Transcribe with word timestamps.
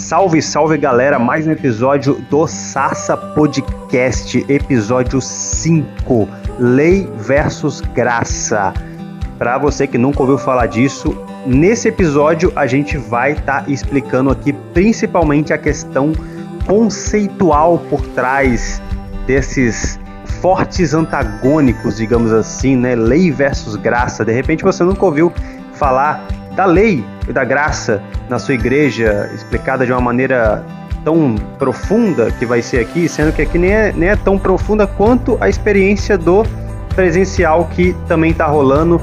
Salve, 0.00 0.40
salve 0.40 0.78
galera, 0.78 1.18
mais 1.18 1.46
um 1.46 1.52
episódio 1.52 2.14
do 2.30 2.46
Sassa 2.46 3.16
Podcast, 3.16 4.44
episódio 4.48 5.20
5, 5.20 6.28
Lei 6.58 7.06
versus 7.18 7.82
Graça. 7.82 8.72
Para 9.38 9.58
você 9.58 9.86
que 9.86 9.98
nunca 9.98 10.22
ouviu 10.22 10.38
falar 10.38 10.66
disso, 10.66 11.14
nesse 11.46 11.88
episódio 11.88 12.50
a 12.56 12.66
gente 12.66 12.96
vai 12.96 13.32
estar 13.32 13.64
tá 13.64 13.70
explicando 13.70 14.30
aqui 14.30 14.54
principalmente 14.72 15.52
a 15.52 15.58
questão 15.58 16.12
conceitual 16.66 17.78
por 17.90 18.00
trás 18.08 18.82
desses 19.26 20.00
fortes 20.40 20.94
antagônicos, 20.94 21.98
digamos 21.98 22.32
assim, 22.32 22.74
né? 22.74 22.96
Lei 22.96 23.30
versus 23.30 23.76
graça. 23.76 24.24
De 24.24 24.32
repente 24.32 24.64
você 24.64 24.82
nunca 24.82 25.04
ouviu 25.04 25.30
falar 25.74 26.26
da 26.56 26.64
lei 26.64 27.04
e 27.30 27.32
da 27.32 27.44
graça 27.44 28.02
na 28.28 28.38
sua 28.38 28.54
igreja, 28.54 29.30
explicada 29.32 29.86
de 29.86 29.92
uma 29.92 30.00
maneira 30.00 30.64
tão 31.04 31.36
profunda 31.58 32.30
que 32.32 32.44
vai 32.44 32.60
ser 32.60 32.80
aqui, 32.80 33.08
sendo 33.08 33.32
que 33.32 33.40
aqui 33.40 33.56
nem 33.56 33.70
é, 33.72 33.92
nem 33.92 34.08
é 34.10 34.16
tão 34.16 34.38
profunda 34.38 34.86
quanto 34.86 35.38
a 35.40 35.48
experiência 35.48 36.18
do 36.18 36.44
presencial 36.94 37.66
que 37.66 37.96
também 38.06 38.32
está 38.32 38.46
rolando. 38.46 39.00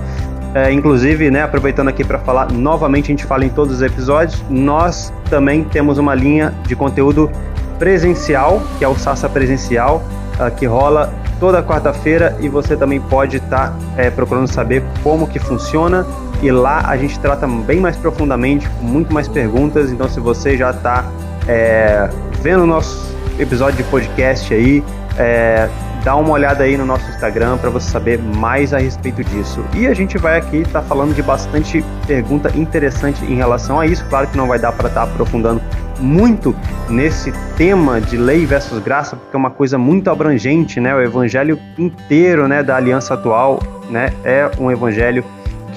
É, 0.53 0.72
inclusive, 0.72 1.30
né, 1.30 1.44
aproveitando 1.44 1.88
aqui 1.88 2.03
para 2.03 2.20
falar 2.20 2.52
novamente, 2.52 3.05
a 3.05 3.08
gente 3.08 3.26
fala 3.26 3.45
em 3.45 3.50
todos 3.50 3.76
os 3.76 3.81
episódios, 3.81 4.44
nós 4.50 5.14
também 5.30 5.64
temos 5.64 5.98
uma 5.98 6.16
linha 6.16 6.53
de 6.66 6.75
conteúdo 6.75 7.30
presencial, 7.78 8.62
que 8.78 8.84
é 8.84 8.88
o 8.88 8.95
Sassa 8.95 9.30
Presencial, 9.30 10.03
uh, 10.39 10.53
que 10.55 10.66
rola 10.66 11.14
toda 11.39 11.62
quarta-feira 11.62 12.36
e 12.39 12.50
você 12.50 12.75
também 12.75 13.00
pode 13.00 13.38
estar 13.38 13.70
tá, 13.70 13.75
é, 13.95 14.09
procurando 14.09 14.48
saber 14.48 14.84
como 15.03 15.28
que 15.28 15.38
funciona 15.38 16.05
e 16.41 16.52
lá 16.52 16.84
a 16.86 16.98
gente 16.98 17.20
trata 17.20 17.48
bem 17.48 17.80
mais 17.80 17.96
profundamente, 17.96 18.70
com 18.70 18.86
muito 18.86 19.14
mais 19.14 19.28
perguntas. 19.28 19.91
Então, 19.91 20.08
se 20.08 20.20
você 20.20 20.58
já 20.58 20.72
está 20.72 21.05
é, 21.48 22.09
vendo 22.41 22.64
o 22.64 22.68
nosso 22.68 23.16
episódio 23.40 23.78
de 23.78 23.84
podcast 23.84 24.54
aí, 24.54 24.84
é, 25.17 25.67
dá 26.03 26.16
uma 26.16 26.31
olhada 26.31 26.64
aí 26.64 26.78
no 26.78 26.86
nosso 26.86 27.09
Instagram 27.09 27.58
para 27.58 27.70
você 27.70 27.89
saber 27.89 28.20
mais 28.20 28.73
a 28.73 28.78
respeito 28.78 29.23
disso. 29.23 29.64
E 29.76 29.88
a 29.88 29.94
gente 29.94 30.17
vai 30.17 30.38
aqui 30.38 30.58
estar 30.58 30.81
tá 30.81 30.88
falando 30.88 31.14
de 31.14 31.22
bastante 31.22 31.84
pergunta 32.06 32.52
interessante 32.56 33.23
em 33.26 33.36
relação 33.36 33.80
a 33.80 33.86
isso. 33.86 34.06
Claro 34.06 34.28
que 34.28 34.38
não 34.38 34.48
vai 34.48 34.59
dar 34.59 34.72
para 34.72 34.88
estar 34.88 35.06
tá 35.06 35.11
aprofundando 35.11 35.61
muito 36.00 36.56
nesse 36.88 37.33
tema 37.56 38.00
de 38.00 38.17
lei 38.17 38.45
versus 38.45 38.80
graça, 38.80 39.16
porque 39.16 39.36
é 39.36 39.38
uma 39.38 39.50
coisa 39.50 39.78
muito 39.78 40.09
abrangente, 40.09 40.80
né? 40.80 40.94
O 40.95 41.02
evangelho 41.02 41.59
inteiro, 41.78 42.48
né, 42.48 42.61
da 42.61 42.76
aliança 42.76 43.16
atual, 43.16 43.59
né, 43.89 44.14
é 44.23 44.50
um 44.59 44.70
evangelho 44.72 45.23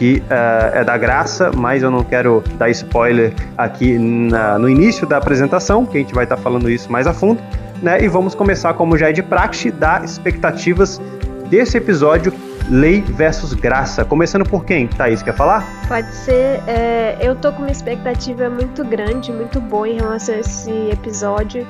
que 0.00 0.22
uh, 0.30 0.78
é 0.78 0.82
da 0.82 0.96
graça, 0.96 1.50
mas 1.54 1.82
eu 1.82 1.90
não 1.90 2.02
quero 2.02 2.42
dar 2.56 2.70
spoiler 2.70 3.34
aqui 3.58 3.98
na, 3.98 4.58
no 4.58 4.66
início 4.66 5.06
da 5.06 5.18
apresentação, 5.18 5.84
que 5.84 5.98
a 5.98 6.00
gente 6.00 6.14
vai 6.14 6.24
estar 6.24 6.36
tá 6.36 6.42
falando 6.42 6.70
isso 6.70 6.90
mais 6.90 7.06
a 7.06 7.12
fundo, 7.12 7.38
né? 7.82 8.02
E 8.02 8.08
vamos 8.08 8.34
começar, 8.34 8.72
como 8.72 8.96
já 8.96 9.10
é 9.10 9.12
de 9.12 9.22
praxe, 9.22 9.70
dar 9.70 10.02
expectativas 10.02 10.98
desse 11.50 11.76
episódio 11.76 12.32
Lei 12.70 13.02
versus 13.02 13.52
Graça. 13.52 14.02
Começando 14.02 14.48
por 14.48 14.64
quem? 14.64 14.86
Thaís, 14.86 15.22
quer 15.22 15.34
falar? 15.34 15.66
Pode 15.86 16.14
ser. 16.14 16.62
É, 16.66 17.18
eu 17.20 17.36
tô 17.36 17.52
com 17.52 17.58
uma 17.58 17.70
expectativa 17.70 18.48
muito 18.48 18.82
grande, 18.82 19.30
muito 19.30 19.60
boa 19.60 19.86
em 19.86 19.96
relação 19.96 20.34
a 20.34 20.38
esse 20.38 20.70
episódio. 20.90 21.66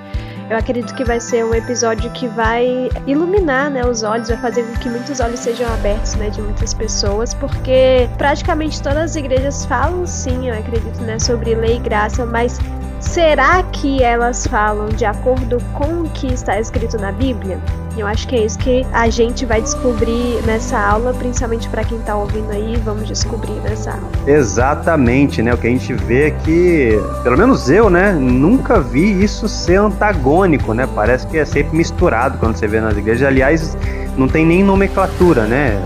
Eu 0.51 0.56
acredito 0.56 0.93
que 0.97 1.05
vai 1.05 1.20
ser 1.20 1.45
um 1.45 1.55
episódio 1.55 2.11
que 2.11 2.27
vai 2.27 2.91
iluminar 3.06 3.70
né, 3.70 3.87
os 3.87 4.03
olhos, 4.03 4.29
vai 4.29 4.37
fazer 4.39 4.65
com 4.65 4.75
que 4.81 4.89
muitos 4.89 5.20
olhos 5.20 5.39
sejam 5.39 5.73
abertos 5.73 6.17
né, 6.17 6.29
de 6.29 6.42
muitas 6.42 6.75
pessoas, 6.75 7.33
porque 7.33 8.11
praticamente 8.19 8.83
todas 8.83 9.12
as 9.12 9.17
igrejas 9.17 9.65
falam 9.65 10.05
sim, 10.05 10.48
eu 10.48 10.59
acredito, 10.59 11.01
né, 11.03 11.20
sobre 11.20 11.55
lei 11.55 11.77
e 11.77 11.79
graça, 11.79 12.27
mas 12.27 12.59
será 12.98 13.62
que 13.62 14.03
elas 14.03 14.45
falam 14.45 14.89
de 14.89 15.05
acordo 15.05 15.59
com 15.73 16.03
o 16.03 16.11
que 16.11 16.27
está 16.27 16.59
escrito 16.59 16.97
na 16.97 17.12
Bíblia? 17.12 17.61
Eu 17.96 18.06
acho 18.06 18.27
que 18.28 18.36
é 18.36 18.44
isso 18.44 18.58
que 18.58 18.86
a 18.92 19.08
gente 19.10 19.44
vai 19.44 19.60
descobrir 19.60 20.41
nessa 20.46 20.78
aula, 20.78 21.12
principalmente 21.12 21.68
para 21.68 21.84
quem 21.84 21.98
está 21.98 22.17
ouvindo 22.17 22.51
aí, 22.51 22.77
vamos 22.84 23.06
descobrir 23.06 23.61
nessa 23.61 23.90
aula. 23.92 24.08
Exatamente, 24.27 25.42
né? 25.42 25.52
O 25.52 25.58
que 25.58 25.67
a 25.67 25.70
gente 25.70 25.92
vê 25.92 26.29
é 26.29 26.30
que, 26.30 27.00
pelo 27.23 27.36
menos 27.36 27.68
eu, 27.68 27.90
né, 27.90 28.12
nunca 28.12 28.80
vi 28.80 29.23
isso 29.23 29.48
ser 29.48 29.77
antagônico, 29.77 30.73
né? 30.73 30.89
Parece 30.95 31.27
que 31.27 31.36
é 31.36 31.45
sempre 31.45 31.77
misturado 31.77 32.39
quando 32.39 32.56
você 32.56 32.67
vê 32.67 32.80
nas 32.80 32.96
igrejas. 32.96 33.27
Aliás, 33.27 33.77
não 34.17 34.29
tem 34.29 34.46
nem 34.46 34.62
nomenclatura, 34.62 35.45
né? 35.45 35.79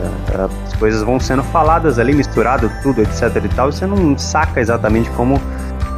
As 0.66 0.74
coisas 0.74 1.02
vão 1.02 1.18
sendo 1.18 1.42
faladas 1.42 1.98
ali, 1.98 2.12
misturado 2.12 2.70
tudo, 2.82 3.00
etc 3.00 3.44
e 3.44 3.48
tal, 3.48 3.70
e 3.70 3.72
você 3.72 3.86
não 3.86 4.16
saca 4.18 4.60
exatamente 4.60 5.08
como 5.10 5.40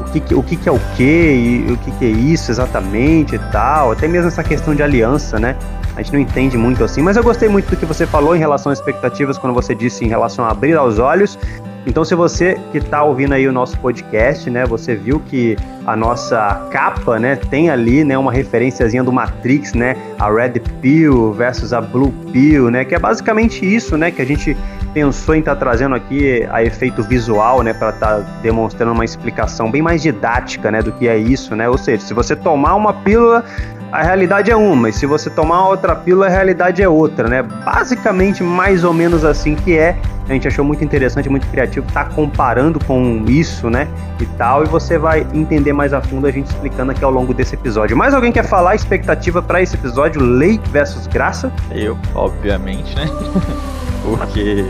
o 0.00 0.04
que, 0.12 0.20
que, 0.56 0.68
é 0.68 0.72
o 0.72 0.78
que 0.96 1.02
e 1.02 1.72
o 1.72 1.76
que 1.76 2.04
é 2.04 2.08
isso 2.08 2.50
exatamente 2.50 3.34
e 3.34 3.38
tal, 3.50 3.92
até 3.92 4.06
mesmo 4.08 4.28
essa 4.28 4.42
questão 4.42 4.74
de 4.74 4.82
aliança, 4.82 5.38
né? 5.38 5.56
A 5.96 6.02
gente 6.02 6.12
não 6.12 6.20
entende 6.20 6.58
muito 6.58 6.84
assim, 6.84 7.00
mas 7.00 7.16
eu 7.16 7.22
gostei 7.22 7.48
muito 7.48 7.70
do 7.70 7.76
que 7.76 7.86
você 7.86 8.06
falou 8.06 8.36
em 8.36 8.38
relação 8.38 8.70
às 8.70 8.78
expectativas, 8.78 9.38
quando 9.38 9.54
você 9.54 9.74
disse 9.74 10.04
em 10.04 10.08
relação 10.08 10.44
a 10.44 10.50
abrir 10.50 10.76
aos 10.76 10.98
olhos. 10.98 11.38
Então, 11.86 12.04
se 12.04 12.14
você 12.14 12.60
que 12.72 12.78
está 12.78 13.02
ouvindo 13.02 13.32
aí 13.32 13.46
o 13.46 13.52
nosso 13.52 13.78
podcast, 13.78 14.50
né, 14.50 14.66
você 14.66 14.94
viu 14.94 15.20
que 15.20 15.56
a 15.86 15.96
nossa 15.96 16.68
capa, 16.70 17.18
né, 17.18 17.36
tem 17.36 17.70
ali, 17.70 18.04
né, 18.04 18.18
uma 18.18 18.32
referenciazinha 18.32 19.04
do 19.04 19.12
Matrix, 19.12 19.72
né, 19.72 19.96
a 20.18 20.28
Red 20.28 20.60
Pill 20.82 21.32
versus 21.32 21.72
a 21.72 21.80
Blue 21.80 22.12
Pill, 22.32 22.70
né, 22.70 22.84
que 22.84 22.94
é 22.94 22.98
basicamente 22.98 23.64
isso, 23.64 23.96
né, 23.96 24.10
que 24.10 24.20
a 24.20 24.24
gente 24.24 24.56
pensou 24.96 25.34
em 25.34 25.40
estar 25.40 25.54
tá 25.54 25.60
trazendo 25.60 25.94
aqui 25.94 26.48
a 26.50 26.64
efeito 26.64 27.02
visual, 27.02 27.62
né, 27.62 27.74
para 27.74 27.90
estar 27.90 28.16
tá 28.16 28.24
demonstrando 28.40 28.92
uma 28.92 29.04
explicação 29.04 29.70
bem 29.70 29.82
mais 29.82 30.00
didática, 30.00 30.70
né, 30.70 30.80
do 30.80 30.90
que 30.90 31.06
é 31.06 31.18
isso, 31.18 31.54
né? 31.54 31.68
Ou 31.68 31.76
seja, 31.76 32.00
se 32.02 32.14
você 32.14 32.34
tomar 32.34 32.74
uma 32.76 32.94
pílula, 32.94 33.44
a 33.92 34.02
realidade 34.02 34.50
é 34.50 34.56
uma, 34.56 34.88
e 34.88 34.94
se 34.94 35.04
você 35.04 35.28
tomar 35.28 35.68
outra 35.68 35.94
pílula, 35.94 36.28
a 36.28 36.30
realidade 36.30 36.82
é 36.82 36.88
outra, 36.88 37.28
né? 37.28 37.42
Basicamente, 37.42 38.42
mais 38.42 38.84
ou 38.84 38.94
menos 38.94 39.22
assim 39.22 39.54
que 39.54 39.76
é. 39.76 39.98
A 40.26 40.32
gente 40.32 40.48
achou 40.48 40.64
muito 40.64 40.82
interessante, 40.82 41.28
muito 41.28 41.46
criativo, 41.48 41.86
tá 41.92 42.06
comparando 42.06 42.82
com 42.82 43.22
isso, 43.28 43.68
né? 43.68 43.86
E 44.18 44.24
tal, 44.38 44.64
e 44.64 44.66
você 44.66 44.96
vai 44.96 45.26
entender 45.34 45.74
mais 45.74 45.92
a 45.92 46.00
fundo 46.00 46.26
a 46.26 46.30
gente 46.30 46.46
explicando 46.46 46.92
aqui 46.92 47.04
ao 47.04 47.10
longo 47.10 47.34
desse 47.34 47.54
episódio. 47.54 47.94
Mais 47.94 48.14
alguém 48.14 48.32
quer 48.32 48.44
falar 48.44 48.74
expectativa 48.74 49.42
para 49.42 49.60
esse 49.60 49.76
episódio, 49.76 50.22
lei 50.22 50.58
versus 50.72 51.06
graça? 51.06 51.52
Eu, 51.70 51.98
obviamente, 52.14 52.96
né? 52.96 53.04
Porque, 54.06 54.64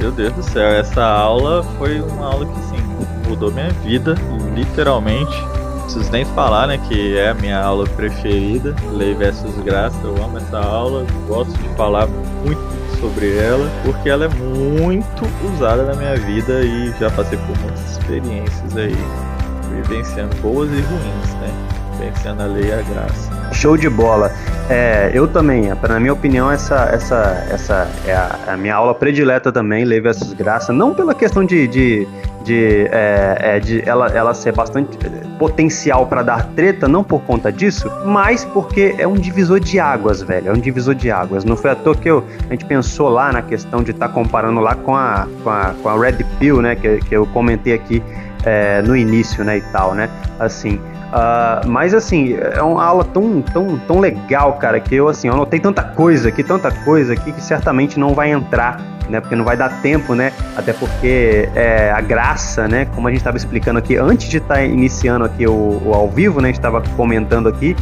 meu 0.00 0.10
Deus 0.10 0.32
do 0.32 0.42
céu, 0.42 0.68
essa 0.68 1.04
aula 1.04 1.62
foi 1.78 2.00
uma 2.00 2.26
aula 2.26 2.46
que, 2.46 2.60
sim, 2.64 2.82
mudou 3.28 3.52
minha 3.52 3.70
vida, 3.84 4.14
literalmente 4.54 5.36
preciso 5.90 6.12
nem 6.12 6.24
falar, 6.24 6.68
né, 6.68 6.78
que 6.78 7.16
é 7.16 7.30
a 7.30 7.34
minha 7.34 7.60
aula 7.60 7.84
preferida, 7.84 8.74
Lei 8.92 9.14
versus 9.14 9.56
Graça. 9.64 9.96
Eu 10.04 10.22
amo 10.22 10.38
essa 10.38 10.58
aula, 10.58 11.04
gosto 11.26 11.52
de 11.58 11.68
falar 11.70 12.06
muito 12.06 12.60
sobre 13.00 13.36
ela, 13.36 13.68
porque 13.84 14.08
ela 14.08 14.26
é 14.26 14.28
muito 14.28 15.22
usada 15.52 15.84
na 15.84 15.94
minha 15.94 16.16
vida 16.16 16.62
e 16.62 16.94
já 17.00 17.10
passei 17.10 17.38
por 17.38 17.58
muitas 17.58 17.90
experiências 17.92 18.76
aí, 18.76 18.96
vivenciando 19.74 20.36
boas 20.36 20.70
e 20.70 20.80
ruins, 20.80 21.34
né? 21.40 21.48
Vivenciando 21.98 22.42
a 22.42 22.46
lei 22.46 22.68
e 22.68 22.72
a 22.72 22.82
graça. 22.82 23.39
Show 23.52 23.76
de 23.76 23.88
bola. 23.88 24.32
É, 24.68 25.10
eu 25.12 25.26
também, 25.26 25.68
na 25.68 26.00
minha 26.00 26.12
opinião, 26.12 26.50
essa, 26.50 26.88
essa, 26.92 27.46
essa 27.50 27.90
é 28.06 28.14
a, 28.14 28.38
a 28.48 28.56
minha 28.56 28.74
aula 28.74 28.94
predileta 28.94 29.50
também, 29.50 29.84
Lei 29.84 30.00
versus 30.00 30.32
Graça, 30.32 30.72
não 30.72 30.94
pela 30.94 31.14
questão 31.14 31.44
de, 31.44 31.66
de 31.66 32.08
de, 32.44 32.88
é, 32.90 33.36
é, 33.40 33.60
de 33.60 33.88
ela, 33.88 34.08
ela 34.08 34.34
ser 34.34 34.52
bastante 34.52 34.98
é, 35.04 35.38
potencial 35.38 36.06
para 36.06 36.22
dar 36.22 36.46
treta, 36.48 36.88
não 36.88 37.04
por 37.04 37.20
conta 37.22 37.52
disso, 37.52 37.90
mas 38.04 38.44
porque 38.44 38.94
é 38.98 39.06
um 39.06 39.14
divisor 39.14 39.60
de 39.60 39.78
águas, 39.78 40.22
velho. 40.22 40.48
É 40.48 40.52
um 40.52 40.60
divisor 40.60 40.94
de 40.94 41.10
águas. 41.10 41.44
Não 41.44 41.56
foi 41.56 41.70
à 41.70 41.74
toa 41.74 41.94
que 41.94 42.08
eu, 42.08 42.24
a 42.48 42.52
gente 42.52 42.64
pensou 42.64 43.08
lá 43.08 43.32
na 43.32 43.42
questão 43.42 43.82
de 43.82 43.90
estar 43.90 44.08
tá 44.08 44.14
comparando 44.14 44.60
lá 44.60 44.74
com 44.74 44.94
a, 44.94 45.28
com 45.42 45.50
a, 45.50 45.74
com 45.82 45.88
a 45.88 45.98
Red 45.98 46.24
Pill, 46.38 46.62
né? 46.62 46.74
Que, 46.74 46.98
que 46.98 47.14
eu 47.14 47.26
comentei 47.26 47.74
aqui 47.74 48.02
é, 48.44 48.82
no 48.82 48.96
início, 48.96 49.44
né? 49.44 49.58
E 49.58 49.60
tal, 49.72 49.94
né? 49.94 50.08
Assim. 50.38 50.80
Uh, 51.10 51.66
mas 51.66 51.92
assim, 51.92 52.36
é 52.36 52.62
uma 52.62 52.84
aula 52.84 53.04
tão, 53.04 53.42
tão, 53.42 53.76
tão 53.78 53.98
legal, 53.98 54.52
cara, 54.58 54.78
que 54.78 54.94
eu 54.94 55.08
assim, 55.08 55.26
eu 55.26 55.46
tanta 55.46 55.82
coisa 55.82 56.28
aqui, 56.28 56.44
tanta 56.44 56.70
coisa 56.70 57.14
aqui 57.14 57.32
que 57.32 57.42
certamente 57.42 57.98
não 57.98 58.14
vai 58.14 58.30
entrar 58.30 58.80
né? 59.10 59.20
Porque 59.20 59.34
não 59.34 59.44
vai 59.44 59.56
dar 59.56 59.82
tempo, 59.82 60.14
né? 60.14 60.32
Até 60.56 60.72
porque 60.72 61.48
é, 61.54 61.90
a 61.90 62.00
graça, 62.00 62.68
né? 62.68 62.86
Como 62.94 63.06
a 63.08 63.10
gente 63.10 63.18
estava 63.18 63.36
explicando 63.36 63.78
aqui, 63.78 63.96
antes 63.96 64.28
de 64.28 64.38
estar 64.38 64.54
tá 64.54 64.62
iniciando 64.62 65.24
aqui 65.24 65.46
o, 65.46 65.82
o, 65.84 65.92
ao 65.92 66.08
vivo, 66.08 66.40
né? 66.40 66.48
A 66.48 66.52
gente 66.52 66.58
estava 66.58 66.80
comentando 66.96 67.48
aqui, 67.48 67.76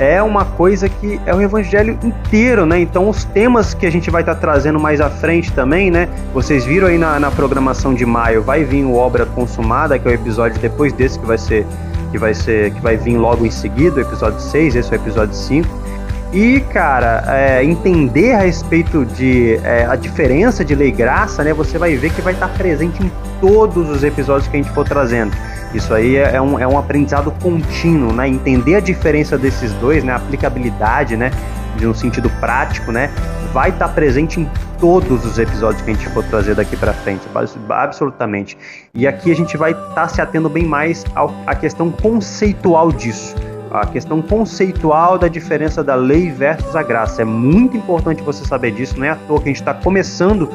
é 0.00 0.22
uma 0.22 0.46
coisa 0.46 0.88
que 0.88 1.20
é 1.26 1.34
o 1.34 1.42
evangelho 1.42 1.98
inteiro, 2.02 2.64
né? 2.64 2.80
Então 2.80 3.08
os 3.08 3.24
temas 3.24 3.74
que 3.74 3.84
a 3.84 3.92
gente 3.92 4.10
vai 4.10 4.22
estar 4.22 4.34
tá 4.34 4.40
trazendo 4.40 4.80
mais 4.80 4.98
à 4.98 5.10
frente 5.10 5.52
também, 5.52 5.90
né? 5.90 6.08
Vocês 6.32 6.64
viram 6.64 6.88
aí 6.88 6.96
na, 6.96 7.20
na 7.20 7.30
programação 7.30 7.92
de 7.92 8.06
maio, 8.06 8.42
vai 8.42 8.64
vir 8.64 8.82
o 8.82 8.94
Obra 8.94 9.26
Consumada, 9.26 9.98
que 9.98 10.08
é 10.08 10.12
o 10.12 10.14
episódio 10.14 10.58
depois 10.58 10.94
desse 10.94 11.18
que 11.18 11.26
vai 11.26 11.36
ser 11.36 11.66
que 12.10 12.18
vai 12.18 12.34
ser 12.34 12.72
que 12.72 12.80
vai 12.80 12.96
vir 12.96 13.18
logo 13.18 13.44
em 13.44 13.50
seguida, 13.50 13.98
o 13.98 14.00
episódio 14.00 14.40
6, 14.40 14.74
esse 14.74 14.92
é 14.92 14.96
o 14.96 15.00
episódio 15.00 15.34
5. 15.34 15.68
E, 16.32 16.60
cara, 16.72 17.24
é, 17.26 17.64
entender 17.64 18.32
a 18.32 18.38
respeito 18.38 19.04
de 19.04 19.60
é, 19.64 19.84
a 19.84 19.96
diferença 19.96 20.64
de 20.64 20.74
lei 20.74 20.88
e 20.88 20.92
graça, 20.92 21.42
né? 21.44 21.52
Você 21.52 21.76
vai 21.76 21.96
ver 21.96 22.10
que 22.10 22.22
vai 22.22 22.32
estar 22.32 22.48
presente 22.48 23.02
em 23.02 23.10
todos 23.40 23.90
os 23.90 24.02
episódios 24.04 24.48
que 24.48 24.56
a 24.56 24.62
gente 24.62 24.72
for 24.72 24.86
trazendo. 24.86 25.32
Isso 25.72 25.94
aí 25.94 26.16
é, 26.16 26.36
é 26.36 26.42
um, 26.42 26.58
é 26.58 26.66
um 26.66 26.78
aprendizado 26.78 27.30
contínuo, 27.42 28.12
né? 28.12 28.28
Entender 28.28 28.76
a 28.76 28.80
diferença 28.80 29.38
desses 29.38 29.72
dois, 29.74 30.02
né? 30.02 30.12
A 30.12 30.16
aplicabilidade, 30.16 31.16
né? 31.16 31.30
De 31.76 31.86
um 31.86 31.94
sentido 31.94 32.28
prático, 32.40 32.90
né? 32.90 33.10
Vai 33.52 33.70
estar 33.70 33.88
tá 33.88 33.94
presente 33.94 34.40
em 34.40 34.50
todos 34.78 35.24
os 35.24 35.38
episódios 35.38 35.82
que 35.82 35.90
a 35.90 35.94
gente 35.94 36.08
for 36.10 36.24
trazer 36.24 36.54
daqui 36.54 36.76
para 36.76 36.92
frente, 36.92 37.22
absolutamente. 37.68 38.56
E 38.94 39.06
aqui 39.06 39.30
a 39.30 39.36
gente 39.36 39.56
vai 39.56 39.72
estar 39.72 39.94
tá 39.94 40.08
se 40.08 40.20
atendo 40.20 40.48
bem 40.48 40.64
mais 40.64 41.04
à 41.46 41.54
questão 41.54 41.90
conceitual 41.90 42.90
disso 42.90 43.34
a 43.70 43.86
questão 43.86 44.20
conceitual 44.20 45.16
da 45.16 45.28
diferença 45.28 45.82
da 45.82 45.94
lei 45.94 46.28
versus 46.30 46.74
a 46.74 46.82
graça. 46.82 47.22
É 47.22 47.24
muito 47.24 47.76
importante 47.76 48.20
você 48.22 48.44
saber 48.44 48.72
disso, 48.72 48.98
não 48.98 49.06
é 49.06 49.10
à 49.10 49.14
toa 49.14 49.38
que 49.38 49.44
a 49.44 49.52
gente 49.52 49.62
está 49.62 49.72
começando 49.72 50.50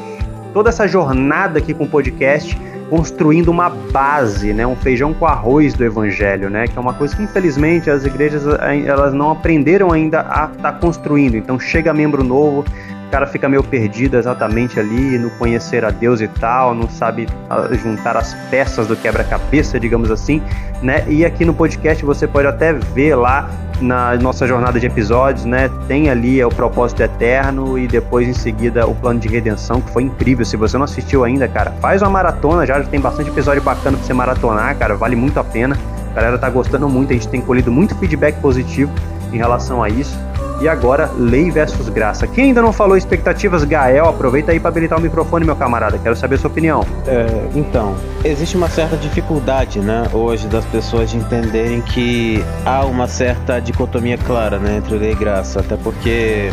toda 0.56 0.69
essa 0.69 0.88
jornada 0.88 1.60
aqui 1.60 1.74
com 1.74 1.84
o 1.84 1.88
podcast 1.88 2.57
construindo 2.90 3.50
uma 3.50 3.69
base, 3.69 4.54
né, 4.54 4.66
um 4.66 4.75
feijão 4.75 5.13
com 5.13 5.25
arroz 5.25 5.74
do 5.74 5.84
evangelho, 5.84 6.50
né, 6.50 6.66
que 6.66 6.78
é 6.78 6.80
uma 6.80 6.94
coisa 6.94 7.13
que 7.13 7.22
infelizmente 7.22 7.90
as 7.90 8.06
igrejas 8.06 8.48
eh, 8.48 8.86
elas 8.86 9.13
não 9.13 9.31
aprenderam 9.31 9.92
ainda 9.92 10.22
a 10.22 10.46
estar 10.46 10.72
tá 10.72 10.72
construindo. 10.72 11.36
Então 11.36 11.60
chega 11.60 11.94
membro 11.94 12.24
novo, 12.24 12.63
o 13.07 13.12
cara 13.12 13.28
fica 13.28 13.48
meio 13.48 13.63
perdido 13.63 14.18
exatamente 14.18 14.80
ali 14.80 15.18
no 15.18 15.30
conhecer 15.31 15.86
a 15.86 15.92
Deus 15.92 16.22
e 16.22 16.28
tal, 16.28 16.74
não 16.74 16.90
sabe 16.90 17.28
ah, 17.50 17.69
juntar 17.74 18.18
as 18.18 18.34
peças 18.50 18.88
do 18.88 18.96
quebra-cabeça, 18.96 19.80
digamos 19.80 20.12
assim, 20.12 20.42
né? 20.81 21.06
E 21.07 21.24
aqui 21.24 21.46
no 21.46 21.54
podcast 21.54 22.04
você 22.04 22.28
pode 22.28 22.48
até 22.48 22.74
ver 22.74 23.16
lá 23.16 23.50
na 23.81 24.16
nossa 24.16 24.48
jornada 24.48 24.80
de 24.80 24.86
episódios, 24.86 25.46
né? 25.46 25.69
Tem 25.88 26.10
ali 26.10 26.40
é 26.40 26.46
o 26.46 26.50
propósito 26.50 27.04
eterno 27.04 27.78
e 27.78 27.88
depois 27.88 28.28
em 28.28 28.34
seguida 28.34 28.88
o 28.88 28.96
plano 28.96 29.19
de 29.19 29.28
redenção, 29.28 29.81
que 29.81 29.92
foi 29.92 30.04
incrível. 30.04 30.46
Se 30.46 30.58
você 30.58 30.78
não 30.78 30.86
assistiu 30.86 31.24
ainda, 31.24 31.48
cara, 31.48 31.72
faz 31.81 32.01
uma 32.01 32.10
maratona, 32.10 32.66
já, 32.66 32.81
já 32.81 32.88
tem 32.88 33.00
bastante 33.00 33.30
episódio 33.30 33.62
bacana 33.62 33.98
pra 33.98 34.06
você 34.06 34.13
maratonar, 34.13 34.75
cara, 34.78 34.96
vale 34.96 35.16
muito 35.16 35.40
a 35.40 35.44
pena. 35.44 35.78
A 36.12 36.16
galera 36.16 36.38
tá 36.38 36.50
gostando 36.50 36.88
muito, 36.88 37.12
a 37.12 37.13
gente 37.13 37.28
tem 37.28 37.42
colhido 37.42 37.72
muito 37.72 37.94
feedback 37.96 38.40
positivo 38.40 38.92
em 39.34 39.38
relação 39.38 39.84
a 39.84 39.90
isso. 39.90 40.18
E 40.62 40.69
agora, 40.69 41.12
lei 41.18 41.52
versus 41.52 41.90
graça. 41.90 42.25
Quem 42.25 42.46
ainda 42.46 42.62
não 42.62 42.72
falou 42.72 42.96
expectativas, 42.96 43.63
Gael, 43.63 44.07
aproveita 44.07 44.52
aí 44.52 44.60
para 44.60 44.69
habilitar 44.69 44.98
o 44.98 45.02
microfone, 45.02 45.46
meu 45.46 45.56
camarada. 45.56 45.98
Quero 45.98 46.16
saber 46.16 46.36
a 46.36 46.38
sua 46.38 46.50
opinião. 46.50 46.86
É, 47.06 47.28
então, 47.54 47.96
existe 48.24 48.56
uma 48.56 48.69
certa 48.69 48.96
dificuldade, 48.96 49.80
né, 49.80 50.07
hoje 50.13 50.48
das 50.48 50.66
pessoas 50.66 51.10
de 51.10 51.18
entenderem 51.18 51.81
que 51.81 52.44
há 52.66 52.86
uma 52.86 53.07
certa 53.07 53.60
dicotomia 53.60 54.18
clara, 54.18 54.57
né, 54.57 54.78
entre 54.78 54.98
lei 54.98 55.12
e 55.12 55.16
graça. 55.16 55.60
Até 55.60 55.75
porque 55.75 56.52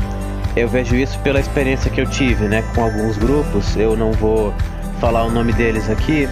eu 0.57 0.69
vejo 0.69 0.97
isso 0.97 1.19
pela 1.21 1.39
experiência 1.39 1.91
que 1.91 2.01
eu 2.01 2.07
tive, 2.07 2.49
né, 2.49 2.65
com 2.75 2.83
alguns 2.83 3.17
grupos. 3.17 3.77
Eu 3.77 3.97
não 3.97 4.13
vou 4.13 4.53
falar 5.01 5.25
o 5.25 5.31
nome 5.31 5.53
deles 5.53 5.89
aqui, 5.89 6.29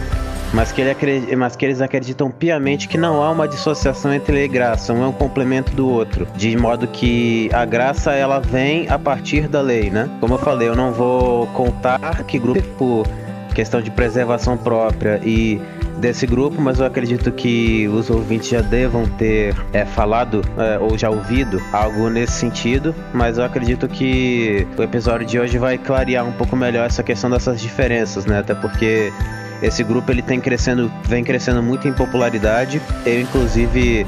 mas 0.53 0.73
que, 0.73 0.81
ele 0.81 1.37
mas 1.37 1.57
que 1.57 1.65
eles 1.65 1.81
acreditam 1.81 2.31
piamente 2.31 2.89
que 2.89 2.99
não 2.99 3.23
há 3.23 3.31
uma 3.31 3.47
dissociação 3.47 4.13
entre 4.13 4.47
graça, 4.49 4.93
um 4.93 5.03
é 5.03 5.07
um 5.07 5.13
complemento 5.13 5.73
do 5.73 5.89
outro, 5.89 6.27
de 6.35 6.57
modo 6.57 6.87
que 6.87 7.49
a 7.53 7.65
graça 7.65 8.13
ela 8.13 8.41
vem 8.41 8.89
a 8.89 8.99
partir 8.99 9.49
da 9.49 9.61
lei, 9.61 9.91
né? 9.91 10.09
Como 10.21 10.35
eu 10.35 10.39
falei, 10.39 10.69
eu 10.69 10.77
não 10.77 10.93
vou 10.93 11.47
contar 11.49 12.25
que 12.25 12.39
grupo 12.39 12.63
por 12.77 13.07
questão 13.55 13.81
de 13.81 13.91
preservação 13.91 14.57
própria 14.57 15.21
e 15.25 15.61
desse 16.01 16.27
grupo, 16.27 16.61
mas 16.61 16.81
eu 16.81 16.87
acredito 16.87 17.31
que 17.31 17.87
os 17.89 18.09
ouvintes 18.09 18.49
já 18.49 18.63
devam 18.63 19.07
ter 19.07 19.55
é, 19.73 19.85
falado 19.85 20.43
é, 20.57 20.79
ou 20.79 20.97
já 20.97 21.11
ouvido 21.11 21.63
algo 21.73 22.09
nesse 22.09 22.33
sentido, 22.33 22.95
mas 23.13 23.37
eu 23.39 23.45
acredito 23.45 23.87
que 23.87 24.67
o 24.79 24.83
episódio 24.83 25.27
de 25.27 25.39
hoje 25.39 25.59
vai 25.59 25.77
clarear 25.77 26.27
um 26.27 26.33
pouco 26.33 26.57
melhor 26.57 26.87
essa 26.87 27.03
questão 27.03 27.29
dessas 27.29 27.61
diferenças, 27.61 28.25
né? 28.25 28.39
Até 28.39 28.55
porque 28.55 29.13
esse 29.63 29.83
grupo 29.85 30.11
ele 30.11 30.23
tem 30.23 30.41
crescendo, 30.41 30.91
vem 31.05 31.25
crescendo 31.25 31.63
muito 31.63 31.87
em 31.87 31.93
popularidade. 31.93 32.81
Eu 33.05 33.21
inclusive 33.21 34.07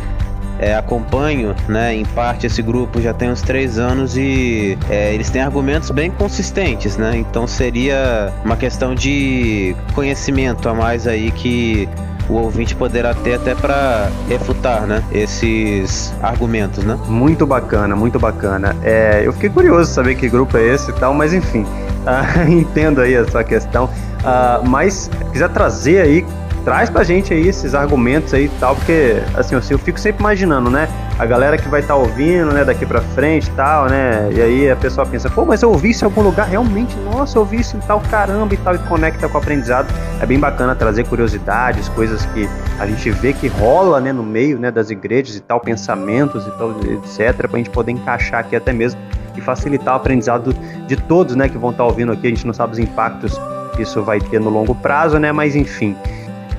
é, 0.59 0.77
acompanho, 0.77 1.55
né, 1.69 1.95
em 1.95 2.05
parte 2.05 2.47
esse 2.47 2.63
grupo 2.63 3.01
já 3.01 3.13
tem 3.13 3.31
uns 3.31 3.43
três 3.43 3.79
anos 3.79 4.17
e 4.17 4.79
é, 4.89 5.13
eles 5.13 5.29
têm 5.29 5.43
argumentos 5.43 5.91
bem 5.91 6.11
consistentes, 6.11 6.97
né? 6.97 7.17
Então 7.17 7.47
seria 7.47 8.33
uma 8.45 8.57
questão 8.57 8.95
de 8.95 9.75
conhecimento 9.93 10.69
a 10.69 10.75
mais 10.75 11.07
aí 11.07 11.33
que 11.33 11.89
o 12.29 12.35
ouvinte 12.35 12.77
poderá 12.77 13.13
ter 13.13 13.35
até 13.35 13.55
para 13.55 14.09
refutar, 14.29 14.87
né, 14.87 15.03
esses 15.13 16.15
argumentos, 16.23 16.85
né? 16.85 16.97
Muito 17.09 17.45
bacana, 17.45 17.97
muito 17.97 18.19
bacana. 18.21 18.77
É, 18.85 19.23
eu 19.25 19.33
fiquei 19.33 19.51
curioso 19.51 19.93
saber 19.93 20.15
que 20.15 20.29
grupo 20.29 20.57
é 20.57 20.75
esse 20.75 20.91
e 20.91 20.95
tal, 20.95 21.13
mas 21.13 21.35
enfim, 21.35 21.67
entendo 22.49 23.01
aí 23.01 23.17
a 23.17 23.29
sua 23.29 23.43
questão. 23.43 23.91
Uh, 24.23 24.69
mas 24.69 25.11
quiser 25.33 25.49
trazer 25.49 26.01
aí, 26.01 26.25
traz 26.65 26.89
pra 26.89 27.03
gente 27.03 27.33
aí 27.33 27.49
esses 27.49 27.75
argumentos 27.75 28.33
aí 28.33 28.45
e 28.45 28.49
tal, 28.61 28.77
porque 28.77 29.21
assim, 29.35 29.55
eu, 29.55 29.63
eu 29.71 29.79
fico 29.79 29.99
sempre 29.99 30.21
imaginando, 30.21 30.71
né? 30.71 30.89
A 31.19 31.27
galera 31.27 31.59
que 31.59 31.69
vai 31.69 31.81
estar 31.81 31.95
tá 31.95 32.01
ouvindo, 32.01 32.53
né, 32.53 32.65
daqui 32.65 32.87
pra 32.87 33.01
frente 33.01 33.49
e 33.49 33.51
tal, 33.53 33.87
né? 33.87 34.31
E 34.33 34.41
aí 34.41 34.71
a 34.71 34.77
pessoa 34.77 35.07
pensa, 35.07 35.29
pô, 35.29 35.45
mas 35.45 35.63
eu 35.63 35.71
ouvi 35.71 35.91
isso 35.91 36.05
em 36.05 36.07
algum 36.07 36.23
lugar, 36.23 36.49
realmente, 36.49 36.97
nossa, 37.01 37.37
eu 37.37 37.43
ouvi 37.43 37.61
isso 37.61 37.77
em 37.77 37.81
tal 37.81 38.01
caramba 38.01 38.55
e 38.55 38.57
tal, 38.57 38.75
e 38.75 38.79
conecta 38.79 39.29
com 39.29 39.35
o 39.35 39.41
aprendizado. 39.41 39.93
É 40.21 40.27
bem 40.27 40.39
bacana 40.39 40.75
trazer 40.75 41.05
curiosidades, 41.07 41.89
coisas 41.91 42.25
que 42.27 42.49
a 42.79 42.87
gente 42.87 43.11
vê 43.11 43.33
que 43.33 43.49
rola, 43.49 44.01
né, 44.01 44.13
no 44.13 44.23
meio, 44.23 44.59
né, 44.59 44.71
das 44.71 44.91
igrejas 44.91 45.37
e 45.37 45.41
tal, 45.41 45.61
pensamentos 45.61 46.47
e 46.47 46.51
tal, 46.53 46.71
etc, 46.81 47.49
pra 47.49 47.59
gente 47.59 47.71
poder 47.71 47.93
encaixar 47.93 48.41
aqui 48.41 48.55
até 48.55 48.73
mesmo 48.73 49.01
e 49.37 49.41
facilitar 49.41 49.95
o 49.95 49.97
aprendizado 49.97 50.55
de 50.87 50.97
todos, 50.97 51.35
né, 51.35 51.49
que 51.49 51.59
vão 51.59 51.71
estar 51.71 51.83
tá 51.83 51.89
ouvindo 51.89 52.13
aqui. 52.13 52.27
A 52.27 52.31
gente 52.31 52.47
não 52.47 52.55
sabe 52.55 52.73
os 52.73 52.79
impactos 52.79 53.41
que 53.75 53.83
isso 53.83 54.03
vai 54.03 54.21
ter 54.21 54.41
no 54.41 54.51
longo 54.51 54.75
prazo, 54.75 55.19
né? 55.19 55.33
Mas 55.33 55.57
enfim. 55.57 55.97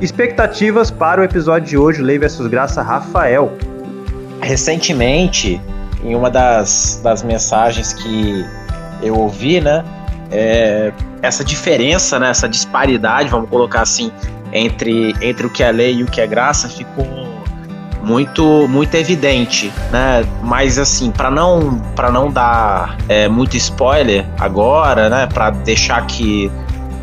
Expectativas 0.02 0.92
para 0.92 1.22
o 1.22 1.24
episódio 1.24 1.68
de 1.68 1.78
hoje, 1.78 2.02
Lei 2.02 2.20
versus 2.20 2.48
Graça, 2.48 2.82
Rafael. 2.82 3.54
Recentemente, 4.42 5.62
em 6.04 6.16
uma 6.16 6.30
das, 6.30 7.00
das 7.04 7.24
mensagens 7.24 7.94
que 7.94 8.46
eu 9.02 9.16
ouvi, 9.16 9.62
né? 9.62 9.84
É, 10.32 10.92
essa 11.22 11.44
diferença, 11.44 12.20
né, 12.20 12.30
essa 12.30 12.50
disparidade, 12.50 13.30
vamos 13.30 13.50
colocar 13.50 13.82
assim, 13.82 14.12
entre, 14.52 15.16
entre 15.22 15.46
o 15.46 15.50
que 15.50 15.64
é 15.64 15.72
lei 15.72 15.96
e 15.96 16.04
o 16.04 16.06
que 16.06 16.20
é 16.20 16.28
graça 16.28 16.68
ficou 16.68 17.06
muito 18.04 18.68
muito 18.68 18.96
evidente, 18.96 19.72
né? 19.90 20.26
Mas 20.44 20.78
assim, 20.78 21.10
para 21.10 21.32
não 21.32 21.80
para 21.96 22.12
não 22.12 22.30
dar 22.30 22.98
é, 23.08 23.30
muito 23.30 23.56
spoiler 23.56 24.26
agora, 24.38 25.10
né? 25.10 25.28
Para 25.34 25.52
deixar 25.52 26.06
que 26.06 26.52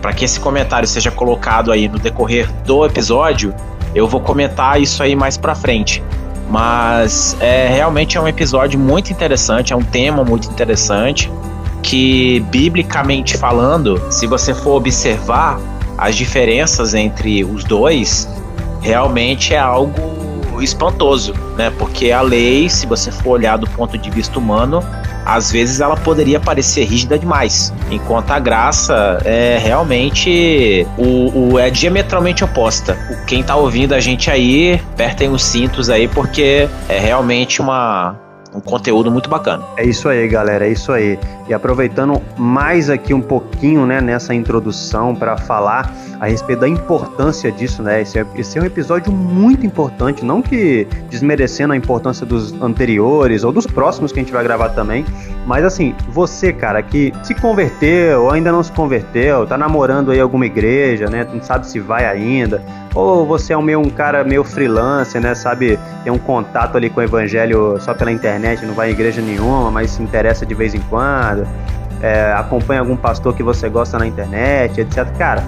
para 0.00 0.12
que 0.12 0.24
esse 0.24 0.40
comentário 0.40 0.88
seja 0.88 1.10
colocado 1.10 1.70
aí 1.70 1.88
no 1.88 1.98
decorrer 1.98 2.50
do 2.64 2.84
episódio, 2.84 3.54
eu 3.94 4.06
vou 4.06 4.20
comentar 4.20 4.80
isso 4.80 5.02
aí 5.02 5.14
mais 5.14 5.36
para 5.36 5.54
frente. 5.54 6.02
Mas 6.48 7.36
é 7.40 7.68
realmente 7.68 8.16
é 8.16 8.20
um 8.20 8.26
episódio 8.26 8.78
muito 8.78 9.12
interessante, 9.12 9.72
é 9.72 9.76
um 9.76 9.82
tema 9.82 10.24
muito 10.24 10.48
interessante 10.48 11.30
que 11.82 12.40
biblicamente 12.50 13.36
falando, 13.36 14.02
se 14.10 14.26
você 14.26 14.52
for 14.52 14.76
observar 14.76 15.58
as 15.96 16.16
diferenças 16.16 16.94
entre 16.94 17.44
os 17.44 17.64
dois, 17.64 18.28
realmente 18.80 19.54
é 19.54 19.58
algo 19.58 20.62
espantoso, 20.62 21.34
né? 21.56 21.72
Porque 21.78 22.10
a 22.10 22.20
lei, 22.20 22.68
se 22.68 22.86
você 22.86 23.10
for 23.10 23.30
olhar 23.30 23.56
do 23.56 23.68
ponto 23.68 23.96
de 23.96 24.10
vista 24.10 24.38
humano, 24.38 24.82
às 25.24 25.50
vezes 25.50 25.80
ela 25.80 25.96
poderia 25.96 26.40
parecer 26.40 26.84
rígida 26.84 27.18
demais, 27.18 27.72
enquanto 27.90 28.30
a 28.30 28.38
graça 28.38 29.18
é 29.24 29.58
realmente 29.58 30.86
o, 30.96 31.52
o 31.52 31.58
é 31.58 31.70
diametralmente 31.70 32.44
oposta. 32.44 32.96
Quem 33.26 33.42
tá 33.42 33.56
ouvindo 33.56 33.94
a 33.94 34.00
gente 34.00 34.30
aí, 34.30 34.80
apertem 34.92 35.30
os 35.30 35.44
cintos 35.44 35.90
aí, 35.90 36.08
porque 36.08 36.68
é 36.88 36.98
realmente 36.98 37.60
uma 37.60 38.16
um 38.54 38.60
conteúdo 38.60 39.10
muito 39.10 39.30
bacana. 39.30 39.64
É 39.76 39.84
isso 39.84 40.08
aí, 40.08 40.26
galera, 40.26 40.66
é 40.66 40.72
isso 40.72 40.92
aí. 40.92 41.18
E 41.50 41.52
aproveitando 41.52 42.22
mais 42.38 42.88
aqui 42.88 43.12
um 43.12 43.20
pouquinho, 43.20 43.84
né, 43.84 44.00
nessa 44.00 44.32
introdução 44.32 45.16
para 45.16 45.36
falar 45.36 45.92
a 46.20 46.26
respeito 46.26 46.60
da 46.60 46.68
importância 46.68 47.50
disso, 47.50 47.82
né? 47.82 48.02
Esse 48.02 48.20
é, 48.20 48.26
esse 48.36 48.56
é 48.56 48.62
um 48.62 48.64
episódio 48.64 49.10
muito 49.10 49.66
importante, 49.66 50.24
não 50.24 50.42
que 50.42 50.86
desmerecendo 51.08 51.72
a 51.72 51.76
importância 51.76 52.24
dos 52.24 52.52
anteriores 52.62 53.42
ou 53.42 53.50
dos 53.50 53.66
próximos 53.66 54.12
que 54.12 54.20
a 54.20 54.22
gente 54.22 54.32
vai 54.32 54.44
gravar 54.44 54.68
também, 54.68 55.04
mas 55.46 55.64
assim, 55.64 55.94
você, 56.10 56.52
cara, 56.52 56.82
que 56.82 57.12
se 57.22 57.34
converteu 57.34 58.24
ou 58.24 58.30
ainda 58.30 58.52
não 58.52 58.62
se 58.62 58.70
converteu, 58.70 59.46
tá 59.46 59.56
namorando 59.56 60.10
aí 60.10 60.20
alguma 60.20 60.46
igreja, 60.46 61.08
né? 61.08 61.26
Não 61.32 61.42
sabe 61.42 61.66
se 61.66 61.80
vai 61.80 62.04
ainda, 62.04 62.62
ou 62.94 63.26
você 63.26 63.54
é 63.54 63.56
um 63.56 63.62
meio 63.62 63.80
um 63.80 63.88
cara 63.88 64.22
meio 64.22 64.44
freelancer, 64.44 65.20
né? 65.20 65.34
Sabe, 65.34 65.78
tem 66.04 66.12
um 66.12 66.18
contato 66.18 66.76
ali 66.76 66.90
com 66.90 67.00
o 67.00 67.02
evangelho 67.02 67.80
só 67.80 67.94
pela 67.94 68.12
internet, 68.12 68.64
não 68.66 68.74
vai 68.74 68.88
à 68.88 68.90
igreja 68.90 69.22
nenhuma, 69.22 69.70
mas 69.70 69.92
se 69.92 70.02
interessa 70.02 70.44
de 70.44 70.54
vez 70.54 70.74
em 70.74 70.80
quando. 70.80 71.39
É, 72.02 72.32
acompanha 72.32 72.80
algum 72.80 72.96
pastor 72.96 73.34
que 73.34 73.42
você 73.42 73.68
gosta 73.68 73.98
na 73.98 74.06
internet, 74.06 74.80
etc. 74.80 75.06
Cara, 75.18 75.44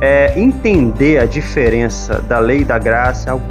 é, 0.00 0.38
entender 0.38 1.18
a 1.18 1.26
diferença 1.26 2.20
da 2.22 2.38
lei 2.38 2.60
e 2.60 2.64
da 2.64 2.78
graça 2.78 3.30
é 3.30 3.32
algo 3.32 3.44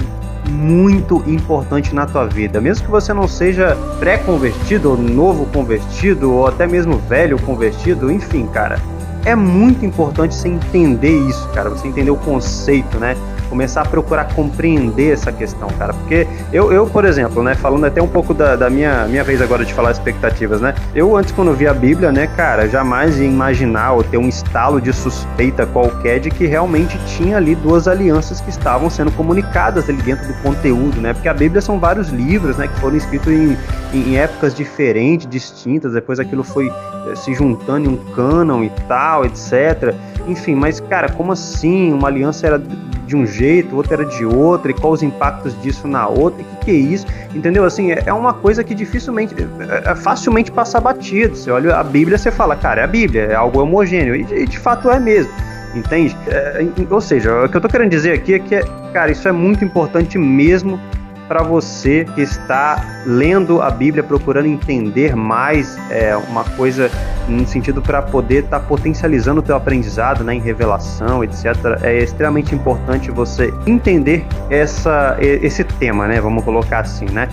muito 0.49 1.23
importante 1.27 1.93
na 1.93 2.05
tua 2.05 2.25
vida. 2.25 2.61
Mesmo 2.61 2.85
que 2.85 2.91
você 2.91 3.13
não 3.13 3.27
seja 3.27 3.77
pré-convertido, 3.99 4.91
ou 4.91 4.97
novo 4.97 5.45
convertido, 5.47 6.33
ou 6.33 6.47
até 6.47 6.65
mesmo 6.65 6.97
velho 6.97 7.39
convertido, 7.41 8.11
enfim, 8.11 8.47
cara. 8.47 8.79
É 9.25 9.35
muito 9.35 9.85
importante 9.85 10.33
você 10.33 10.47
entender 10.47 11.17
isso, 11.27 11.49
cara. 11.49 11.69
Você 11.69 11.87
entender 11.87 12.11
o 12.11 12.15
conceito, 12.15 12.97
né? 12.97 13.15
Começar 13.47 13.81
a 13.81 13.85
procurar 13.85 14.25
compreender 14.33 15.13
essa 15.13 15.31
questão, 15.31 15.69
cara. 15.77 15.93
Porque 15.93 16.27
eu, 16.51 16.71
eu 16.71 16.87
por 16.87 17.05
exemplo, 17.05 17.43
né, 17.43 17.55
falando 17.55 17.85
até 17.85 18.01
um 18.01 18.07
pouco 18.07 18.33
da, 18.33 18.55
da 18.55 18.69
minha, 18.69 19.05
minha 19.07 19.23
vez 19.23 19.41
agora 19.41 19.65
de 19.65 19.73
falar 19.73 19.91
expectativas, 19.91 20.61
né? 20.61 20.73
Eu 20.93 21.15
antes, 21.15 21.31
quando 21.31 21.53
vi 21.53 21.67
a 21.67 21.73
Bíblia, 21.73 22.11
né, 22.11 22.27
cara, 22.27 22.67
jamais 22.67 23.19
ia 23.19 23.27
imaginar 23.27 23.93
ou 23.93 24.03
ter 24.03 24.17
um 24.17 24.27
estalo 24.27 24.81
de 24.81 24.93
suspeita 24.93 25.65
qualquer 25.65 26.19
de 26.19 26.29
que 26.29 26.45
realmente 26.45 26.97
tinha 27.05 27.37
ali 27.37 27.55
duas 27.55 27.87
alianças 27.87 28.41
que 28.41 28.49
estavam 28.49 28.89
sendo 28.89 29.11
comunicadas 29.11 29.89
ali 29.89 30.01
dentro 30.01 30.27
do 30.27 30.33
conteúdo, 30.41 30.99
né? 31.01 31.13
Porque 31.13 31.27
a 31.27 31.33
Bíblia 31.33 31.61
são 31.61 31.79
vários 31.79 32.09
livros, 32.09 32.57
né, 32.57 32.67
que 32.67 32.79
foram 32.79 32.95
escritos 32.95 33.31
em, 33.31 33.57
em, 33.93 34.13
em 34.13 34.17
épocas 34.17 34.53
diferentes, 34.53 35.27
distintas, 35.27 35.93
depois 35.93 36.19
aquilo 36.19 36.43
foi 36.43 36.67
eh, 36.67 37.15
se 37.15 37.33
juntando 37.33 37.89
em 37.89 37.93
um 37.93 37.97
cânon 38.13 38.63
e 38.63 38.69
tal, 38.87 39.25
etc. 39.25 39.93
Enfim, 40.27 40.55
mas 40.55 40.79
cara, 40.79 41.09
como 41.09 41.31
assim? 41.31 41.93
Uma 41.93 42.09
aliança 42.09 42.45
era 42.45 42.61
de 43.07 43.15
um 43.15 43.25
jeito, 43.25 43.75
outra 43.75 43.95
era 43.95 44.05
de 44.05 44.25
outro, 44.25 44.69
e 44.69 44.73
quais 44.73 44.95
os 44.95 45.03
impactos 45.03 45.59
disso 45.61 45.87
na 45.87 46.07
outra, 46.07 46.41
e 46.41 46.43
que, 46.43 46.65
que 46.65 46.71
é 46.71 46.73
isso? 46.73 47.07
Entendeu? 47.33 47.63
Assim, 47.63 47.91
é, 47.91 48.03
é 48.05 48.13
uma 48.13 48.33
coisa 48.33 48.63
que 48.63 48.75
dificilmente, 48.75 49.33
é, 49.35 49.91
é 49.91 49.95
facilmente 49.95 50.51
passa 50.51 50.79
batido. 50.79 51.35
Você 51.35 51.49
olha 51.49 51.77
a 51.77 51.83
Bíblia, 51.83 52.17
você 52.17 52.29
fala, 52.29 52.55
cara, 52.55 52.81
é 52.81 52.83
a 52.83 52.87
Bíblia, 52.87 53.23
é 53.23 53.35
algo 53.35 53.61
homogêneo, 53.61 54.15
e, 54.15 54.21
e 54.21 54.45
de 54.45 54.59
fato 54.59 54.91
é 54.91 54.99
mesmo. 54.99 55.31
Entende? 55.73 56.17
É, 56.27 56.65
ou 56.89 57.01
seja, 57.01 57.45
o 57.45 57.49
que 57.49 57.55
eu 57.55 57.61
tô 57.61 57.67
querendo 57.67 57.89
dizer 57.89 58.13
aqui 58.13 58.33
é 58.33 58.39
que, 58.39 58.59
cara, 58.91 59.11
isso 59.11 59.27
é 59.27 59.31
muito 59.31 59.63
importante 59.63 60.17
mesmo 60.17 60.79
para 61.27 61.43
você 61.43 62.05
que 62.15 62.21
está 62.21 63.01
lendo 63.05 63.61
a 63.61 63.69
Bíblia, 63.69 64.03
procurando 64.03 64.47
entender 64.47 65.15
mais 65.15 65.77
é, 65.89 66.15
uma 66.15 66.43
coisa 66.43 66.89
no 67.27 67.45
sentido 67.45 67.81
para 67.81 68.01
poder 68.01 68.45
estar 68.45 68.59
tá 68.59 68.65
potencializando 68.65 69.41
o 69.41 69.43
teu 69.43 69.55
aprendizado, 69.55 70.23
né, 70.23 70.33
em 70.33 70.39
revelação, 70.39 71.23
etc. 71.23 71.45
É 71.83 71.97
extremamente 71.99 72.55
importante 72.55 73.11
você 73.11 73.53
entender 73.65 74.25
essa, 74.49 75.17
esse 75.19 75.63
tema, 75.63 76.07
né? 76.07 76.21
Vamos 76.21 76.43
colocar 76.43 76.79
assim, 76.79 77.05
né? 77.11 77.27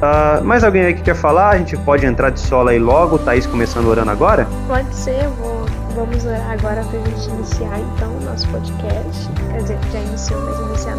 Uh, 0.00 0.42
mais 0.42 0.64
alguém 0.64 0.82
aí 0.82 0.94
que 0.94 1.02
quer 1.02 1.14
falar? 1.14 1.50
A 1.50 1.58
gente 1.58 1.76
pode 1.76 2.06
entrar 2.06 2.30
de 2.30 2.40
sola 2.40 2.70
aí 2.70 2.78
logo. 2.78 3.18
Thaís 3.18 3.44
começando 3.44 3.86
orando 3.86 4.10
agora? 4.10 4.46
Pode 4.66 4.94
ser, 4.94 5.28
vou, 5.38 5.66
vamos 5.94 6.24
orar 6.24 6.52
agora 6.52 6.82
para 6.82 6.98
a 6.98 7.04
gente 7.04 7.28
iniciar 7.28 7.78
então 7.78 8.10
o 8.16 8.20
nosso 8.24 8.48
podcast. 8.48 9.28
Quer 9.50 9.58
dizer, 9.58 9.78
já 9.92 10.00
iniciou, 10.00 10.40
mas 10.40 10.58
iniciar 10.58 10.92
a 10.94 10.96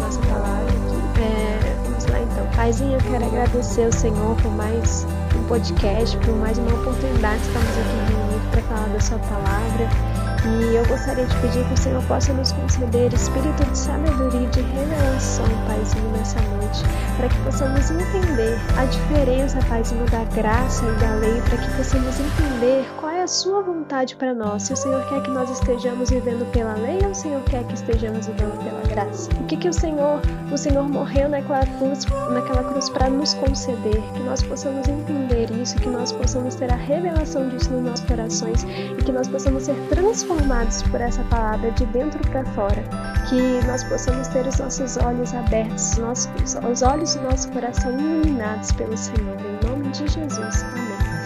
Paizinho, 2.62 2.92
eu 2.92 3.00
quero 3.00 3.24
agradecer 3.24 3.86
ao 3.86 3.90
Senhor 3.90 4.36
por 4.36 4.52
mais 4.52 5.04
um 5.36 5.48
podcast, 5.48 6.16
por 6.18 6.36
mais 6.36 6.56
uma 6.58 6.72
oportunidade 6.74 7.40
que 7.40 7.48
estamos 7.48 7.68
aqui 7.70 8.12
reunidos 8.12 8.48
para 8.52 8.62
falar 8.62 8.86
da 8.86 9.00
Sua 9.00 9.18
palavra. 9.18 10.11
E 10.44 10.74
eu 10.74 10.84
gostaria 10.86 11.24
de 11.24 11.36
pedir 11.36 11.64
que 11.68 11.74
o 11.74 11.76
Senhor 11.76 12.02
possa 12.04 12.32
nos 12.32 12.50
conceder 12.50 13.14
espírito 13.14 13.64
de 13.64 13.78
sabedoria 13.78 14.40
e 14.40 14.46
de 14.48 14.60
revelação, 14.60 15.46
Paizinho, 15.68 16.08
nessa 16.16 16.40
noite, 16.40 16.82
para 17.16 17.28
que 17.28 17.38
possamos 17.44 17.88
entender 17.88 18.58
a 18.76 18.84
diferença, 18.86 19.60
Paizinho, 19.68 20.04
da 20.10 20.24
graça 20.34 20.84
e 20.84 21.00
da 21.00 21.14
lei, 21.14 21.40
para 21.42 21.58
que 21.58 21.76
possamos 21.76 22.18
entender 22.18 22.84
qual 22.98 23.12
é 23.12 23.22
a 23.22 23.28
Sua 23.28 23.62
vontade 23.62 24.16
para 24.16 24.34
nós. 24.34 24.64
Se 24.64 24.72
o 24.72 24.76
Senhor 24.76 25.06
quer 25.08 25.22
que 25.22 25.30
nós 25.30 25.48
estejamos 25.48 26.10
vivendo 26.10 26.50
pela 26.50 26.74
lei 26.74 26.98
ou 27.04 27.10
o 27.10 27.14
Senhor 27.14 27.40
quer 27.44 27.62
que 27.64 27.74
estejamos 27.74 28.26
vivendo 28.26 28.58
pela 28.64 28.82
graça? 28.88 29.30
O 29.40 29.44
que, 29.44 29.56
que 29.56 29.68
o 29.68 29.72
Senhor, 29.72 30.20
o 30.50 30.58
Senhor 30.58 30.88
morreu 30.88 31.28
naquela 31.28 31.64
cruz, 31.78 32.04
naquela 32.32 32.64
cruz 32.64 32.88
para 32.88 33.08
nos 33.08 33.32
conceder? 33.34 34.02
Que 34.14 34.20
nós 34.24 34.42
possamos 34.42 34.88
entender 34.88 35.52
isso, 35.52 35.76
que 35.76 35.88
nós 35.88 36.10
possamos 36.10 36.56
ter 36.56 36.72
a 36.72 36.76
revelação 36.76 37.48
disso 37.48 37.70
nos 37.70 37.84
nossos 37.84 38.06
corações 38.06 38.64
e 38.64 39.02
que 39.04 39.12
nós 39.12 39.28
possamos 39.28 39.62
ser 39.62 39.76
transformados 39.88 40.31
transformados 40.32 40.82
por 40.82 41.00
essa 41.00 41.22
palavra 41.24 41.70
de 41.72 41.84
dentro 41.86 42.18
para 42.30 42.44
fora, 42.46 42.82
que 43.28 43.60
nós 43.66 43.84
possamos 43.84 44.28
ter 44.28 44.46
os 44.46 44.58
nossos 44.58 44.96
olhos 44.96 45.34
abertos, 45.34 45.98
nossos, 45.98 46.56
os 46.70 46.82
olhos 46.82 47.14
do 47.14 47.22
nosso 47.22 47.50
coração 47.50 47.92
iluminados 47.98 48.72
pelo 48.72 48.96
Senhor. 48.96 49.36
Em 49.40 49.68
nome 49.68 49.88
de 49.90 50.08
Jesus. 50.08 50.64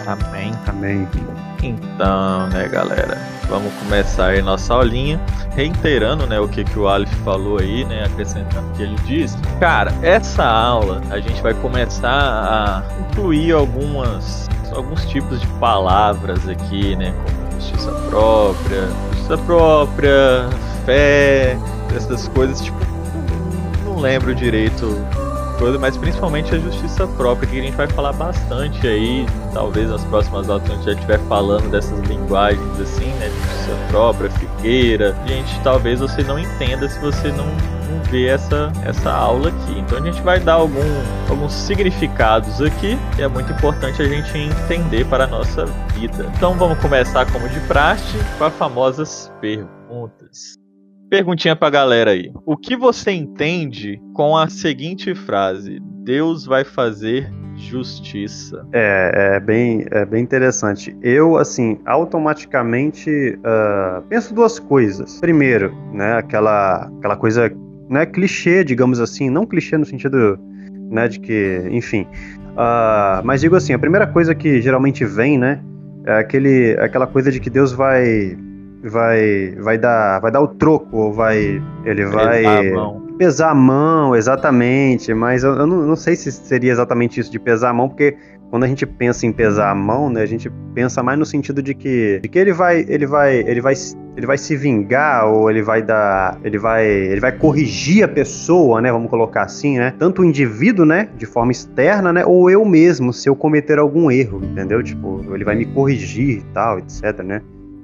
Amém. 0.07 0.53
Amém. 0.67 1.09
Amém. 1.09 1.09
Então, 1.63 2.47
né, 2.49 2.69
galera, 2.69 3.19
vamos 3.49 3.73
começar 3.75 4.29
aí 4.29 4.43
nossa 4.43 4.75
aulinha, 4.75 5.21
reiterando, 5.51 6.27
né, 6.27 6.39
o 6.39 6.49
que, 6.49 6.65
que 6.65 6.79
o 6.79 6.89
Aleph 6.89 7.13
falou 7.25 7.59
aí, 7.59 7.85
né, 7.85 8.05
acrescentando 8.05 8.69
o 8.69 8.73
que 8.73 8.83
ele 8.83 8.97
disse. 9.05 9.37
Cara, 9.59 9.93
essa 10.03 10.45
aula 10.45 11.01
a 11.11 11.19
gente 11.19 11.41
vai 11.43 11.55
começar 11.55 12.11
a 12.11 12.83
incluir 13.01 13.53
algumas 13.53 14.47
alguns 14.75 15.07
tipos 15.07 15.41
de 15.41 15.47
palavras 15.59 16.47
aqui, 16.47 16.95
né, 16.97 17.15
como 17.25 17.46
justiça 17.67 17.91
própria, 18.09 18.89
justiça 19.13 19.39
própria, 19.39 20.49
fé, 20.85 21.59
essas 21.95 22.29
coisas, 22.29 22.61
tipo, 22.61 22.79
não 23.85 23.99
lembro 23.99 24.35
direito 24.35 24.87
coisa, 25.59 25.79
mas 25.79 25.97
principalmente 25.97 26.55
a 26.55 26.59
justiça 26.59 27.07
própria, 27.07 27.49
que 27.49 27.59
a 27.59 27.63
gente 27.63 27.77
vai 27.77 27.89
falar 27.89 28.13
bastante 28.13 28.87
aí, 28.87 29.27
talvez 29.53 29.89
nas 29.89 30.05
próximas 30.05 30.49
aulas 30.49 30.69
a 30.71 30.75
gente 30.75 30.85
já 30.85 30.93
estiver 30.93 31.19
falando 31.21 31.71
dessas 31.71 31.99
linguagens 32.01 32.81
assim, 32.81 33.07
né, 33.07 33.31
justiça 33.31 33.77
própria, 33.89 34.31
figueira. 34.31 35.17
Gente, 35.27 35.59
talvez 35.61 36.01
você 36.01 36.23
não 36.23 36.39
entenda 36.39 36.89
se 36.89 36.99
você 37.01 37.33
não 37.33 37.47
ver 38.11 38.29
essa, 38.29 38.73
essa 38.85 39.13
aula 39.13 39.49
aqui. 39.49 39.79
Então 39.79 39.99
a 39.99 40.01
gente 40.01 40.21
vai 40.23 40.41
dar 40.41 40.55
algum, 40.55 40.81
alguns 41.29 41.53
significados 41.53 42.61
aqui 42.61 42.97
e 43.19 43.23
é 43.23 43.29
muito 43.29 43.53
importante 43.53 44.03
a 44.03 44.05
gente 44.05 44.37
entender 44.37 45.05
para 45.07 45.25
a 45.25 45.27
nossa 45.27 45.67
vida. 45.95 46.31
Então 46.37 46.55
vamos 46.55 46.79
começar 46.79 47.31
como 47.31 47.49
de 47.49 47.61
praxe 47.61 48.19
com 48.39 48.45
as 48.45 48.55
famosas 48.55 49.33
perguntas. 49.41 50.55
Perguntinha 51.09 51.55
pra 51.55 51.71
galera 51.71 52.11
aí. 52.11 52.33
O 52.45 52.57
que 52.57 52.77
você 52.77 53.13
entende 53.13 54.01
com 54.13 54.37
a 54.37 54.49
seguinte 54.49 55.15
frase? 55.15 55.79
Deus 56.03 56.45
vai 56.45 56.65
fazer 56.65 57.31
justiça. 57.57 58.67
É, 58.73 59.37
é 59.37 59.41
bem, 59.41 59.87
é 59.91 60.05
bem 60.05 60.23
interessante. 60.23 60.97
Eu, 61.03 61.37
assim, 61.37 61.79
automaticamente 61.87 63.11
uh, 63.39 64.03
penso 64.09 64.35
duas 64.35 64.59
coisas. 64.59 65.21
Primeiro, 65.21 65.75
né, 65.93 66.15
aquela, 66.15 66.91
aquela 66.99 67.17
coisa 67.17 67.51
né, 67.89 68.07
clichê, 68.07 68.65
digamos 68.65 69.01
assim, 69.01 69.31
não 69.31 69.47
clichê 69.47 69.77
no 69.77 69.85
sentido 69.85 70.39
né, 70.91 71.09
de 71.09 71.21
que, 71.21 71.67
enfim. 71.71 72.07
Uh, 72.53 73.25
mas 73.25 73.41
digo 73.41 73.57
assim, 73.57 73.73
a 73.73 73.79
primeira 73.79 74.07
coisa 74.07 74.35
que 74.35 74.61
geralmente 74.61 75.05
vem, 75.05 75.39
né, 75.39 75.61
é 76.05 76.19
aquele, 76.19 76.77
aquela 76.81 77.07
coisa 77.07 77.31
de 77.31 77.41
que 77.41 77.51
Deus 77.51 77.73
vai 77.73 78.37
vai 78.85 79.57
vai 79.59 79.79
dar 79.79 80.21
vai 80.21 80.31
dar 80.31 80.41
o 80.41 80.47
troco 80.47 80.97
ou 80.97 81.13
vai 81.13 81.61
ele 81.85 82.05
vai 82.05 82.43
pesar 82.45 82.61
a 82.61 82.75
mão, 82.75 83.07
pesar 83.19 83.51
a 83.51 83.55
mão 83.55 84.15
exatamente 84.15 85.13
mas 85.13 85.43
eu, 85.43 85.57
eu 85.57 85.67
não, 85.67 85.85
não, 85.85 85.97
sei 85.97 86.15
se 86.15 86.31
seria 86.31 86.71
exatamente 86.71 87.19
isso 87.19 87.33
de 87.33 87.39
pesar 87.41 87.71
a 87.71 87.73
mão 87.73 87.89
porque 87.89 88.17
quando 88.51 88.65
a 88.65 88.69
gente 88.69 88.87
pensa 88.87 89.27
em 89.27 89.33
pesar 89.33 89.71
a 89.71 89.75
mão, 89.75 90.09
né, 90.09 90.23
a 90.23 90.27
gente 90.27 90.51
pensa 90.75 91.03
mais 91.03 91.19
no 91.19 91.27
sentido 91.27 91.63
de 91.63 91.75
que, 91.75 92.21
de 92.23 92.29
que 92.29 92.39
ele 92.39 92.53
vai, 92.53 92.85
ele 92.89 93.07
vai, 93.07 93.39
ele 93.39 93.61
vai, 93.61 93.75
ele 94.17 94.27
vai 94.27 94.39
se 94.39 94.57
vingar 94.57 95.27
ou 95.27 95.51
ele 95.51 95.63
vai 95.63 95.83
dar, 95.83 96.39
ele 96.43 96.59
vai, 96.59 96.87
ele 96.87 97.21
vai 97.21 97.33
corrigir 97.33 98.03
a 98.03 98.09
pessoa, 98.09 98.81
né, 98.81 98.91
vamos 98.91 99.11
colocar 99.11 99.43
assim, 99.43 99.79
né, 99.79 99.93
tanto 99.99 100.23
o 100.23 100.25
indivíduo, 100.25 100.87
né, 100.87 101.09
de 101.19 101.27
forma 101.27 101.53
externa, 101.53 102.13
né, 102.13 102.25
ou 102.25 102.51
eu 102.51 102.65
mesmo 102.65 103.13
se 103.13 103.29
eu 103.29 103.37
cometer 103.37 103.79
algum 103.79 104.11
erro, 104.11 104.43
entendeu? 104.43 104.83
Tipo, 104.83 105.23
ele 105.35 105.45
vai 105.45 105.55
me 105.55 105.67
corrigir 105.67 106.39
e 106.39 106.43
tal, 106.55 106.79
etc, 106.79 107.23
né? 107.23 107.43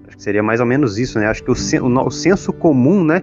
Acho 0.09 0.17
que 0.17 0.23
seria 0.23 0.43
mais 0.43 0.61
ou 0.61 0.67
menos 0.67 0.99
isso, 0.99 1.19
né? 1.19 1.27
Acho 1.27 1.43
que 1.45 1.51
o, 1.51 1.55
o, 1.55 2.07
o 2.07 2.11
senso 2.11 2.53
comum, 2.53 3.05
né, 3.05 3.23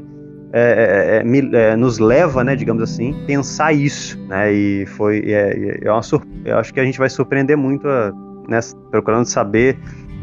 é, 0.51 1.23
é, 1.23 1.27
é, 1.27 1.71
é, 1.71 1.75
nos 1.75 1.99
leva, 1.99 2.43
né, 2.43 2.55
digamos 2.55 2.83
assim, 2.83 3.15
pensar 3.25 3.73
isso, 3.73 4.19
né? 4.27 4.51
E 4.53 4.85
foi, 4.85 5.19
é, 5.25 5.79
é 5.83 5.91
uma 5.91 6.01
eu 6.45 6.57
acho 6.57 6.73
que 6.73 6.79
a 6.79 6.83
gente 6.83 6.99
vai 6.99 7.09
surpreender 7.09 7.57
muito, 7.57 7.87
a, 7.87 8.11
né, 8.47 8.59
procurando 8.91 9.25
saber 9.25 9.77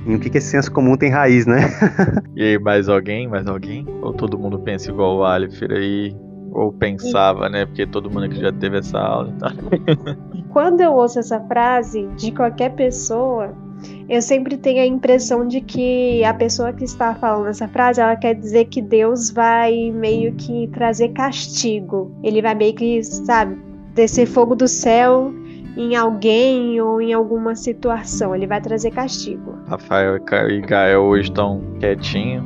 em 0.06 0.14
o 0.14 0.20
que, 0.20 0.30
que 0.30 0.38
esse 0.38 0.48
senso 0.48 0.70
comum 0.70 0.96
tem 0.96 1.10
raiz, 1.10 1.46
né? 1.46 1.68
e 2.36 2.42
aí, 2.42 2.58
mais 2.58 2.88
alguém, 2.88 3.26
mais 3.26 3.46
alguém? 3.46 3.84
Ou 4.00 4.12
todo 4.12 4.38
mundo 4.38 4.58
pensa 4.58 4.90
igual 4.90 5.16
o 5.16 5.24
Alifer 5.24 5.72
aí? 5.72 6.16
Ou 6.52 6.72
pensava, 6.72 7.48
né? 7.48 7.66
Porque 7.66 7.86
todo 7.86 8.08
mundo 8.08 8.24
aqui 8.24 8.40
já 8.40 8.52
teve 8.52 8.78
essa 8.78 8.98
aula. 8.98 9.34
Tá? 9.38 9.52
Quando 10.50 10.80
eu 10.80 10.94
ouço 10.94 11.18
essa 11.18 11.40
frase 11.40 12.06
de 12.16 12.30
qualquer 12.30 12.70
pessoa, 12.70 13.52
eu 14.08 14.22
sempre 14.22 14.56
tenho 14.56 14.80
a 14.80 14.86
impressão 14.86 15.46
de 15.46 15.60
que 15.60 16.24
a 16.24 16.32
pessoa 16.32 16.72
que 16.72 16.84
está 16.84 17.14
falando 17.16 17.48
essa 17.48 17.66
frase, 17.66 18.00
ela 18.00 18.16
quer 18.16 18.34
dizer 18.34 18.66
que 18.66 18.80
Deus 18.80 19.30
vai 19.30 19.90
meio 19.90 20.32
que 20.34 20.68
trazer 20.68 21.08
castigo. 21.08 22.12
Ele 22.22 22.40
vai 22.40 22.54
meio 22.54 22.74
que, 22.74 23.02
sabe, 23.02 23.58
descer 23.92 24.26
fogo 24.26 24.54
do 24.54 24.68
céu 24.68 25.34
em 25.76 25.94
alguém 25.94 26.80
ou 26.80 27.00
em 27.00 27.12
alguma 27.12 27.54
situação. 27.54 28.34
Ele 28.34 28.46
vai 28.46 28.60
trazer 28.60 28.90
castigo. 28.90 29.58
Rafael 29.68 30.16
e 30.48 30.60
Gael 30.60 31.02
hoje 31.02 31.28
estão 31.28 31.62
quietinhos, 31.78 32.44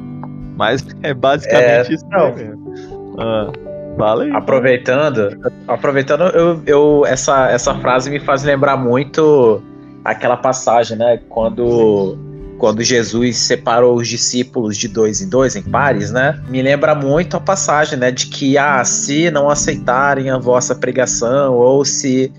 mas 0.57 0.85
é 1.03 1.15
basicamente 1.15 1.91
é, 1.91 1.95
isso 1.95 2.07
não. 2.11 2.35
mesmo. 2.35 2.75
Ah, 3.19 3.53
fala 3.97 4.25
aí. 4.25 4.31
Aproveitando, 4.33 5.39
aproveitando 5.69 6.25
eu, 6.25 6.63
eu, 6.67 7.07
essa, 7.07 7.49
essa 7.51 7.75
frase 7.77 8.11
me 8.11 8.19
faz 8.19 8.43
lembrar 8.43 8.77
muito 8.77 9.63
aquela 10.05 10.37
passagem, 10.37 10.97
né? 10.97 11.21
Quando 11.29 12.19
quando 12.59 12.83
Jesus 12.83 13.39
separou 13.39 13.97
os 13.97 14.07
discípulos 14.07 14.77
de 14.77 14.87
dois 14.87 15.23
em 15.23 15.29
dois, 15.31 15.57
em 15.57 15.63
pares, 15.63 16.11
né? 16.11 16.39
Me 16.47 16.61
lembra 16.61 16.95
muito 16.95 17.35
a 17.39 17.41
passagem, 17.41 17.99
né? 17.99 18.11
De 18.11 18.27
que, 18.27 18.59
ah, 18.59 18.85
se 18.85 19.31
não 19.31 19.49
aceitarem 19.49 20.29
a 20.29 20.37
vossa 20.37 20.75
pregação, 20.75 21.55
ou 21.55 21.87
se 21.87 22.31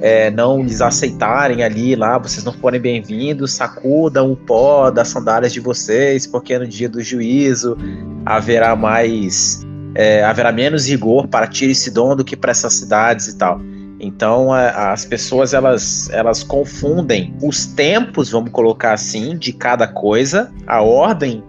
é, 0.00 0.30
não 0.30 0.62
lhes 0.62 0.80
aceitarem 0.80 1.62
ali 1.62 1.96
lá, 1.96 2.18
vocês 2.18 2.44
não 2.44 2.52
forem 2.52 2.80
bem-vindos, 2.80 3.52
sacudam 3.52 4.32
o 4.32 4.36
pó 4.36 4.90
das 4.90 5.08
sandálias 5.08 5.52
de 5.52 5.60
vocês, 5.60 6.26
porque 6.26 6.58
no 6.58 6.66
dia 6.66 6.88
do 6.88 7.02
juízo 7.02 7.76
haverá 8.24 8.76
mais. 8.76 9.64
É, 9.94 10.22
haverá 10.22 10.52
menos 10.52 10.86
rigor 10.86 11.26
para 11.26 11.46
Tiro 11.46 11.72
e 11.72 11.74
Sidon 11.74 12.16
do 12.16 12.24
que 12.24 12.36
para 12.36 12.50
essas 12.50 12.74
cidades 12.74 13.28
e 13.28 13.38
tal. 13.38 13.60
Então 13.98 14.52
a, 14.52 14.92
as 14.92 15.06
pessoas 15.06 15.54
elas, 15.54 16.10
elas 16.10 16.42
confundem 16.42 17.34
os 17.42 17.66
tempos, 17.66 18.30
vamos 18.30 18.50
colocar 18.50 18.92
assim, 18.92 19.38
de 19.38 19.52
cada 19.52 19.88
coisa, 19.88 20.52
a 20.66 20.82
ordem 20.82 21.42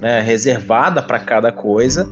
né, 0.00 0.20
reservada 0.20 1.02
para 1.02 1.18
cada 1.18 1.50
coisa, 1.50 2.06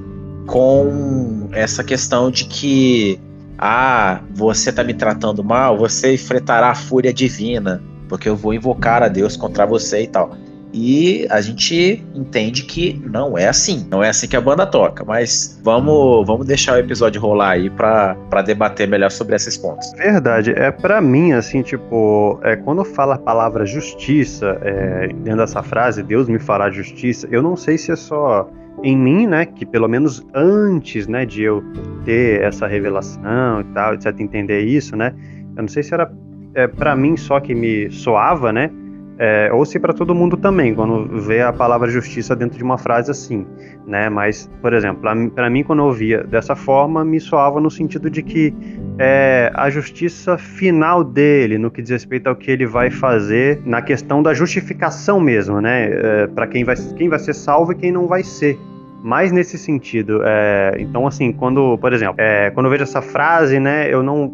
com 0.46 1.48
essa 1.52 1.84
questão 1.84 2.30
de 2.30 2.46
que 2.46 3.20
ah, 3.64 4.21
você 4.35 4.71
está 4.71 4.83
me 4.83 4.92
tratando 4.92 5.45
mal, 5.45 5.78
você 5.78 6.14
enfrentará 6.14 6.71
a 6.71 6.75
fúria 6.75 7.14
divina, 7.14 7.81
porque 8.09 8.28
eu 8.28 8.35
vou 8.35 8.52
invocar 8.52 9.04
a 9.04 9.09
Deus 9.09 9.37
contra 9.37 9.64
você 9.64 10.02
e 10.02 10.09
tal. 10.09 10.37
E 10.75 11.28
a 11.31 11.40
gente 11.40 12.04
entende 12.12 12.64
que 12.64 13.00
não 13.07 13.38
é 13.38 13.47
assim. 13.47 13.87
Não 13.88 14.02
é 14.02 14.09
assim 14.09 14.26
que 14.26 14.37
a 14.37 14.40
banda 14.40 14.66
toca. 14.66 15.04
Mas 15.04 15.61
vamos, 15.62 16.26
vamos 16.26 16.45
deixar 16.47 16.75
o 16.75 16.78
episódio 16.78 17.21
rolar 17.21 17.50
aí 17.50 17.71
pra 17.71 18.16
debater 18.45 18.88
melhor 18.88 19.11
sobre 19.11 19.37
esses 19.37 19.57
pontos. 19.57 19.92
Verdade. 19.92 20.50
É 20.57 20.73
para 20.73 21.00
mim, 21.00 21.33
assim, 21.33 21.62
tipo, 21.62 22.40
é, 22.42 22.57
quando 22.57 22.85
fala 22.85 23.14
a 23.14 23.19
palavra 23.19 23.64
justiça, 23.64 24.59
é, 24.62 25.09
dentro 25.09 25.37
dessa 25.37 25.62
frase, 25.62 26.02
Deus 26.02 26.26
me 26.26 26.38
fará 26.38 26.69
justiça, 26.69 27.28
eu 27.31 27.42
não 27.42 27.54
sei 27.54 27.78
se 27.78 27.92
é 27.92 27.97
só 27.97 28.49
em 28.82 28.96
mim, 28.96 29.26
né, 29.26 29.46
que 29.46 29.64
pelo 29.64 29.88
menos 29.88 30.26
antes, 30.34 31.06
né, 31.06 31.24
de 31.24 31.42
eu 31.42 31.62
ter 32.04 32.42
essa 32.42 32.66
revelação 32.66 33.60
e 33.60 33.64
tal, 33.74 33.94
etc, 33.94 34.18
entender 34.18 34.60
isso, 34.60 34.96
né, 34.96 35.14
eu 35.56 35.62
não 35.62 35.68
sei 35.68 35.82
se 35.82 35.94
era 35.94 36.12
é, 36.54 36.66
para 36.66 36.94
mim 36.94 37.16
só 37.16 37.40
que 37.40 37.54
me 37.54 37.90
soava, 37.90 38.52
né, 38.52 38.70
é, 39.18 39.50
ou 39.52 39.64
se 39.64 39.78
para 39.78 39.92
todo 39.92 40.14
mundo 40.14 40.36
também, 40.36 40.74
quando 40.74 41.20
vê 41.20 41.42
a 41.42 41.52
palavra 41.52 41.88
justiça 41.88 42.34
dentro 42.34 42.58
de 42.58 42.64
uma 42.64 42.78
frase 42.78 43.10
assim, 43.10 43.46
né? 43.86 44.08
Mas, 44.08 44.50
por 44.60 44.72
exemplo, 44.72 45.02
para 45.34 45.50
mim, 45.50 45.62
quando 45.62 45.80
eu 45.80 45.86
ouvia 45.86 46.24
dessa 46.24 46.56
forma, 46.56 47.04
me 47.04 47.20
soava 47.20 47.60
no 47.60 47.70
sentido 47.70 48.10
de 48.10 48.22
que 48.22 48.54
é, 48.98 49.52
a 49.54 49.68
justiça 49.70 50.38
final 50.38 51.04
dele, 51.04 51.58
no 51.58 51.70
que 51.70 51.82
diz 51.82 51.90
respeito 51.90 52.26
ao 52.26 52.34
que 52.34 52.50
ele 52.50 52.66
vai 52.66 52.90
fazer, 52.90 53.60
na 53.64 53.82
questão 53.82 54.22
da 54.22 54.32
justificação 54.32 55.20
mesmo, 55.20 55.60
né? 55.60 55.90
É, 55.92 56.26
para 56.26 56.46
quem 56.46 56.64
vai, 56.64 56.74
quem 56.96 57.08
vai 57.08 57.18
ser 57.18 57.34
salvo 57.34 57.72
e 57.72 57.74
quem 57.76 57.92
não 57.92 58.08
vai 58.08 58.24
ser. 58.24 58.58
Mais 59.02 59.32
nesse 59.32 59.59
sentido. 59.59 60.21
É, 60.25 60.76
então, 60.78 61.06
assim, 61.06 61.32
quando, 61.32 61.76
por 61.78 61.92
exemplo, 61.92 62.14
é, 62.18 62.50
quando 62.50 62.66
eu 62.66 62.71
vejo 62.71 62.85
essa 62.85 63.02
frase, 63.02 63.59
né, 63.59 63.92
eu 63.92 64.02
não, 64.02 64.32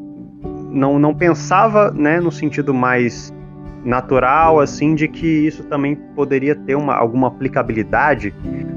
não, 0.70 0.98
não 0.98 1.14
pensava 1.14 1.90
né, 1.90 2.20
no 2.20 2.30
sentido 2.30 2.74
mais 2.74 3.32
natural 3.84 4.60
assim 4.60 4.94
de 4.94 5.08
que 5.08 5.26
isso 5.26 5.64
também 5.64 5.94
poderia 5.94 6.54
ter 6.54 6.74
uma, 6.74 6.94
alguma 6.94 7.28
aplicabilidade 7.28 8.34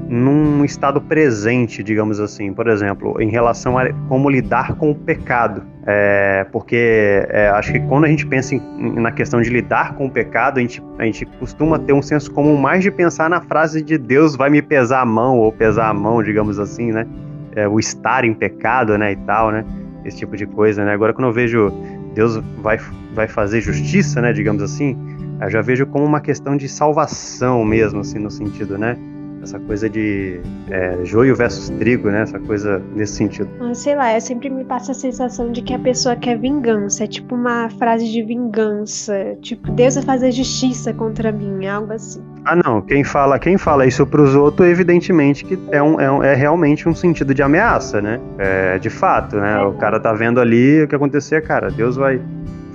num 0.08 0.64
estado 0.64 1.00
presente, 1.00 1.82
digamos 1.82 2.20
assim, 2.20 2.52
por 2.52 2.68
exemplo, 2.68 3.20
em 3.20 3.30
relação 3.30 3.78
a 3.78 3.90
como 4.08 4.28
lidar 4.28 4.74
com 4.74 4.90
o 4.90 4.94
pecado, 4.94 5.62
é, 5.86 6.46
porque 6.52 7.26
é, 7.30 7.48
acho 7.48 7.72
que 7.72 7.80
quando 7.80 8.04
a 8.04 8.08
gente 8.08 8.26
pensa 8.26 8.54
em, 8.54 8.60
na 9.00 9.10
questão 9.10 9.40
de 9.40 9.48
lidar 9.48 9.94
com 9.94 10.06
o 10.06 10.10
pecado, 10.10 10.58
a 10.58 10.60
gente, 10.60 10.82
a 10.98 11.04
gente 11.04 11.24
costuma 11.40 11.78
ter 11.78 11.92
um 11.92 12.02
senso 12.02 12.30
comum 12.30 12.56
mais 12.56 12.82
de 12.82 12.90
pensar 12.90 13.30
na 13.30 13.40
frase 13.40 13.82
de 13.82 13.96
Deus 13.96 14.36
vai 14.36 14.50
me 14.50 14.60
pesar 14.60 15.00
a 15.00 15.06
mão 15.06 15.38
ou 15.38 15.50
pesar 15.50 15.88
a 15.88 15.94
mão, 15.94 16.22
digamos 16.22 16.58
assim, 16.58 16.92
né? 16.92 17.06
É, 17.56 17.66
o 17.66 17.78
estar 17.78 18.24
em 18.24 18.32
pecado, 18.32 18.96
né, 18.96 19.12
e 19.12 19.16
tal, 19.16 19.50
né? 19.50 19.64
Esse 20.04 20.18
tipo 20.18 20.36
de 20.36 20.46
coisa, 20.46 20.84
né? 20.84 20.92
Agora 20.92 21.12
quando 21.12 21.28
eu 21.28 21.32
vejo 21.32 21.72
Deus 22.14 22.36
vai, 22.58 22.78
vai 23.14 23.28
fazer 23.28 23.60
justiça, 23.60 24.20
né, 24.20 24.32
digamos 24.32 24.62
assim, 24.62 24.96
eu 25.40 25.50
já 25.50 25.60
vejo 25.60 25.86
como 25.86 26.04
uma 26.04 26.20
questão 26.20 26.56
de 26.56 26.68
salvação 26.68 27.64
mesmo, 27.64 28.00
assim, 28.00 28.18
no 28.18 28.30
sentido, 28.30 28.78
né? 28.78 28.96
Essa 29.42 29.58
coisa 29.58 29.90
de 29.90 30.40
é, 30.70 30.98
joio 31.04 31.34
versus 31.34 31.68
trigo, 31.70 32.08
né? 32.08 32.22
Essa 32.22 32.38
coisa 32.38 32.80
nesse 32.94 33.14
sentido. 33.14 33.48
Ah, 33.60 33.74
sei 33.74 33.96
lá, 33.96 34.14
eu 34.14 34.20
sempre 34.20 34.48
me 34.48 34.64
passa 34.64 34.92
a 34.92 34.94
sensação 34.94 35.50
de 35.50 35.62
que 35.62 35.74
a 35.74 35.78
pessoa 35.80 36.14
quer 36.14 36.38
vingança. 36.38 37.02
É 37.02 37.06
tipo 37.08 37.34
uma 37.34 37.68
frase 37.70 38.08
de 38.10 38.22
vingança. 38.22 39.36
Tipo, 39.42 39.72
Deus 39.72 39.96
vai 39.96 40.04
fazer 40.04 40.30
justiça 40.30 40.94
contra 40.94 41.32
mim, 41.32 41.66
algo 41.66 41.92
assim. 41.92 42.22
Ah, 42.44 42.54
não. 42.54 42.80
Quem 42.80 43.02
fala, 43.02 43.36
quem 43.36 43.58
fala 43.58 43.84
isso 43.84 44.06
pros 44.06 44.36
outros, 44.36 44.68
evidentemente 44.68 45.44
que 45.44 45.58
é, 45.72 45.82
um, 45.82 46.00
é, 46.00 46.10
um, 46.10 46.22
é 46.22 46.34
realmente 46.34 46.88
um 46.88 46.94
sentido 46.94 47.34
de 47.34 47.42
ameaça, 47.42 48.00
né? 48.00 48.20
É, 48.38 48.78
de 48.78 48.90
fato, 48.90 49.36
né? 49.36 49.60
É. 49.60 49.62
O 49.64 49.72
cara 49.72 49.98
tá 49.98 50.12
vendo 50.12 50.40
ali 50.40 50.84
o 50.84 50.88
que 50.88 50.94
acontecer, 50.94 51.42
cara. 51.42 51.68
Deus 51.68 51.96
vai 51.96 52.20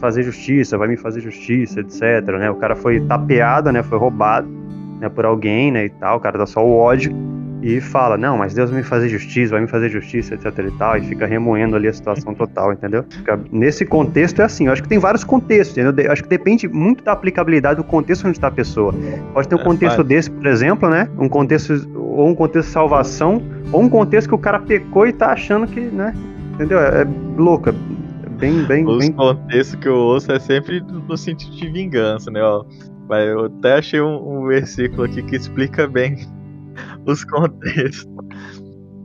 fazer 0.02 0.22
justiça, 0.22 0.78
vai 0.78 0.90
me 0.90 0.98
fazer 0.98 1.22
justiça, 1.22 1.80
etc. 1.80 2.02
Né? 2.38 2.52
O 2.52 2.56
cara 2.56 2.76
foi 2.76 3.00
tapeado, 3.00 3.72
né? 3.72 3.82
Foi 3.82 3.98
roubado 3.98 4.48
né, 5.00 5.10
por 5.10 5.26
alguém, 5.26 5.72
né? 5.72 5.86
E 5.86 5.90
tal. 5.90 6.18
O 6.18 6.20
cara 6.20 6.38
dá 6.38 6.46
só 6.46 6.66
o 6.66 6.76
ódio 6.78 7.14
e 7.62 7.82
fala, 7.82 8.18
não, 8.18 8.38
mas 8.38 8.54
Deus 8.54 8.70
vai 8.70 8.80
me 8.80 8.86
fazer 8.86 9.10
justiça, 9.10 9.52
vai 9.52 9.62
me 9.62 9.68
fazer 9.68 9.90
justiça, 9.90 10.36
etc 10.36 10.46
e 10.60 10.72
tal, 10.78 10.98
e 10.98 11.02
fica 11.02 11.26
remoendo 11.26 11.76
ali 11.76 11.88
a 11.88 11.94
situação 11.94 12.34
total, 12.34 12.72
entendeu? 12.72 13.04
Nesse 13.52 13.86
contexto 13.86 14.42
é 14.42 14.46
assim, 14.46 14.68
eu 14.68 14.74
acho 14.74 14.84
que 14.84 14.88
tem 14.88 15.00
vários 15.00 15.24
contextos, 15.24 15.78
entendeu? 15.78 16.06
Eu 16.06 16.12
acho 16.12 16.24
que 16.24 16.30
depende 16.30 16.68
muito 16.68 17.04
da 17.04 17.14
aplicabilidade 17.14 17.78
do 17.78 17.84
contexto 17.84 18.28
onde 18.28 18.38
está 18.38 18.48
a 18.48 18.52
pessoa. 18.52 18.94
Pode 19.34 19.48
ter 19.48 19.56
um 19.56 19.60
é, 19.60 19.64
contexto 19.64 20.04
desse, 20.04 20.30
por 20.30 20.46
exemplo, 20.46 20.90
né? 20.90 21.10
Um 21.18 21.28
contexto, 21.28 21.74
ou 21.96 22.28
um 22.28 22.36
contexto 22.36 22.68
de 22.68 22.74
salvação, 22.74 23.42
ou 23.72 23.82
um 23.82 23.90
contexto 23.90 24.30
que 24.30 24.36
o 24.36 24.40
cara 24.40 24.60
pecou 24.60 25.08
e 25.08 25.14
tá 25.14 25.32
achando 25.32 25.68
que, 25.68 25.82
né? 25.82 26.14
Entendeu? 26.54 26.80
É, 26.80 27.02
é 27.02 27.08
louca. 27.38 27.74
Bem, 28.40 28.64
bem, 28.66 28.86
Os 28.86 29.00
bem... 29.00 29.12
contextos 29.12 29.76
que 29.76 29.88
eu 29.88 29.96
ouço 29.96 30.32
é 30.32 30.40
sempre 30.40 30.80
no 30.82 31.18
sentido 31.18 31.56
de 31.56 31.72
vingança, 31.72 32.30
né? 32.30 32.40
Ó, 32.42 32.64
mas 33.08 33.28
eu 33.28 33.46
até 33.46 33.74
achei 33.74 34.02
um, 34.02 34.44
um 34.44 34.48
versículo 34.48 35.04
aqui 35.04 35.24
que 35.24 35.36
explica 35.36 35.88
bem 35.88 36.18
os 37.06 37.24
contextos. 37.24 38.08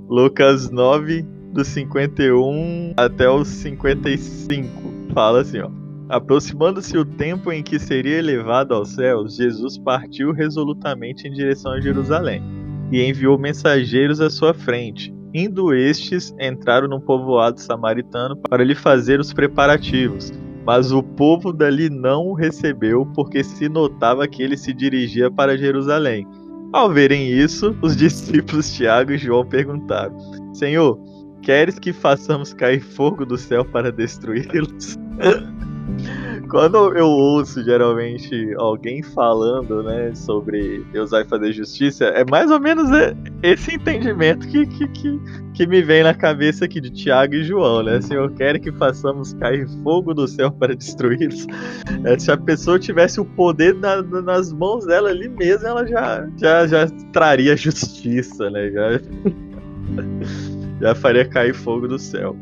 Lucas 0.08 0.70
9, 0.70 1.22
do 1.52 1.64
51 1.64 2.94
até 2.96 3.30
os 3.30 3.48
55. 3.48 5.12
Fala 5.14 5.40
assim, 5.40 5.60
ó. 5.60 5.70
Aproximando-se 6.08 6.98
o 6.98 7.04
tempo 7.04 7.50
em 7.50 7.62
que 7.62 7.78
seria 7.78 8.18
elevado 8.18 8.74
aos 8.74 8.90
céus, 8.90 9.36
Jesus 9.36 9.78
partiu 9.78 10.32
resolutamente 10.32 11.26
em 11.26 11.32
direção 11.32 11.72
a 11.72 11.80
Jerusalém 11.80 12.42
e 12.90 13.02
enviou 13.02 13.38
mensageiros 13.38 14.20
à 14.20 14.28
sua 14.28 14.52
frente. 14.52 15.14
Indo 15.32 15.72
estes, 15.72 16.34
entraram 16.38 16.86
num 16.86 17.00
povoado 17.00 17.58
samaritano 17.58 18.36
para 18.36 18.62
lhe 18.62 18.74
fazer 18.74 19.18
os 19.18 19.32
preparativos. 19.32 20.30
Mas 20.64 20.92
o 20.92 21.02
povo 21.02 21.52
dali 21.52 21.90
não 21.90 22.28
o 22.28 22.34
recebeu, 22.34 23.04
porque 23.14 23.42
se 23.42 23.68
notava 23.68 24.28
que 24.28 24.42
ele 24.42 24.56
se 24.56 24.72
dirigia 24.72 25.30
para 25.30 25.58
Jerusalém. 25.58 26.26
Ao 26.72 26.90
verem 26.90 27.28
isso, 27.28 27.76
os 27.82 27.94
discípulos 27.98 28.72
Tiago 28.72 29.12
e 29.12 29.18
João 29.18 29.44
perguntaram: 29.44 30.16
Senhor, 30.54 30.98
queres 31.42 31.78
que 31.78 31.92
façamos 31.92 32.52
cair 32.54 32.80
fogo 32.80 33.26
do 33.26 33.36
céu 33.36 33.64
para 33.64 33.90
destruí-los? 33.90 34.96
Quando 36.52 36.94
eu 36.94 37.06
ouço 37.06 37.64
geralmente 37.64 38.52
alguém 38.58 39.02
falando, 39.02 39.82
né, 39.82 40.14
sobre 40.14 40.84
Deus 40.92 41.10
vai 41.10 41.24
fazer 41.24 41.50
justiça, 41.50 42.04
é 42.04 42.26
mais 42.30 42.50
ou 42.50 42.60
menos 42.60 42.90
esse 43.42 43.76
entendimento 43.76 44.46
que, 44.46 44.66
que, 44.66 44.86
que, 44.88 45.20
que 45.54 45.66
me 45.66 45.80
vem 45.80 46.02
na 46.02 46.12
cabeça 46.12 46.66
aqui 46.66 46.78
de 46.78 46.90
Tiago 46.90 47.36
e 47.36 47.42
João, 47.42 47.82
né? 47.82 48.02
Senhor, 48.02 48.30
quer 48.32 48.60
que 48.60 48.70
façamos 48.70 49.32
cair 49.32 49.66
fogo 49.82 50.12
do 50.12 50.28
céu 50.28 50.52
para 50.52 50.76
destruí-los? 50.76 51.46
É, 52.04 52.18
se 52.18 52.30
a 52.30 52.36
pessoa 52.36 52.78
tivesse 52.78 53.18
o 53.18 53.24
poder 53.24 53.74
na, 53.76 54.02
nas 54.02 54.52
mãos 54.52 54.84
dela 54.84 55.08
ali 55.08 55.30
mesmo, 55.30 55.66
ela 55.66 55.86
já, 55.86 56.28
já, 56.36 56.66
já 56.66 56.86
traria 57.14 57.56
justiça, 57.56 58.50
né? 58.50 58.70
Já, 58.70 59.00
já 60.82 60.94
faria 60.94 61.24
cair 61.24 61.54
fogo 61.54 61.88
do 61.88 61.98
céu. 61.98 62.36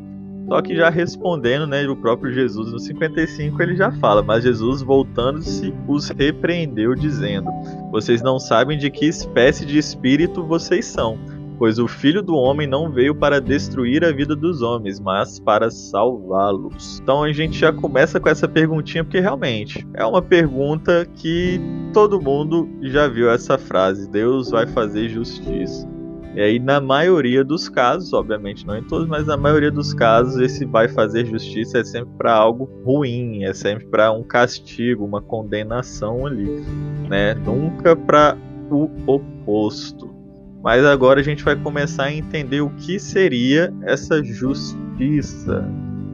Só 0.51 0.61
que 0.61 0.75
já 0.75 0.91
respondendo, 0.91 1.65
né, 1.65 1.87
o 1.87 1.95
próprio 1.95 2.33
Jesus 2.33 2.73
no 2.73 2.81
55 2.81 3.63
ele 3.63 3.77
já 3.77 3.93
fala, 3.93 4.21
mas 4.21 4.43
Jesus 4.43 4.83
voltando-se 4.83 5.73
os 5.87 6.09
repreendeu 6.09 6.97
dizendo: 6.97 7.49
Vocês 7.93 8.21
não 8.21 8.41
sabem 8.41 8.77
de 8.77 8.91
que 8.91 9.07
espécie 9.07 9.65
de 9.65 9.79
espírito 9.79 10.43
vocês 10.43 10.87
são, 10.87 11.17
pois 11.57 11.79
o 11.79 11.87
Filho 11.87 12.21
do 12.21 12.35
homem 12.35 12.67
não 12.67 12.91
veio 12.91 13.15
para 13.15 13.41
destruir 13.41 14.05
a 14.05 14.11
vida 14.11 14.35
dos 14.35 14.61
homens, 14.61 14.99
mas 14.99 15.39
para 15.39 15.71
salvá-los. 15.71 16.99
Então 17.01 17.23
a 17.23 17.33
gente 17.33 17.57
já 17.57 17.73
começa 17.73 18.19
com 18.19 18.29
essa 18.29 18.49
perguntinha 18.49 19.05
porque 19.05 19.21
realmente 19.21 19.87
é 19.95 20.05
uma 20.05 20.21
pergunta 20.21 21.07
que 21.15 21.61
todo 21.93 22.21
mundo 22.21 22.69
já 22.83 23.07
viu 23.07 23.31
essa 23.31 23.57
frase: 23.57 24.11
Deus 24.11 24.51
vai 24.51 24.67
fazer 24.67 25.11
justiça. 25.11 25.89
E 26.35 26.41
aí, 26.41 26.59
na 26.61 26.81
maioria 26.81 27.45
dos 27.45 27.69
casos, 27.69 28.13
obviamente 28.13 28.65
não 28.65 28.77
em 28.77 28.85
todos, 28.85 29.09
mas 29.09 29.27
na 29.27 29.37
maioria 29.37 29.71
dos 29.71 29.93
casos, 29.93 30.41
esse 30.41 30.65
vai 30.65 30.87
fazer 30.87 31.27
justiça 31.27 31.79
é 31.79 31.85
sempre 31.85 32.15
para 32.17 32.33
algo 32.33 32.71
ruim, 32.85 33.43
é 33.43 33.53
sempre 33.53 33.87
para 33.87 34.13
um 34.13 34.23
castigo, 34.23 35.05
uma 35.05 35.21
condenação 35.21 36.27
ali, 36.27 36.65
né? 37.09 37.35
Nunca 37.35 37.97
para 37.97 38.37
o 38.71 38.89
oposto. 39.07 40.15
Mas 40.63 40.85
agora 40.85 41.21
a 41.21 41.23
gente 41.23 41.43
vai 41.43 41.57
começar 41.57 42.05
a 42.05 42.13
entender 42.13 42.61
o 42.61 42.71
que 42.71 43.01
seria 43.01 43.73
essa 43.83 44.23
justiça, 44.23 45.63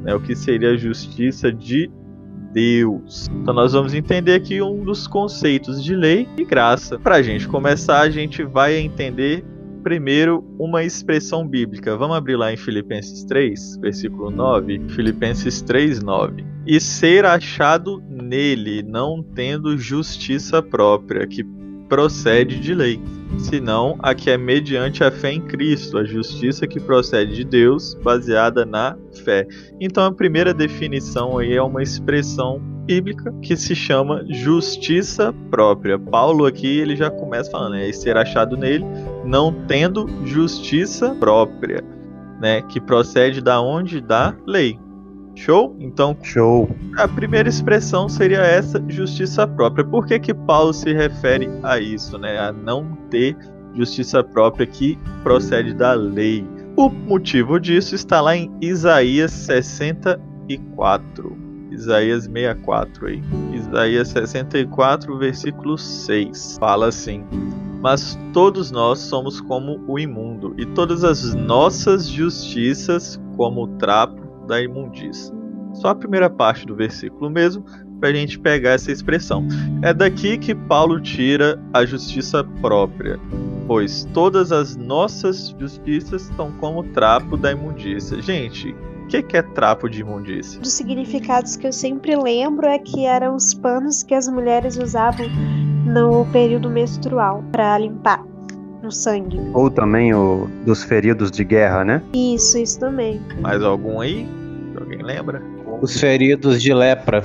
né? 0.02 0.14
O 0.14 0.20
que 0.20 0.34
seria 0.34 0.70
a 0.70 0.76
justiça 0.76 1.52
de 1.52 1.90
Deus. 2.52 3.28
Então 3.42 3.52
nós 3.52 3.74
vamos 3.74 3.92
entender 3.92 4.32
aqui 4.32 4.62
um 4.62 4.82
dos 4.82 5.06
conceitos 5.06 5.84
de 5.84 5.94
lei 5.94 6.26
e 6.38 6.44
graça. 6.44 6.98
Para 6.98 7.16
a 7.16 7.22
gente 7.22 7.46
começar, 7.46 8.00
a 8.00 8.08
gente 8.08 8.42
vai 8.42 8.76
entender 8.76 9.44
primeiro 9.86 10.44
uma 10.58 10.82
expressão 10.82 11.46
bíblica. 11.46 11.96
Vamos 11.96 12.16
abrir 12.16 12.34
lá 12.34 12.52
em 12.52 12.56
Filipenses 12.56 13.22
3, 13.22 13.76
versículo 13.76 14.32
9. 14.32 14.80
Filipenses 14.88 15.62
3, 15.62 16.02
9. 16.02 16.44
E 16.66 16.80
ser 16.80 17.24
achado 17.24 18.02
nele, 18.08 18.82
não 18.82 19.22
tendo 19.22 19.78
justiça 19.78 20.60
própria, 20.60 21.24
que 21.24 21.44
procede 21.88 22.58
de 22.58 22.74
lei, 22.74 23.00
senão 23.38 23.94
a 24.00 24.12
que 24.12 24.28
é 24.28 24.36
mediante 24.36 25.04
a 25.04 25.10
fé 25.12 25.34
em 25.34 25.40
Cristo, 25.40 25.98
a 25.98 26.04
justiça 26.04 26.66
que 26.66 26.80
procede 26.80 27.36
de 27.36 27.44
Deus, 27.44 27.94
baseada 27.94 28.66
na 28.66 28.96
fé. 29.24 29.46
Então 29.80 30.04
a 30.04 30.10
primeira 30.10 30.52
definição 30.52 31.38
aí 31.38 31.52
é 31.52 31.62
uma 31.62 31.80
expressão 31.80 32.60
bíblica 32.86 33.34
que 33.42 33.56
se 33.56 33.74
chama 33.74 34.24
justiça 34.30 35.34
própria. 35.50 35.98
Paulo 35.98 36.46
aqui 36.46 36.78
ele 36.78 36.94
já 36.94 37.10
começa 37.10 37.50
falando, 37.50 37.76
é 37.76 37.90
ser 37.92 38.16
achado 38.16 38.56
nele, 38.56 38.84
não 39.24 39.52
tendo 39.66 40.08
justiça 40.24 41.12
própria, 41.16 41.82
né, 42.40 42.62
que 42.62 42.80
procede 42.80 43.40
da 43.40 43.60
onde 43.60 44.00
da 44.00 44.32
lei. 44.46 44.78
Show? 45.34 45.76
Então, 45.78 46.16
show. 46.22 46.70
A 46.96 47.06
primeira 47.06 47.46
expressão 47.46 48.08
seria 48.08 48.38
essa 48.38 48.82
justiça 48.88 49.46
própria. 49.46 49.84
Por 49.84 50.06
que 50.06 50.18
que 50.18 50.32
Paulo 50.32 50.72
se 50.72 50.94
refere 50.94 51.46
a 51.62 51.78
isso, 51.78 52.16
né? 52.16 52.38
A 52.38 52.50
não 52.50 52.96
ter 53.10 53.36
justiça 53.74 54.24
própria 54.24 54.66
que 54.66 54.98
procede 55.22 55.74
da 55.74 55.92
lei. 55.92 56.42
O 56.74 56.88
motivo 56.88 57.60
disso 57.60 57.94
está 57.94 58.22
lá 58.22 58.34
em 58.34 58.50
Isaías 58.62 59.30
64. 59.30 61.45
Isaías 61.76 62.24
64 62.24 63.06
aí. 63.06 63.22
Isaías 63.52 64.08
64, 64.08 65.18
versículo 65.18 65.76
6. 65.76 66.56
Fala 66.58 66.88
assim: 66.88 67.24
Mas 67.80 68.18
todos 68.32 68.70
nós 68.70 68.98
somos 68.98 69.40
como 69.40 69.84
o 69.86 69.98
imundo, 69.98 70.54
e 70.56 70.64
todas 70.64 71.04
as 71.04 71.34
nossas 71.34 72.08
justiças 72.08 73.20
como 73.36 73.64
o 73.64 73.68
trapo 73.76 74.46
da 74.46 74.60
imundícia. 74.60 75.34
Só 75.74 75.88
a 75.88 75.94
primeira 75.94 76.30
parte 76.30 76.64
do 76.64 76.74
versículo 76.74 77.28
mesmo, 77.28 77.62
para 78.00 78.08
a 78.08 78.12
gente 78.12 78.38
pegar 78.38 78.70
essa 78.70 78.90
expressão. 78.90 79.46
É 79.82 79.92
daqui 79.92 80.38
que 80.38 80.54
Paulo 80.54 81.00
tira 81.00 81.60
a 81.72 81.84
justiça 81.84 82.42
própria, 82.62 83.18
pois 83.66 84.08
todas 84.14 84.52
as 84.52 84.76
nossas 84.76 85.54
justiças 85.58 86.22
estão 86.22 86.52
como 86.52 86.82
trapo 86.82 87.36
da 87.36 87.52
imundícia. 87.52 88.20
Gente, 88.22 88.74
o 89.06 89.08
que, 89.08 89.22
que 89.22 89.36
é 89.36 89.42
trapo 89.42 89.88
de 89.88 90.00
imundícia? 90.00 90.60
Dos 90.60 90.72
significados 90.72 91.54
que 91.54 91.64
eu 91.64 91.72
sempre 91.72 92.16
lembro 92.16 92.66
é 92.66 92.76
que 92.76 93.06
eram 93.06 93.36
os 93.36 93.54
panos 93.54 94.02
que 94.02 94.12
as 94.12 94.26
mulheres 94.26 94.76
usavam 94.76 95.28
no 95.86 96.26
período 96.32 96.68
menstrual 96.68 97.44
para 97.52 97.78
limpar 97.78 98.24
no 98.82 98.90
sangue. 98.90 99.38
Ou 99.54 99.70
também 99.70 100.12
o 100.12 100.50
dos 100.64 100.82
feridos 100.82 101.30
de 101.30 101.44
guerra, 101.44 101.84
né? 101.84 102.02
Isso, 102.12 102.58
isso 102.58 102.80
também. 102.80 103.20
Mais 103.40 103.62
algum 103.62 104.00
aí? 104.00 104.28
Alguém 104.76 105.00
lembra? 105.02 105.40
Os 105.80 106.00
feridos 106.00 106.60
de 106.60 106.74
lepra. 106.74 107.22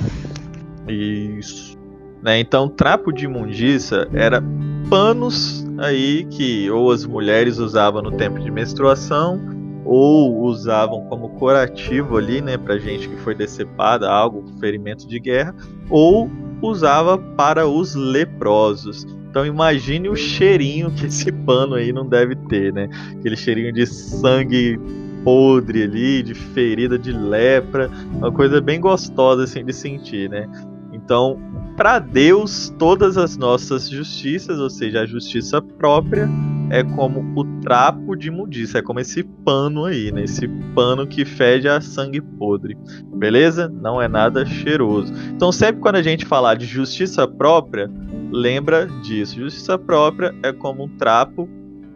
Isso. 0.87 1.75
Né? 2.21 2.39
Então, 2.39 2.69
trapo 2.69 3.11
de 3.11 3.25
imundícia 3.25 4.07
era 4.13 4.39
panos 4.87 5.65
aí 5.79 6.25
que 6.29 6.69
ou 6.69 6.91
as 6.91 7.07
mulheres 7.07 7.57
usavam 7.57 8.03
no 8.03 8.11
tempo 8.11 8.39
de 8.39 8.51
menstruação 8.51 9.60
ou 9.85 10.41
usavam 10.43 11.05
como 11.07 11.29
curativo 11.29 12.17
ali, 12.17 12.41
né, 12.41 12.57
para 12.57 12.77
gente 12.77 13.09
que 13.09 13.15
foi 13.17 13.33
decepada, 13.35 14.09
algo, 14.09 14.45
ferimento 14.59 15.07
de 15.07 15.19
guerra, 15.19 15.55
ou 15.89 16.29
usava 16.61 17.17
para 17.17 17.67
os 17.67 17.95
leprosos. 17.95 19.05
Então 19.29 19.45
imagine 19.45 20.09
o 20.09 20.15
cheirinho 20.15 20.91
que 20.91 21.05
esse 21.05 21.31
pano 21.31 21.75
aí 21.75 21.91
não 21.93 22.07
deve 22.07 22.35
ter, 22.35 22.73
né? 22.73 22.89
Aquele 23.17 23.37
cheirinho 23.37 23.71
de 23.73 23.85
sangue 23.85 24.79
podre 25.23 25.83
ali, 25.83 26.21
de 26.21 26.33
ferida 26.33 26.97
de 26.97 27.11
lepra, 27.11 27.89
uma 28.13 28.31
coisa 28.31 28.59
bem 28.59 28.79
gostosa 28.79 29.43
assim 29.43 29.63
de 29.63 29.73
sentir, 29.73 30.29
né? 30.29 30.49
Então, 30.91 31.39
para 31.77 31.99
Deus, 31.99 32.73
todas 32.77 33.17
as 33.17 33.37
nossas 33.37 33.89
justiças, 33.89 34.59
ou 34.59 34.69
seja, 34.69 35.01
a 35.01 35.05
justiça 35.05 35.61
própria, 35.61 36.29
é 36.71 36.85
como 36.85 37.19
o 37.37 37.43
trapo 37.59 38.15
de 38.15 38.29
imundícia, 38.29 38.79
é 38.79 38.81
como 38.81 39.01
esse 39.01 39.23
pano 39.23 39.83
aí, 39.83 40.09
né? 40.09 40.23
Esse 40.23 40.47
pano 40.73 41.05
que 41.05 41.25
fede 41.25 41.67
a 41.67 41.81
sangue 41.81 42.21
podre. 42.21 42.77
Beleza? 43.13 43.67
Não 43.67 44.01
é 44.01 44.07
nada 44.07 44.45
cheiroso. 44.45 45.13
Então, 45.35 45.51
sempre 45.51 45.81
quando 45.81 45.97
a 45.97 46.01
gente 46.01 46.25
falar 46.25 46.55
de 46.55 46.65
justiça 46.65 47.27
própria, 47.27 47.91
lembra 48.31 48.87
disso. 49.03 49.37
Justiça 49.37 49.77
própria 49.77 50.33
é 50.41 50.53
como 50.53 50.85
um 50.85 50.97
trapo 50.97 51.47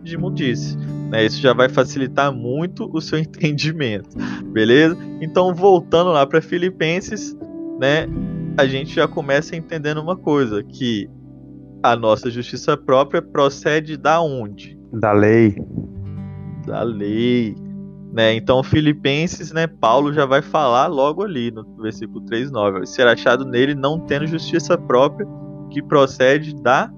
de 0.03 0.15
imundícia. 0.15 0.77
Né? 1.09 1.25
Isso 1.25 1.41
já 1.41 1.53
vai 1.53 1.69
facilitar 1.69 2.33
muito 2.33 2.89
o 2.93 2.99
seu 2.99 3.17
entendimento. 3.19 4.09
Beleza? 4.51 4.97
Então, 5.21 5.55
voltando 5.55 6.11
lá 6.11 6.27
para 6.27 6.41
Filipenses, 6.41 7.33
né? 7.79 8.09
A 8.57 8.65
gente 8.65 8.93
já 8.93 9.07
começa 9.07 9.55
entendendo 9.55 10.01
uma 10.01 10.17
coisa, 10.17 10.61
que 10.63 11.09
a 11.91 11.95
nossa 11.95 12.29
justiça 12.29 12.75
própria 12.75 13.21
procede 13.21 13.97
da 13.97 14.21
onde? 14.21 14.77
Da 14.93 15.11
lei. 15.11 15.55
Da 16.65 16.83
lei. 16.83 17.55
Né? 18.13 18.33
Então, 18.33 18.63
Filipenses, 18.63 19.51
né, 19.51 19.67
Paulo 19.67 20.13
já 20.13 20.25
vai 20.25 20.41
falar 20.41 20.87
logo 20.87 21.23
ali 21.23 21.51
no 21.51 21.65
versículo 21.81 22.21
3:9, 22.25 22.85
ser 22.85 23.07
achado 23.07 23.45
nele 23.45 23.75
não 23.75 23.99
tendo 23.99 24.25
justiça 24.25 24.77
própria 24.77 25.27
que 25.69 25.81
procede 25.81 26.55
da 26.55 26.89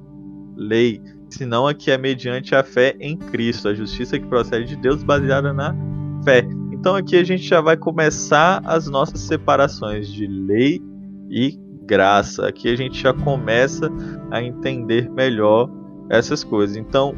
lei, 0.56 1.02
senão 1.30 1.68
a 1.68 1.74
que 1.74 1.90
é 1.90 1.98
mediante 1.98 2.54
a 2.54 2.64
fé 2.64 2.96
em 3.00 3.18
Cristo, 3.18 3.68
a 3.68 3.74
justiça 3.74 4.20
que 4.20 4.26
procede 4.28 4.66
de 4.66 4.76
Deus 4.76 5.04
baseada 5.04 5.52
na 5.54 5.76
fé. 6.24 6.48
Então 6.72 6.96
aqui 6.96 7.16
a 7.16 7.24
gente 7.24 7.44
já 7.44 7.62
vai 7.62 7.76
começar 7.76 8.62
as 8.66 8.88
nossas 8.88 9.22
separações 9.22 10.08
de 10.12 10.28
lei 10.28 10.82
e 11.30 11.60
graça. 11.88 12.48
Aqui 12.48 12.70
a 12.70 12.76
gente 12.76 13.02
já 13.02 13.14
começa 13.14 13.90
a 14.30 14.42
entender 14.44 15.10
melhor 15.10 15.70
essas 16.10 16.44
coisas. 16.44 16.76
Então, 16.76 17.16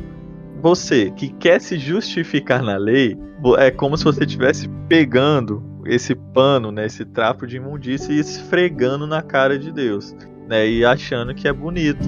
você 0.62 1.12
que 1.12 1.30
quer 1.30 1.60
se 1.60 1.78
justificar 1.78 2.62
na 2.62 2.78
lei, 2.78 3.18
é 3.58 3.72
como 3.72 3.98
se 3.98 4.04
você 4.04 4.24
estivesse 4.24 4.70
pegando 4.88 5.64
esse 5.86 6.14
pano, 6.14 6.72
né, 6.72 6.86
esse 6.86 7.06
trapo 7.06 7.48
de 7.48 7.58
imundícia 7.58 8.12
e 8.12 8.20
esfregando 8.20 9.08
na 9.08 9.22
cara 9.22 9.58
de 9.58 9.72
Deus, 9.72 10.16
né, 10.48 10.70
e 10.70 10.86
achando 10.86 11.34
que 11.34 11.48
é 11.48 11.54
bonito. 11.54 12.06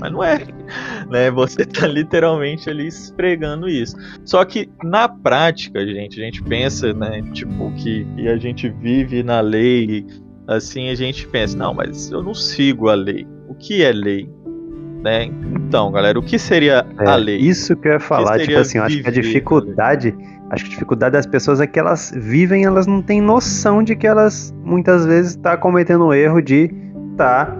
Mas 0.00 0.12
não 0.12 0.22
é, 0.22 0.38
né? 1.08 1.30
Você 1.30 1.62
está 1.62 1.86
literalmente 1.86 2.68
ali 2.68 2.88
esfregando 2.88 3.68
isso. 3.68 3.96
Só 4.24 4.44
que 4.44 4.68
na 4.82 5.08
prática, 5.08 5.86
gente, 5.86 6.20
a 6.20 6.24
gente 6.24 6.42
pensa, 6.42 6.92
né, 6.92 7.22
tipo 7.32 7.72
que 7.72 8.06
a 8.28 8.36
gente 8.36 8.68
vive 8.68 9.22
na 9.22 9.40
lei 9.40 10.04
assim 10.46 10.88
a 10.90 10.94
gente 10.94 11.26
pensa, 11.28 11.56
não, 11.56 11.74
mas 11.74 12.10
eu 12.10 12.22
não 12.22 12.34
sigo 12.34 12.88
a 12.88 12.94
lei. 12.94 13.26
O 13.48 13.54
que 13.54 13.82
é 13.82 13.92
lei? 13.92 14.28
Né? 15.02 15.24
Então, 15.24 15.92
galera, 15.92 16.18
o 16.18 16.22
que 16.22 16.38
seria 16.38 16.86
é, 16.98 17.08
a 17.08 17.16
lei? 17.16 17.36
Isso 17.36 17.76
que 17.76 17.88
eu 17.88 17.92
ia 17.92 18.00
falar, 18.00 18.38
tipo 18.38 18.58
assim, 18.58 18.78
acho 18.78 19.02
que 19.02 19.08
a 19.08 19.12
dificuldade, 19.12 20.14
acho 20.50 20.64
que 20.64 20.70
a 20.70 20.72
dificuldade 20.72 21.12
das 21.12 21.26
pessoas 21.26 21.60
é 21.60 21.66
que 21.66 21.78
elas 21.78 22.12
vivem, 22.16 22.64
elas 22.64 22.86
não 22.86 23.02
têm 23.02 23.20
noção 23.20 23.82
de 23.82 23.94
que 23.94 24.06
elas 24.06 24.54
muitas 24.64 25.04
vezes 25.04 25.32
estão 25.32 25.52
tá 25.52 25.56
cometendo 25.58 26.06
o 26.06 26.14
erro 26.14 26.40
de 26.40 26.70
estar 27.12 27.46
tá 27.46 27.56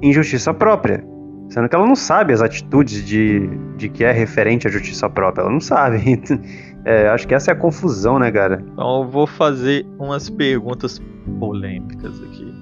em 0.00 0.12
justiça 0.12 0.54
própria. 0.54 1.04
Sendo 1.48 1.68
que 1.68 1.76
ela 1.76 1.86
não 1.86 1.94
sabe 1.94 2.32
as 2.32 2.42
atitudes 2.42 3.04
de, 3.04 3.48
de 3.76 3.88
que 3.88 4.04
é 4.04 4.10
referente 4.10 4.66
à 4.66 4.70
justiça 4.70 5.08
própria, 5.08 5.42
ela 5.42 5.50
não 5.50 5.60
sabe. 5.60 6.20
É, 6.86 7.08
acho 7.08 7.26
que 7.26 7.34
essa 7.34 7.50
é 7.50 7.52
a 7.52 7.56
confusão, 7.56 8.16
né, 8.16 8.30
cara? 8.30 8.64
Então 8.72 9.02
eu 9.02 9.08
vou 9.08 9.26
fazer 9.26 9.84
umas 9.98 10.30
perguntas 10.30 11.02
polêmicas 11.40 12.22
aqui. 12.22 12.54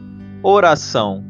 Oração 0.43 1.23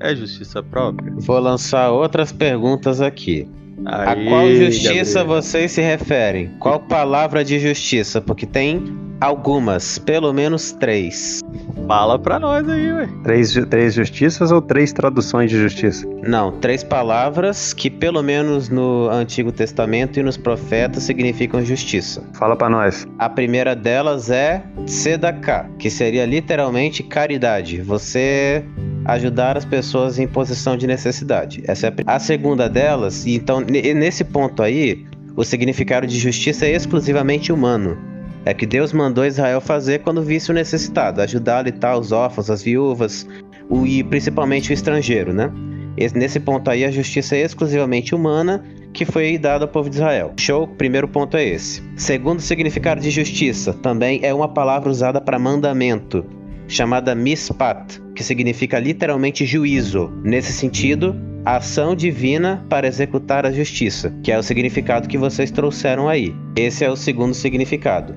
é 0.00 0.14
justiça 0.14 0.62
própria? 0.62 1.10
Vou 1.16 1.38
lançar 1.38 1.90
outras 1.90 2.32
perguntas 2.32 3.00
aqui. 3.00 3.48
Aí, 3.84 4.26
a 4.26 4.30
qual 4.30 4.48
justiça 4.48 5.20
Gabriel. 5.20 5.42
vocês 5.42 5.72
se 5.72 5.80
referem? 5.80 6.50
Qual 6.58 6.80
palavra 6.80 7.44
de 7.44 7.58
justiça? 7.58 8.20
Porque 8.20 8.46
tem 8.46 8.82
algumas, 9.20 9.98
pelo 9.98 10.32
menos 10.32 10.72
três. 10.72 11.40
Fala 11.86 12.18
pra 12.18 12.38
nós 12.38 12.68
aí, 12.68 12.92
ué. 12.92 13.08
Três, 13.22 13.54
três 13.70 13.94
justiças 13.94 14.50
ou 14.50 14.60
três 14.60 14.92
traduções 14.92 15.50
de 15.50 15.56
justiça? 15.56 16.06
Não, 16.26 16.52
três 16.52 16.82
palavras 16.82 17.72
que, 17.72 17.88
pelo 17.88 18.22
menos 18.22 18.68
no 18.68 19.08
Antigo 19.08 19.52
Testamento 19.52 20.18
e 20.18 20.22
nos 20.22 20.36
profetas, 20.36 21.04
significam 21.04 21.64
justiça. 21.64 22.22
Fala 22.34 22.56
pra 22.56 22.68
nós. 22.68 23.06
A 23.18 23.28
primeira 23.28 23.76
delas 23.76 24.30
é 24.30 24.64
tzedakah, 24.84 25.68
que 25.78 25.88
seria 25.88 26.26
literalmente 26.26 27.02
caridade. 27.02 27.80
Você 27.82 28.64
ajudar 29.06 29.56
as 29.56 29.64
pessoas 29.64 30.18
em 30.18 30.26
posição 30.26 30.76
de 30.76 30.86
necessidade. 30.86 31.62
Essa 31.66 31.88
é 31.88 31.94
a, 32.06 32.16
a 32.16 32.18
segunda 32.18 32.68
delas, 32.68 33.24
e 33.24 33.34
então 33.34 33.60
nesse 33.60 34.24
ponto 34.24 34.62
aí, 34.62 35.06
o 35.36 35.44
significado 35.44 36.06
de 36.06 36.18
justiça 36.18 36.66
é 36.66 36.72
exclusivamente 36.72 37.52
humano. 37.52 37.96
É 38.44 38.54
que 38.54 38.64
Deus 38.64 38.92
mandou 38.92 39.26
Israel 39.26 39.60
fazer 39.60 40.00
quando 40.00 40.22
visse 40.22 40.50
o 40.50 40.54
necessitado, 40.54 41.20
ajudar 41.20 41.58
ali 41.58 41.72
tal 41.72 41.98
os 41.98 42.12
órfãos, 42.12 42.48
as 42.48 42.62
viúvas, 42.62 43.26
o, 43.68 43.84
e 43.84 44.04
principalmente 44.04 44.70
o 44.70 44.72
estrangeiro, 44.72 45.32
né? 45.32 45.50
Esse, 45.96 46.16
nesse 46.16 46.38
ponto 46.38 46.70
aí 46.70 46.84
a 46.84 46.90
justiça 46.90 47.34
é 47.34 47.40
exclusivamente 47.40 48.14
humana 48.14 48.62
que 48.92 49.04
foi 49.04 49.36
dada 49.36 49.64
ao 49.64 49.68
povo 49.68 49.90
de 49.90 49.96
Israel. 49.96 50.32
Show? 50.38 50.68
Primeiro 50.68 51.08
ponto 51.08 51.36
é 51.36 51.44
esse. 51.44 51.82
Segundo 51.96 52.40
significado 52.40 53.00
de 53.00 53.10
justiça, 53.10 53.72
também 53.72 54.20
é 54.22 54.32
uma 54.32 54.48
palavra 54.48 54.88
usada 54.88 55.20
para 55.20 55.38
mandamento, 55.38 56.24
chamada 56.68 57.14
mispat, 57.14 58.00
que 58.14 58.24
significa 58.24 58.78
literalmente 58.78 59.44
juízo. 59.44 60.12
Nesse 60.22 60.52
sentido, 60.52 61.14
a 61.44 61.56
ação 61.56 61.94
divina 61.94 62.64
para 62.68 62.88
executar 62.88 63.46
a 63.46 63.52
justiça, 63.52 64.12
que 64.22 64.32
é 64.32 64.38
o 64.38 64.42
significado 64.42 65.08
que 65.08 65.16
vocês 65.16 65.50
trouxeram 65.50 66.08
aí. 66.08 66.34
Esse 66.56 66.84
é 66.84 66.90
o 66.90 66.96
segundo 66.96 67.34
significado. 67.34 68.16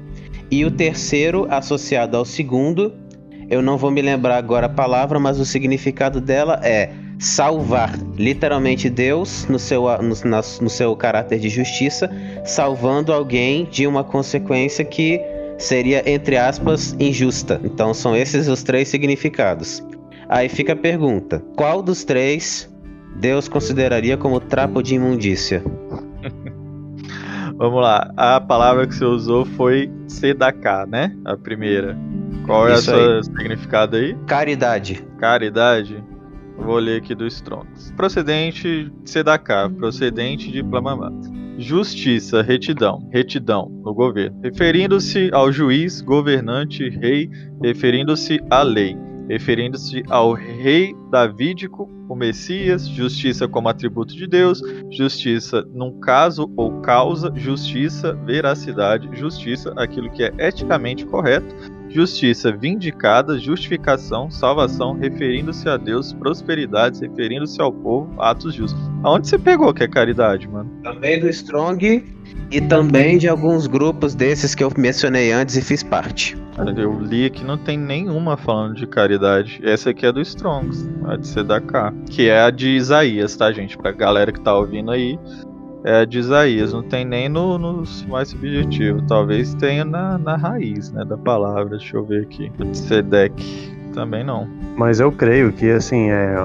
E 0.49 0.65
o 0.65 0.71
terceiro, 0.71 1.45
associado 1.49 2.17
ao 2.17 2.25
segundo, 2.25 2.93
eu 3.49 3.61
não 3.61 3.77
vou 3.77 3.91
me 3.91 4.01
lembrar 4.01 4.37
agora 4.37 4.65
a 4.65 4.69
palavra, 4.69 5.19
mas 5.19 5.39
o 5.39 5.45
significado 5.45 6.19
dela 6.19 6.59
é 6.63 6.91
salvar. 7.19 7.93
Literalmente, 8.15 8.89
Deus, 8.89 9.45
no 9.47 9.59
seu, 9.59 9.83
no, 10.01 10.15
no 10.61 10.69
seu 10.69 10.95
caráter 10.95 11.37
de 11.39 11.49
justiça, 11.49 12.09
salvando 12.45 13.13
alguém 13.13 13.65
de 13.65 13.85
uma 13.85 14.03
consequência 14.03 14.83
que 14.83 15.21
seria, 15.59 16.09
entre 16.09 16.37
aspas, 16.37 16.95
injusta. 16.99 17.61
Então, 17.63 17.93
são 17.93 18.15
esses 18.15 18.47
os 18.47 18.63
três 18.63 18.87
significados. 18.87 19.83
Aí 20.27 20.49
fica 20.49 20.73
a 20.73 20.75
pergunta: 20.75 21.43
qual 21.55 21.83
dos 21.83 22.03
três 22.03 22.73
Deus 23.17 23.47
consideraria 23.47 24.17
como 24.17 24.39
trapo 24.39 24.81
de 24.81 24.95
imundícia? 24.95 25.63
Vamos 27.57 27.81
lá, 27.81 28.09
a 28.15 28.39
palavra 28.39 28.87
que 28.87 28.95
você 28.95 29.03
usou 29.03 29.45
foi 29.45 29.91
sedaká, 30.07 30.85
né? 30.85 31.13
A 31.25 31.35
primeira. 31.35 31.97
Qual 32.45 32.67
é 32.67 32.73
o 32.73 32.77
seu 32.77 33.21
significado 33.23 33.97
aí? 33.97 34.15
Caridade. 34.25 35.05
Caridade? 35.17 36.01
Vou 36.57 36.77
ler 36.77 37.01
aqui 37.01 37.13
do 37.13 37.27
Strongs. 37.27 37.91
Procedente 37.97 38.89
de 39.03 39.09
sedaká, 39.09 39.69
procedente 39.69 40.51
de 40.51 40.63
Plamamata. 40.63 41.29
Justiça, 41.59 42.41
retidão, 42.41 43.05
retidão 43.11 43.67
no 43.83 43.93
governo. 43.93 44.39
Referindo-se 44.41 45.29
ao 45.33 45.51
juiz, 45.51 45.99
governante, 45.99 46.87
rei, 46.87 47.29
referindo-se 47.61 48.39
à 48.49 48.63
lei. 48.63 48.95
Referindo-se 49.27 50.01
ao 50.07 50.31
rei 50.31 50.95
davídico, 51.11 51.89
o 52.07 52.15
Messias, 52.15 52.87
justiça 52.87 53.45
como 53.45 53.67
atributo 53.67 54.15
de 54.15 54.25
Deus, 54.25 54.61
justiça 54.89 55.61
num 55.73 55.99
caso 55.99 56.49
ou 56.55 56.79
causa, 56.79 57.29
justiça, 57.35 58.13
veracidade, 58.25 59.09
justiça, 59.19 59.73
aquilo 59.75 60.09
que 60.09 60.23
é 60.23 60.33
eticamente 60.39 61.05
correto, 61.05 61.53
justiça 61.89 62.51
vindicada, 62.51 63.37
justificação, 63.37 64.29
salvação, 64.29 64.93
referindo-se 64.93 65.67
a 65.67 65.77
Deus, 65.77 66.13
prosperidade, 66.13 66.99
referindo-se 67.01 67.59
ao 67.61 67.71
povo, 67.71 68.13
atos 68.21 68.53
justos. 68.53 68.79
Aonde 69.03 69.27
você 69.27 69.37
pegou 69.37 69.73
que 69.73 69.83
é 69.83 69.87
caridade, 69.87 70.47
mano? 70.47 70.69
Também 70.83 71.19
do 71.19 71.29
Strong 71.29 72.03
e 72.51 72.61
também 72.61 73.17
de 73.17 73.27
alguns 73.27 73.67
grupos 73.67 74.15
desses 74.15 74.53
que 74.53 74.63
eu 74.63 74.71
mencionei 74.77 75.31
antes 75.31 75.55
e 75.55 75.61
fiz 75.61 75.83
parte. 75.83 76.37
Eu 76.77 76.99
li 76.99 77.29
que 77.29 77.43
não 77.43 77.57
tem 77.57 77.77
nenhuma 77.77 78.35
falando 78.35 78.75
de 78.75 78.85
caridade. 78.85 79.61
Essa 79.63 79.91
aqui 79.91 80.05
é 80.05 80.11
do 80.11 80.19
Strongs, 80.19 80.89
a 81.05 81.15
de 81.15 81.27
Sedaká. 81.27 81.93
Que 82.09 82.27
é 82.27 82.41
a 82.41 82.49
de 82.49 82.69
Isaías, 82.69 83.35
tá, 83.37 83.51
gente? 83.51 83.77
Pra 83.77 83.91
galera 83.91 84.31
que 84.31 84.41
tá 84.41 84.53
ouvindo 84.53 84.91
aí. 84.91 85.17
É 85.83 86.05
de 86.05 86.19
Isaías, 86.19 86.73
não 86.73 86.83
tem 86.83 87.05
nem 87.05 87.29
no, 87.29 87.57
no 87.57 87.83
mais 88.07 88.29
subjetivo. 88.29 89.01
Talvez 89.07 89.53
tenha 89.53 89.85
na, 89.85 90.17
na 90.17 90.35
raiz, 90.35 90.91
né, 90.91 91.05
da 91.05 91.17
palavra. 91.17 91.77
Deixa 91.77 91.95
eu 91.95 92.03
ver 92.03 92.23
aqui. 92.23 92.49
De 92.49 92.77
Sedek, 92.77 93.71
também 93.93 94.23
não. 94.23 94.47
Mas 94.75 94.99
eu 94.99 95.11
creio 95.11 95.53
que, 95.53 95.69
assim, 95.69 96.09
é, 96.09 96.35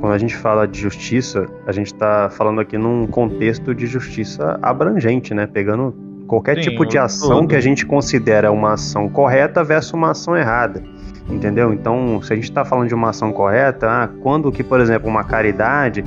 quando 0.00 0.12
a 0.12 0.18
gente 0.18 0.34
fala 0.34 0.66
de 0.66 0.80
justiça, 0.80 1.46
a 1.66 1.72
gente 1.72 1.88
está 1.88 2.30
falando 2.30 2.60
aqui 2.60 2.78
num 2.78 3.06
contexto 3.06 3.74
de 3.74 3.86
justiça 3.86 4.58
abrangente, 4.62 5.34
né? 5.34 5.46
Pegando 5.46 5.94
qualquer 6.26 6.56
Sim, 6.56 6.70
tipo 6.70 6.86
de 6.86 6.96
ação 6.96 7.46
que 7.46 7.54
a 7.56 7.60
gente 7.60 7.84
considera 7.84 8.50
uma 8.52 8.74
ação 8.74 9.08
correta 9.08 9.62
versus 9.62 9.92
uma 9.92 10.12
ação 10.12 10.36
errada. 10.36 10.82
Entendeu? 11.28 11.74
Então, 11.74 12.22
se 12.22 12.32
a 12.32 12.36
gente 12.36 12.44
está 12.44 12.64
falando 12.64 12.88
de 12.88 12.94
uma 12.94 13.10
ação 13.10 13.30
correta, 13.32 13.86
ah, 13.86 14.08
quando 14.22 14.50
que, 14.50 14.64
por 14.64 14.80
exemplo, 14.80 15.08
uma 15.08 15.24
caridade 15.24 16.02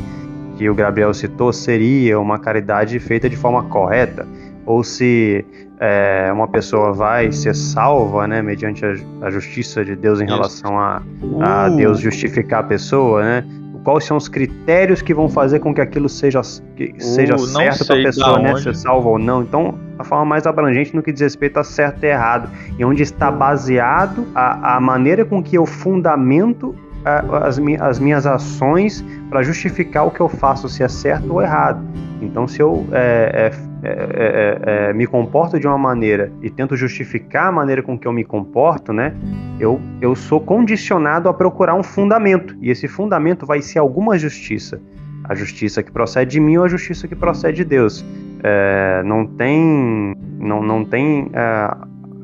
que 0.62 0.70
o 0.70 0.76
Gabriel 0.76 1.12
citou 1.12 1.52
seria 1.52 2.20
uma 2.20 2.38
caridade 2.38 3.00
feita 3.00 3.28
de 3.28 3.36
forma 3.36 3.64
correta, 3.64 4.28
ou 4.64 4.84
se 4.84 5.44
é, 5.80 6.30
uma 6.32 6.48
pessoa 6.48 6.94
vai 6.94 7.32
ser 7.32 7.56
salva, 7.56 8.28
né, 8.28 8.44
mediante 8.44 8.86
a, 8.86 8.94
a 9.24 9.32
justiça 9.32 9.84
de 9.84 9.96
Deus 9.96 10.22
em 10.22 10.26
Isso. 10.26 10.36
relação 10.36 10.78
a, 10.80 11.02
a 11.42 11.68
uh. 11.68 11.76
Deus 11.76 12.00
justificar 12.00 12.60
a 12.60 12.64
pessoa, 12.64 13.24
né? 13.24 13.44
quais 13.84 14.04
são 14.04 14.16
os 14.16 14.28
critérios 14.28 15.02
que 15.02 15.16
vão 15.16 15.28
fazer 15.28 15.58
com 15.58 15.74
que 15.74 15.82
aquilo 15.82 16.08
seja, 16.08 16.42
que 16.76 16.94
seja 17.00 17.34
uh, 17.34 17.40
certo 17.40 17.84
para 17.84 18.00
a 18.00 18.04
pessoa 18.04 18.40
né, 18.40 18.56
ser 18.58 18.76
salva 18.76 19.10
ou 19.10 19.18
não. 19.18 19.42
Então, 19.42 19.80
a 19.98 20.04
forma 20.04 20.26
mais 20.26 20.46
abrangente 20.46 20.96
no 20.96 21.02
que 21.02 21.12
diz 21.12 21.22
respeito 21.22 21.58
a 21.58 21.64
certo 21.64 22.04
e 22.04 22.08
errado, 22.10 22.48
e 22.78 22.86
onde 22.86 23.02
está 23.02 23.32
baseado 23.32 24.28
a, 24.36 24.76
a 24.76 24.80
maneira 24.80 25.26
com 25.26 25.42
que 25.42 25.58
eu 25.58 25.66
fundamento 25.66 26.76
as, 27.06 27.60
as 27.80 28.00
minhas 28.00 28.26
ações 28.26 29.04
para 29.30 29.42
justificar 29.44 30.06
o 30.06 30.12
que 30.12 30.20
eu 30.20 30.30
faço, 30.30 30.70
se 30.70 30.84
é 30.84 30.88
certo 30.88 31.34
ou 31.34 31.42
errado. 31.42 31.84
Então, 32.22 32.48
se 32.48 32.62
eu 32.62 32.86
é, 32.92 33.52
é, 33.84 33.90
é, 33.90 34.90
é, 34.90 34.94
me 34.94 35.08
comporto 35.08 35.60
de 35.60 35.68
uma 35.68 35.78
maneira 35.78 36.32
e 36.42 36.50
tento 36.50 36.76
justificar 36.76 37.48
a 37.48 37.52
maneira 37.52 37.82
com 37.82 37.98
que 37.98 38.08
eu 38.08 38.14
me 38.14 38.24
comporto, 38.24 38.94
né, 38.94 39.16
eu, 39.60 39.82
eu 40.00 40.16
sou 40.16 40.40
condicionado 40.40 41.28
a 41.28 41.34
procurar 41.34 41.74
um 41.74 41.84
fundamento. 41.84 42.56
E 42.62 42.70
esse 42.70 42.88
fundamento 42.88 43.46
vai 43.46 43.62
ser 43.62 43.80
alguma 43.80 44.18
justiça. 44.18 44.80
A 45.24 45.34
justiça 45.36 45.82
que 45.82 45.92
procede 45.92 46.32
de 46.32 46.40
mim 46.40 46.58
ou 46.58 46.64
a 46.64 46.68
justiça 46.68 47.08
que 47.08 47.16
procede 47.16 47.58
de 47.58 47.66
Deus. 47.66 48.06
É, 48.44 49.02
não 49.06 49.26
tem, 49.26 50.16
não, 50.40 50.62
não 50.64 50.84
tem 50.84 51.30
é, 51.34 51.76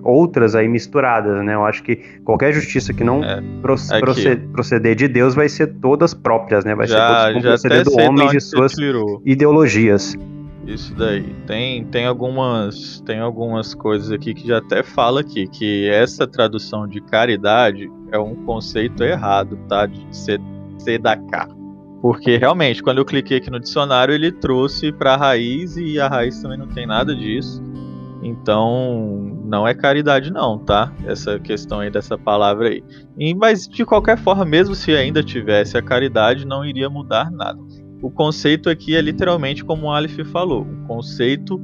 outras 0.07 0.55
aí 0.55 0.67
misturadas, 0.67 1.43
né? 1.43 1.53
Eu 1.53 1.65
acho 1.65 1.83
que 1.83 1.97
qualquer 2.23 2.53
justiça 2.53 2.93
que 2.93 3.03
não 3.03 3.21
é, 3.23 3.43
proceder 4.53 4.95
de 4.95 5.07
Deus 5.07 5.35
vai 5.35 5.49
ser 5.49 5.67
todas 5.81 6.13
próprias, 6.13 6.63
né? 6.63 6.73
Vai 6.73 6.87
já, 6.87 7.33
ser 7.33 7.41
proceder 7.41 7.83
do 7.83 7.99
homem 7.99 8.29
de 8.29 8.39
suas 8.39 8.73
ideologias. 9.25 10.15
Isso 10.65 10.93
daí. 10.95 11.35
Tem, 11.45 11.83
tem 11.85 12.05
algumas 12.05 13.01
tem 13.05 13.19
algumas 13.19 13.73
coisas 13.73 14.11
aqui 14.11 14.33
que 14.33 14.47
já 14.47 14.57
até 14.57 14.81
fala 14.81 15.21
aqui 15.21 15.47
que 15.47 15.89
essa 15.89 16.25
tradução 16.25 16.87
de 16.87 17.01
caridade 17.01 17.89
é 18.11 18.17
um 18.17 18.35
conceito 18.45 19.03
errado, 19.03 19.57
tá? 19.67 19.85
De 19.85 20.05
ser, 20.15 20.39
ser 20.77 20.99
da 20.99 21.17
cá. 21.17 21.47
Porque 22.01 22.37
realmente, 22.37 22.81
quando 22.81 22.99
eu 22.99 23.05
cliquei 23.05 23.37
aqui 23.37 23.49
no 23.49 23.59
dicionário, 23.59 24.13
ele 24.13 24.31
trouxe 24.31 24.91
para 24.91 25.15
a 25.15 25.17
raiz 25.17 25.75
e 25.75 25.99
a 25.99 26.07
raiz 26.07 26.41
também 26.41 26.57
não 26.57 26.67
tem 26.67 26.85
nada 26.85 27.15
disso. 27.15 27.61
Então, 28.21 29.41
não 29.45 29.67
é 29.67 29.73
caridade 29.73 30.31
não, 30.31 30.57
tá? 30.57 30.91
Essa 31.05 31.39
questão 31.39 31.79
aí 31.79 31.89
dessa 31.89 32.17
palavra 32.17 32.69
aí. 32.69 32.83
E, 33.17 33.33
mas 33.33 33.67
de 33.67 33.85
qualquer 33.85 34.17
forma, 34.17 34.43
mesmo 34.43 34.73
se 34.73 34.91
ainda 34.91 35.23
tivesse 35.23 35.77
a 35.77 35.81
caridade, 35.81 36.45
não 36.45 36.65
iria 36.65 36.89
mudar 36.89 37.31
nada. 37.31 37.59
O 38.01 38.11
conceito 38.11 38.69
aqui 38.69 38.95
é 38.95 39.01
literalmente 39.01 39.63
como 39.63 39.87
o 39.87 39.91
Aleph 39.91 40.19
falou, 40.31 40.63
um 40.63 40.85
conceito 40.85 41.59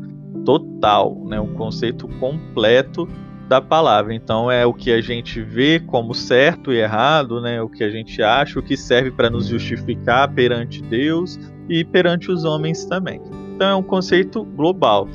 total, 0.46 1.24
né? 1.26 1.39
Um 1.39 1.54
conceito 1.54 2.08
completo 2.20 3.08
da 3.48 3.62
palavra. 3.62 4.13
Então 4.13 4.50
é 4.50 4.66
o 4.66 4.74
que 4.74 4.92
a 4.92 5.02
gente 5.02 5.42
vê 5.42 5.80
como 5.80 6.13
certo 6.13 6.72
e 6.72 6.78
errado, 6.78 7.42
né? 7.42 7.62
O 7.62 7.70
que 7.70 7.84
a 7.84 7.89
gente 7.89 8.22
acha, 8.22 8.60
o 8.60 8.63
que 8.63 8.76
serve 8.76 9.12
para 9.12 9.30
nos 9.30 9.48
justificar 9.48 10.32
perante 10.34 10.82
Deus 10.82 11.39
e 11.70 11.84
perante 11.84 12.32
os 12.32 12.44
homens 12.46 12.86
também. 12.86 13.22
Então 13.56 13.70
é 13.70 13.76
um 13.76 13.84
conceito 13.84 14.44
global. 14.44 15.08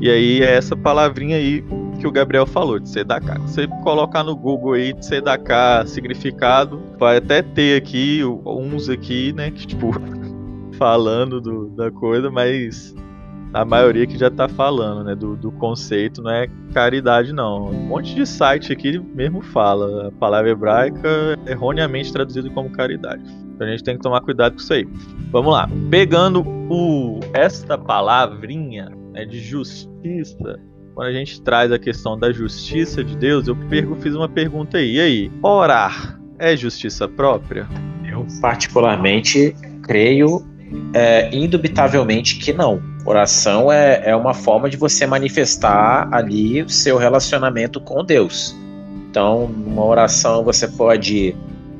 E 0.00 0.10
aí 0.10 0.42
é 0.42 0.56
essa 0.56 0.74
palavrinha 0.74 1.36
aí 1.36 1.62
que 2.00 2.06
o 2.06 2.10
Gabriel 2.10 2.46
falou, 2.46 2.78
de 2.80 2.88
Sedaká. 2.88 3.38
Você 3.40 3.66
colocar 3.82 4.24
no 4.24 4.34
Google 4.34 4.72
aí 4.72 4.94
de 4.94 5.04
Sedaká 5.04 5.84
significado, 5.86 6.82
vai 6.98 7.18
até 7.18 7.42
ter 7.42 7.76
aqui 7.76 8.22
uns 8.24 8.88
aqui, 8.88 9.32
né, 9.34 9.50
que 9.50 9.66
tipo 9.66 9.90
falando 10.78 11.38
do, 11.38 11.68
da 11.68 11.90
coisa, 11.90 12.30
mas 12.30 12.94
a 13.52 13.62
maioria 13.62 14.06
que 14.06 14.16
já 14.16 14.30
tá 14.30 14.48
falando, 14.48 15.04
né, 15.04 15.14
do, 15.14 15.36
do 15.36 15.52
conceito, 15.52 16.22
não 16.22 16.30
é 16.30 16.48
caridade 16.72 17.34
não. 17.34 17.66
Um 17.66 17.88
monte 17.88 18.14
de 18.14 18.24
site 18.24 18.72
aqui 18.72 18.98
mesmo 18.98 19.42
fala 19.42 20.08
a 20.08 20.12
palavra 20.12 20.50
hebraica 20.50 21.38
erroneamente 21.46 22.10
traduzida 22.10 22.48
como 22.48 22.70
caridade. 22.70 23.22
Então 23.54 23.66
a 23.66 23.70
gente 23.70 23.84
tem 23.84 23.96
que 23.96 24.02
tomar 24.02 24.22
cuidado 24.22 24.52
com 24.52 24.60
isso 24.60 24.72
aí. 24.72 24.88
Vamos 25.30 25.52
lá. 25.52 25.68
Pegando 25.90 26.42
o 26.70 27.20
esta 27.34 27.76
palavrinha 27.76 28.99
né, 29.12 29.24
de 29.24 29.40
justiça, 29.40 30.60
quando 30.94 31.08
a 31.08 31.12
gente 31.12 31.40
traz 31.42 31.72
a 31.72 31.78
questão 31.78 32.18
da 32.18 32.32
justiça 32.32 33.02
de 33.02 33.16
Deus, 33.16 33.48
eu 33.48 33.56
pergo, 33.68 33.96
fiz 33.96 34.14
uma 34.14 34.28
pergunta 34.28 34.78
aí. 34.78 34.96
E 34.96 35.00
aí, 35.00 35.32
orar 35.42 36.20
é 36.38 36.56
justiça 36.56 37.06
própria? 37.08 37.68
Eu 38.10 38.26
particularmente 38.40 39.54
creio 39.82 40.44
é, 40.94 41.34
indubitavelmente 41.34 42.36
que 42.36 42.52
não. 42.52 42.82
Oração 43.04 43.72
é, 43.72 44.10
é 44.10 44.16
uma 44.16 44.34
forma 44.34 44.68
de 44.68 44.76
você 44.76 45.06
manifestar 45.06 46.08
ali 46.12 46.62
o 46.62 46.68
seu 46.68 46.98
relacionamento 46.98 47.80
com 47.80 48.04
Deus. 48.04 48.54
Então, 49.08 49.48
numa 49.48 49.84
oração 49.84 50.44
você 50.44 50.68
pode 50.68 51.34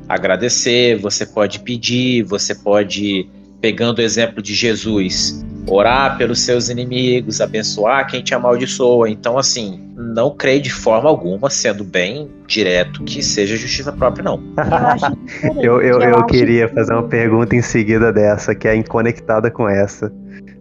agradecer, 0.09 0.97
você 0.97 1.25
pode 1.25 1.59
pedir, 1.59 2.23
você 2.23 2.53
pode, 2.53 3.29
pegando 3.61 3.99
o 3.99 4.01
exemplo 4.01 4.41
de 4.41 4.53
Jesus, 4.53 5.45
orar 5.67 6.17
pelos 6.17 6.41
seus 6.41 6.69
inimigos, 6.69 7.41
abençoar 7.41 8.07
quem 8.07 8.23
te 8.23 8.33
amaldiçoa. 8.33 9.09
Então, 9.09 9.37
assim, 9.37 9.79
não 9.95 10.35
creio 10.35 10.61
de 10.61 10.71
forma 10.71 11.09
alguma, 11.09 11.49
sendo 11.49 11.83
bem 11.83 12.29
direto, 12.47 13.03
que 13.03 13.21
seja 13.21 13.55
justiça 13.55 13.91
própria, 13.91 14.23
não. 14.23 14.41
eu, 15.61 15.81
eu, 15.81 16.01
eu, 16.01 16.09
eu 16.09 16.25
queria 16.25 16.67
fazer 16.69 16.93
uma 16.93 17.07
pergunta 17.07 17.55
em 17.55 17.61
seguida 17.61 18.11
dessa, 18.11 18.55
que 18.55 18.67
é 18.67 18.81
conectada 18.83 19.49
com 19.49 19.67
essa. 19.67 20.11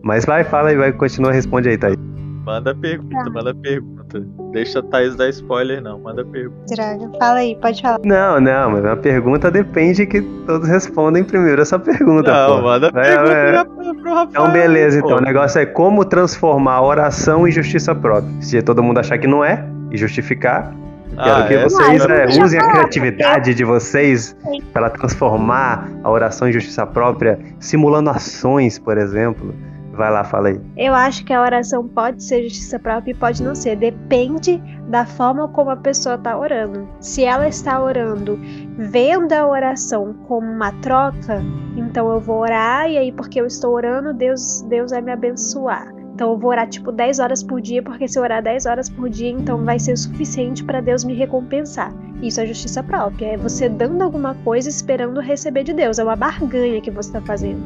Mas 0.02 0.24
vai, 0.24 0.44
fala 0.44 0.72
e 0.72 0.76
vai, 0.76 0.92
continua, 0.92 1.32
responde 1.32 1.68
aí, 1.68 1.76
Thaís. 1.76 1.96
Manda 2.44 2.74
pergunta, 2.74 3.24
tá. 3.24 3.30
manda 3.30 3.54
pergunta. 3.54 4.26
Deixa 4.52 4.78
a 4.78 4.82
Thaís 4.82 5.14
dar 5.14 5.28
spoiler, 5.28 5.82
não. 5.82 5.98
Manda 6.00 6.24
pergunta. 6.24 6.74
Droga, 6.74 7.18
fala 7.18 7.38
aí, 7.38 7.56
pode 7.56 7.82
falar. 7.82 7.98
Não, 8.04 8.40
não, 8.40 8.70
mas 8.70 8.84
a 8.84 8.96
pergunta 8.96 9.50
depende 9.50 10.06
que 10.06 10.22
todos 10.46 10.68
respondem 10.68 11.22
primeiro 11.22 11.60
essa 11.60 11.78
pergunta. 11.78 12.32
Não, 12.32 12.56
pô. 12.56 12.62
manda 12.62 12.90
vai, 12.90 13.04
pergunta 13.04 13.64
vai. 13.64 13.94
pro 13.94 14.14
Rafael. 14.14 14.28
Então, 14.30 14.52
beleza, 14.52 14.98
então. 14.98 15.18
O 15.18 15.20
negócio 15.20 15.60
é 15.60 15.66
como 15.66 16.04
transformar 16.04 16.80
oração 16.82 17.46
em 17.46 17.52
justiça 17.52 17.94
própria. 17.94 18.32
Se 18.40 18.60
todo 18.62 18.82
mundo 18.82 18.98
achar 18.98 19.18
que 19.18 19.26
não 19.26 19.44
é, 19.44 19.64
e 19.90 19.96
justificar, 19.96 20.74
Quero 21.16 21.42
ah, 21.42 21.46
que 21.46 21.54
é? 21.54 21.62
vocês 21.64 22.04
é, 22.04 22.42
usem 22.42 22.60
a 22.60 22.70
criatividade 22.70 23.52
de 23.52 23.64
vocês 23.64 24.36
para 24.72 24.88
transformar 24.88 25.90
a 26.02 26.10
oração 26.10 26.48
em 26.48 26.52
justiça 26.52 26.86
própria, 26.86 27.38
simulando 27.58 28.10
ações, 28.10 28.78
por 28.78 28.96
exemplo. 28.96 29.54
Vai 30.00 30.10
lá, 30.10 30.24
fala 30.24 30.48
aí. 30.48 30.58
Eu 30.78 30.94
acho 30.94 31.22
que 31.26 31.32
a 31.34 31.42
oração 31.42 31.86
pode 31.86 32.22
ser 32.22 32.44
justiça 32.44 32.78
própria 32.78 33.10
e 33.10 33.14
pode 33.14 33.42
não 33.42 33.54
ser. 33.54 33.76
Depende 33.76 34.56
da 34.88 35.04
forma 35.04 35.46
como 35.48 35.68
a 35.68 35.76
pessoa 35.76 36.14
está 36.14 36.38
orando. 36.38 36.88
Se 37.00 37.22
ela 37.22 37.46
está 37.46 37.78
orando 37.78 38.40
vendo 38.78 39.30
a 39.34 39.46
oração 39.46 40.14
como 40.26 40.50
uma 40.50 40.72
troca, 40.80 41.42
então 41.76 42.10
eu 42.10 42.18
vou 42.18 42.38
orar 42.38 42.88
e 42.88 42.96
aí 42.96 43.12
porque 43.12 43.38
eu 43.38 43.46
estou 43.46 43.74
orando, 43.74 44.14
Deus, 44.14 44.62
Deus 44.70 44.90
vai 44.90 45.02
me 45.02 45.12
abençoar. 45.12 45.92
Então 46.14 46.30
eu 46.30 46.38
vou 46.38 46.50
orar 46.50 46.66
tipo 46.66 46.90
10 46.90 47.18
horas 47.18 47.42
por 47.42 47.60
dia, 47.60 47.82
porque 47.82 48.08
se 48.08 48.18
eu 48.18 48.22
orar 48.22 48.42
10 48.42 48.64
horas 48.64 48.88
por 48.88 49.10
dia, 49.10 49.28
então 49.28 49.62
vai 49.66 49.78
ser 49.78 49.92
o 49.92 49.96
suficiente 49.98 50.64
para 50.64 50.80
Deus 50.80 51.04
me 51.04 51.12
recompensar. 51.12 51.92
Isso 52.22 52.40
é 52.40 52.46
justiça 52.46 52.82
própria, 52.82 53.32
é 53.32 53.36
você 53.36 53.68
dando 53.68 54.02
alguma 54.02 54.34
coisa 54.44 54.68
esperando 54.68 55.20
receber 55.20 55.64
de 55.64 55.72
Deus, 55.72 55.98
é 55.98 56.04
uma 56.04 56.16
barganha 56.16 56.80
que 56.80 56.90
você 56.90 57.08
está 57.08 57.20
fazendo. 57.20 57.62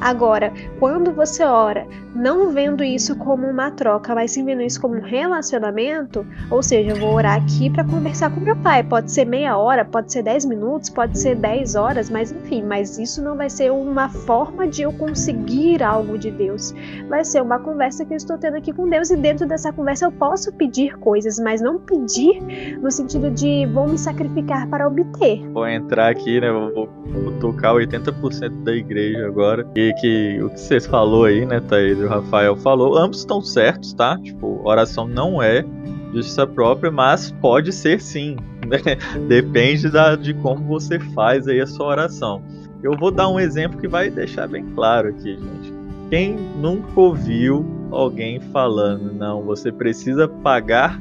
Agora, 0.00 0.52
quando 0.78 1.12
você 1.12 1.42
ora, 1.42 1.86
não 2.14 2.50
vendo 2.50 2.84
isso 2.84 3.16
como 3.16 3.46
uma 3.46 3.70
troca, 3.70 4.14
mas 4.14 4.32
sim 4.32 4.44
vendo 4.44 4.60
isso 4.62 4.80
como 4.80 4.96
um 4.96 5.00
relacionamento, 5.00 6.26
ou 6.50 6.62
seja, 6.62 6.90
eu 6.90 6.96
vou 6.96 7.14
orar 7.14 7.42
aqui 7.42 7.70
para 7.70 7.84
conversar 7.84 8.30
com 8.30 8.40
meu 8.40 8.56
pai. 8.56 8.82
Pode 8.82 9.10
ser 9.10 9.24
meia 9.24 9.56
hora, 9.56 9.84
pode 9.84 10.12
ser 10.12 10.22
10 10.22 10.44
minutos, 10.44 10.90
pode 10.90 11.18
ser 11.18 11.34
10 11.36 11.74
horas, 11.74 12.10
mas 12.10 12.32
enfim, 12.32 12.62
mas 12.62 12.98
isso 12.98 13.22
não 13.22 13.36
vai 13.36 13.48
ser 13.48 13.72
uma 13.72 14.08
forma 14.08 14.66
de 14.66 14.82
eu 14.82 14.92
conseguir 14.92 15.82
algo 15.82 16.18
de 16.18 16.30
Deus. 16.30 16.74
Vai 17.08 17.24
ser 17.24 17.42
uma 17.42 17.58
conversa 17.58 18.04
que 18.04 18.12
eu 18.12 18.16
estou 18.16 18.36
tendo 18.36 18.56
aqui 18.56 18.72
com 18.72 18.88
Deus 18.88 19.10
e 19.10 19.16
dentro 19.16 19.46
dessa 19.46 19.72
conversa 19.72 20.04
eu 20.04 20.12
posso 20.12 20.52
pedir 20.52 20.96
coisas, 20.98 21.38
mas 21.38 21.60
não 21.60 21.78
pedir 21.78 22.42
no 22.80 22.90
sentido 22.90 23.30
de 23.30 23.66
vou 23.66 23.85
me 23.86 23.98
sacrificar 23.98 24.68
para 24.68 24.86
obter. 24.86 25.46
Vou 25.50 25.66
entrar 25.66 26.10
aqui, 26.10 26.40
né? 26.40 26.50
Vou, 26.50 26.88
vou 27.06 27.32
tocar 27.40 27.74
80% 27.74 28.62
da 28.62 28.74
igreja 28.74 29.26
agora. 29.26 29.66
E 29.74 29.92
que 29.94 30.42
o 30.42 30.50
que 30.50 30.60
vocês 30.60 30.86
falou 30.86 31.24
aí, 31.24 31.44
né, 31.46 31.60
Thaís 31.60 31.98
e 31.98 32.02
o 32.02 32.08
Rafael 32.08 32.56
falou, 32.56 32.96
ambos 32.96 33.18
estão 33.18 33.40
certos, 33.40 33.92
tá? 33.92 34.18
Tipo, 34.18 34.60
oração 34.64 35.06
não 35.06 35.42
é 35.42 35.64
justiça 36.12 36.46
própria, 36.46 36.90
mas 36.90 37.30
pode 37.30 37.72
ser 37.72 38.00
sim. 38.00 38.36
Né? 38.66 38.80
Depende 39.28 39.88
da, 39.88 40.16
de 40.16 40.34
como 40.34 40.64
você 40.64 40.98
faz 40.98 41.46
aí 41.46 41.60
a 41.60 41.66
sua 41.68 41.86
oração. 41.86 42.42
Eu 42.82 42.96
vou 42.96 43.12
dar 43.12 43.28
um 43.28 43.38
exemplo 43.38 43.80
que 43.80 43.86
vai 43.86 44.10
deixar 44.10 44.48
bem 44.48 44.64
claro 44.74 45.10
aqui, 45.10 45.36
gente. 45.36 45.72
Quem 46.10 46.34
nunca 46.34 47.00
ouviu 47.00 47.64
alguém 47.92 48.40
falando, 48.40 49.12
não, 49.12 49.42
você 49.42 49.70
precisa 49.70 50.26
pagar 50.26 51.00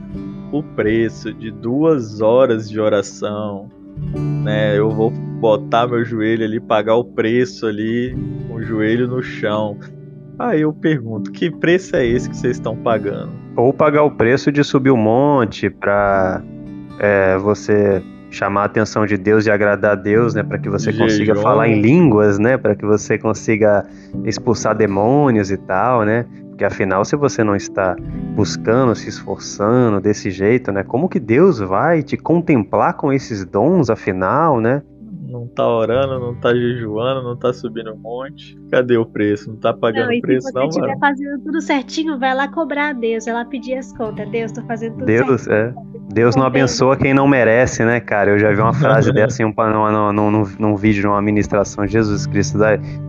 o 0.59 0.63
preço 0.63 1.33
de 1.33 1.51
duas 1.51 2.21
horas 2.21 2.69
de 2.69 2.79
oração, 2.79 3.69
né? 4.43 4.77
Eu 4.77 4.89
vou 4.89 5.11
botar 5.11 5.87
meu 5.87 6.03
joelho 6.03 6.43
ali, 6.43 6.59
pagar 6.59 6.95
o 6.95 7.03
preço 7.03 7.65
ali, 7.65 8.15
com 8.47 8.55
o 8.55 8.63
joelho 8.63 9.07
no 9.07 9.21
chão. 9.21 9.77
Aí 10.37 10.61
eu 10.61 10.73
pergunto, 10.73 11.31
que 11.31 11.49
preço 11.49 11.95
é 11.95 12.05
esse 12.05 12.29
que 12.29 12.35
vocês 12.35 12.57
estão 12.57 12.75
pagando? 12.75 13.31
Ou 13.55 13.71
pagar 13.71 14.03
o 14.03 14.11
preço 14.11 14.51
de 14.51 14.63
subir 14.63 14.91
um 14.91 14.97
monte 14.97 15.69
para 15.69 16.43
é, 16.99 17.37
você 17.37 18.03
chamar 18.29 18.63
a 18.63 18.65
atenção 18.65 19.05
de 19.05 19.17
Deus 19.17 19.45
e 19.45 19.51
agradar 19.51 19.93
a 19.93 19.95
Deus, 19.95 20.33
né, 20.33 20.43
para 20.43 20.57
que 20.57 20.69
você 20.69 20.91
Jejum. 20.91 21.05
consiga 21.05 21.35
falar 21.35 21.69
em 21.69 21.81
línguas, 21.81 22.37
né, 22.37 22.57
para 22.57 22.75
que 22.75 22.85
você 22.85 23.17
consiga 23.17 23.85
expulsar 24.25 24.75
demônios 24.75 25.51
e 25.51 25.57
tal, 25.57 26.03
né? 26.03 26.25
Porque 26.55 26.63
afinal, 26.63 27.03
se 27.03 27.17
você 27.17 27.43
não 27.43 27.53
está 27.53 27.97
buscando, 28.33 28.95
se 28.95 29.09
esforçando 29.09 29.99
desse 29.99 30.31
jeito, 30.31 30.71
né, 30.71 30.83
como 30.83 31.09
que 31.09 31.19
Deus 31.19 31.59
vai 31.59 32.01
te 32.01 32.15
contemplar 32.15 32.93
com 32.93 33.11
esses 33.11 33.43
dons, 33.43 33.89
afinal, 33.89 34.61
né? 34.61 34.81
não 35.35 35.47
tá 35.47 35.67
orando, 35.67 36.19
não 36.19 36.35
tá 36.35 36.53
jejuando, 36.53 37.21
não 37.21 37.35
tá 37.35 37.51
subindo 37.51 37.93
um 37.93 37.97
monte. 37.97 38.57
Cadê 38.71 38.95
o 38.95 39.05
preço? 39.05 39.49
Não 39.49 39.57
tá 39.57 39.73
pagando 39.73 40.11
não, 40.11 40.21
preço, 40.21 40.47
não, 40.53 40.61
mano. 40.61 40.71
Se 40.71 40.79
você 40.79 40.85
estiver 40.85 40.99
fazendo 40.99 41.43
tudo 41.43 41.61
certinho, 41.61 42.19
vai 42.19 42.33
lá 42.33 42.47
cobrar 42.47 42.89
a 42.89 42.93
Deus, 42.93 43.25
vai 43.25 43.33
lá 43.33 43.45
pedir 43.45 43.73
as 43.75 43.91
contas. 43.97 44.29
Deus, 44.29 44.51
tô 44.51 44.61
fazendo 44.63 44.93
tudo 44.93 45.05
Deus, 45.05 45.41
certinho. 45.41 45.85
É. 45.93 45.94
Deus 46.13 46.35
não 46.35 46.43
abençoa 46.43 46.95
quem 46.95 47.13
não 47.13 47.27
merece, 47.27 47.83
né, 47.83 47.99
cara? 47.99 48.31
Eu 48.31 48.39
já 48.39 48.51
vi 48.51 48.61
uma 48.61 48.73
frase 48.73 49.11
dessa 49.11 49.41
em 49.41 49.45
um, 49.45 49.53
num, 49.53 50.31
num, 50.31 50.51
num, 50.59 50.75
vídeo, 50.75 51.03
numa 51.03 51.21
ministração. 51.21 51.87
Jesus 51.87 52.25
Cristo, 52.27 52.59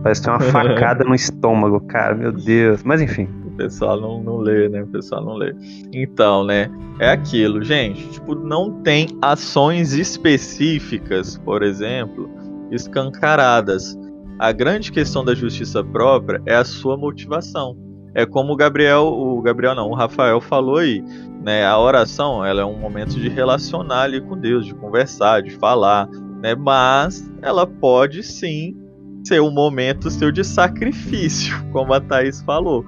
parece 0.03 0.23
ter 0.23 0.29
uma 0.29 0.39
facada 0.51 1.03
no 1.03 1.13
estômago, 1.13 1.79
cara. 1.81 2.15
Meu 2.15 2.31
Deus. 2.31 2.83
Mas 2.83 3.01
enfim 3.01 3.27
pessoal 3.57 3.99
não, 3.99 4.23
não 4.23 4.37
lê, 4.37 4.69
né? 4.69 4.83
O 4.83 4.87
pessoal 4.87 5.25
não 5.25 5.33
lê. 5.33 5.53
Então, 5.91 6.45
né? 6.45 6.69
É 6.99 7.09
aquilo, 7.09 7.63
gente. 7.63 8.07
Tipo, 8.09 8.35
não 8.35 8.81
tem 8.83 9.07
ações 9.21 9.93
específicas, 9.93 11.37
por 11.39 11.63
exemplo, 11.63 12.29
escancaradas. 12.71 13.97
A 14.39 14.51
grande 14.51 14.91
questão 14.91 15.25
da 15.25 15.33
justiça 15.33 15.83
própria 15.83 16.41
é 16.45 16.55
a 16.55 16.63
sua 16.63 16.95
motivação. 16.95 17.75
É 18.17 18.25
como 18.25 18.53
o 18.53 18.55
Gabriel, 18.55 19.05
o 19.05 19.39
Gabriel 19.43 19.75
não, 19.75 19.91
o 19.91 19.93
Rafael 19.93 20.41
falou 20.41 20.77
aí, 20.77 21.03
né? 21.43 21.63
A 21.63 21.77
oração, 21.77 22.43
ela 22.43 22.63
é 22.63 22.65
um 22.65 22.75
momento 22.75 23.11
de 23.11 23.29
relacionar 23.29 24.01
ali 24.01 24.19
com 24.19 24.35
Deus, 24.35 24.65
de 24.65 24.73
conversar, 24.73 25.43
de 25.43 25.51
falar, 25.51 26.09
né? 26.41 26.55
Mas 26.55 27.31
ela 27.43 27.67
pode 27.67 28.23
sim 28.23 28.75
ser 29.23 29.39
um 29.39 29.51
momento 29.51 30.09
seu 30.09 30.31
de 30.31 30.43
sacrifício, 30.43 31.63
como 31.71 31.93
a 31.93 32.01
Thaís 32.01 32.41
falou 32.41 32.83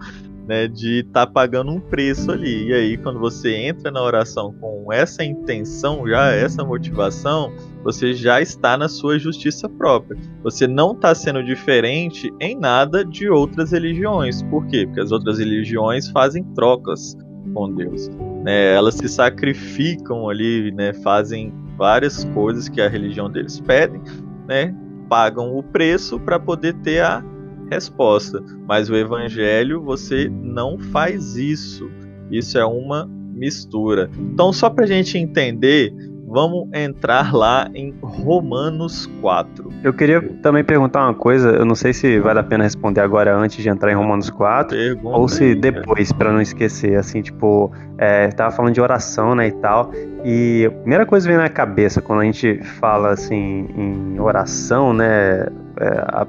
né, 0.50 0.68
de 0.68 1.02
estar 1.02 1.28
tá 1.28 1.32
pagando 1.32 1.72
um 1.72 1.80
preço 1.80 2.32
ali. 2.32 2.70
E 2.70 2.74
aí, 2.74 2.98
quando 2.98 3.20
você 3.20 3.54
entra 3.54 3.92
na 3.92 4.02
oração 4.02 4.52
com 4.60 4.92
essa 4.92 5.24
intenção, 5.24 6.08
já 6.08 6.32
essa 6.32 6.66
motivação, 6.66 7.54
você 7.84 8.16
já 8.16 8.42
está 8.42 8.76
na 8.76 8.90
sua 8.90 9.20
justiça 9.20 9.70
própria. 9.70 10.20
Você 10.42 10.66
não 10.66 10.94
está 10.94 11.14
sendo 11.14 11.44
diferente 11.44 12.34
em 12.42 12.58
nada 12.58 13.06
de 13.06 13.30
outras 13.30 13.72
religiões. 13.72 14.42
Por 14.42 14.66
quê? 14.66 14.88
Porque 14.88 15.02
as 15.02 15.12
outras 15.12 15.38
religiões 15.38 16.10
fazem 16.10 16.44
trocas 16.56 17.16
com 17.54 17.72
Deus. 17.72 18.10
Né? 18.44 18.74
Elas 18.74 18.96
se 18.96 19.08
sacrificam 19.08 20.30
ali, 20.30 20.72
né? 20.72 20.94
fazem 20.94 21.54
várias 21.78 22.24
coisas 22.34 22.68
que 22.68 22.82
a 22.82 22.90
religião 22.90 23.30
deles 23.30 23.60
pedem, 23.60 24.02
né? 24.48 24.76
pagam 25.08 25.56
o 25.56 25.62
preço 25.62 26.20
para 26.20 26.40
poder 26.40 26.74
ter 26.78 27.04
a 27.04 27.24
resposta. 27.70 28.44
Mas 28.68 28.90
o 28.90 28.96
evangelho 28.96 29.82
você 29.82 30.30
não 30.42 30.78
faz 30.78 31.36
isso. 31.36 31.90
Isso 32.32 32.58
é 32.58 32.66
uma 32.66 33.10
mistura. 33.34 34.10
Então, 34.18 34.52
só 34.52 34.70
para 34.70 34.84
a 34.84 34.88
gente 34.88 35.18
entender 35.18 35.94
vamos 36.32 36.70
entrar 36.76 37.34
lá 37.34 37.68
em 37.74 37.92
Romanos 38.04 39.08
4. 39.20 39.68
Eu 39.84 39.92
queria 39.92 40.22
também 40.44 40.64
perguntar 40.64 41.06
uma 41.08 41.14
coisa, 41.16 41.50
eu 41.50 41.66
não 41.66 41.74
sei 41.74 41.92
se 41.92 42.20
vale 42.20 42.38
a 42.38 42.44
pena 42.44 42.64
responder 42.64 43.02
agora 43.02 43.36
antes 43.36 43.64
de 43.64 43.68
entrar 43.68 43.92
em 43.92 43.96
Romanos 43.96 44.30
4, 44.30 44.78
Pergunta 44.78 45.18
ou 45.18 45.28
se 45.28 45.56
depois, 45.56 46.12
pra 46.12 46.32
não 46.32 46.40
esquecer, 46.40 46.96
assim, 47.00 47.24
tipo, 47.24 47.72
é, 47.98 48.28
tava 48.28 48.52
falando 48.56 48.76
de 48.76 48.80
oração, 48.80 49.34
né, 49.34 49.48
e 49.48 49.52
tal, 49.54 49.92
e 50.24 50.66
a 50.68 50.72
primeira 50.72 51.04
coisa 51.04 51.28
que 51.28 51.34
vem 51.34 51.42
na 51.44 51.50
cabeça 51.50 52.00
quando 52.00 52.20
a 52.20 52.26
gente 52.26 52.64
fala, 52.64 53.10
assim, 53.10 53.68
em 53.76 54.20
oração, 54.20 54.94
né, 54.94 55.48
é, 55.80 55.88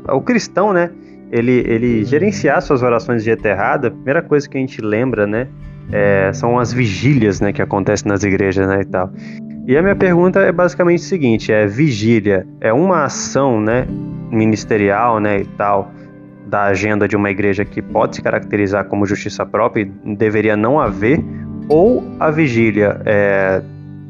a- 0.08 0.14
o 0.14 0.22
cristão, 0.22 0.72
né, 0.72 0.90
ele, 1.30 1.64
ele 1.66 2.04
gerenciar 2.04 2.60
suas 2.62 2.82
orações 2.82 3.22
de 3.22 3.26
jeito 3.26 3.44
errado, 3.46 3.86
a 3.86 3.90
primeira 3.90 4.22
coisa 4.22 4.48
que 4.48 4.56
a 4.56 4.60
gente 4.60 4.80
lembra, 4.80 5.26
né, 5.26 5.48
é, 5.92 6.32
são 6.32 6.58
as 6.58 6.72
vigílias, 6.72 7.40
né, 7.40 7.52
que 7.52 7.62
acontecem 7.62 8.08
nas 8.08 8.22
igrejas, 8.22 8.66
né, 8.68 8.80
e 8.82 8.84
tal. 8.84 9.12
E 9.66 9.76
a 9.76 9.82
minha 9.82 9.96
pergunta 9.96 10.40
é 10.40 10.50
basicamente 10.50 11.00
o 11.00 11.04
seguinte: 11.04 11.52
é 11.52 11.66
vigília 11.66 12.46
é 12.60 12.72
uma 12.72 13.04
ação, 13.04 13.60
né, 13.60 13.86
ministerial, 14.30 15.20
né, 15.20 15.40
e 15.40 15.44
tal, 15.44 15.92
da 16.46 16.64
agenda 16.64 17.06
de 17.06 17.16
uma 17.16 17.30
igreja 17.30 17.64
que 17.64 17.80
pode 17.80 18.16
se 18.16 18.22
caracterizar 18.22 18.86
como 18.86 19.06
justiça 19.06 19.46
própria 19.46 19.82
e 19.82 20.16
deveria 20.16 20.56
não 20.56 20.80
haver, 20.80 21.22
ou 21.68 22.04
a 22.18 22.30
vigília 22.30 23.00
é, 23.04 23.62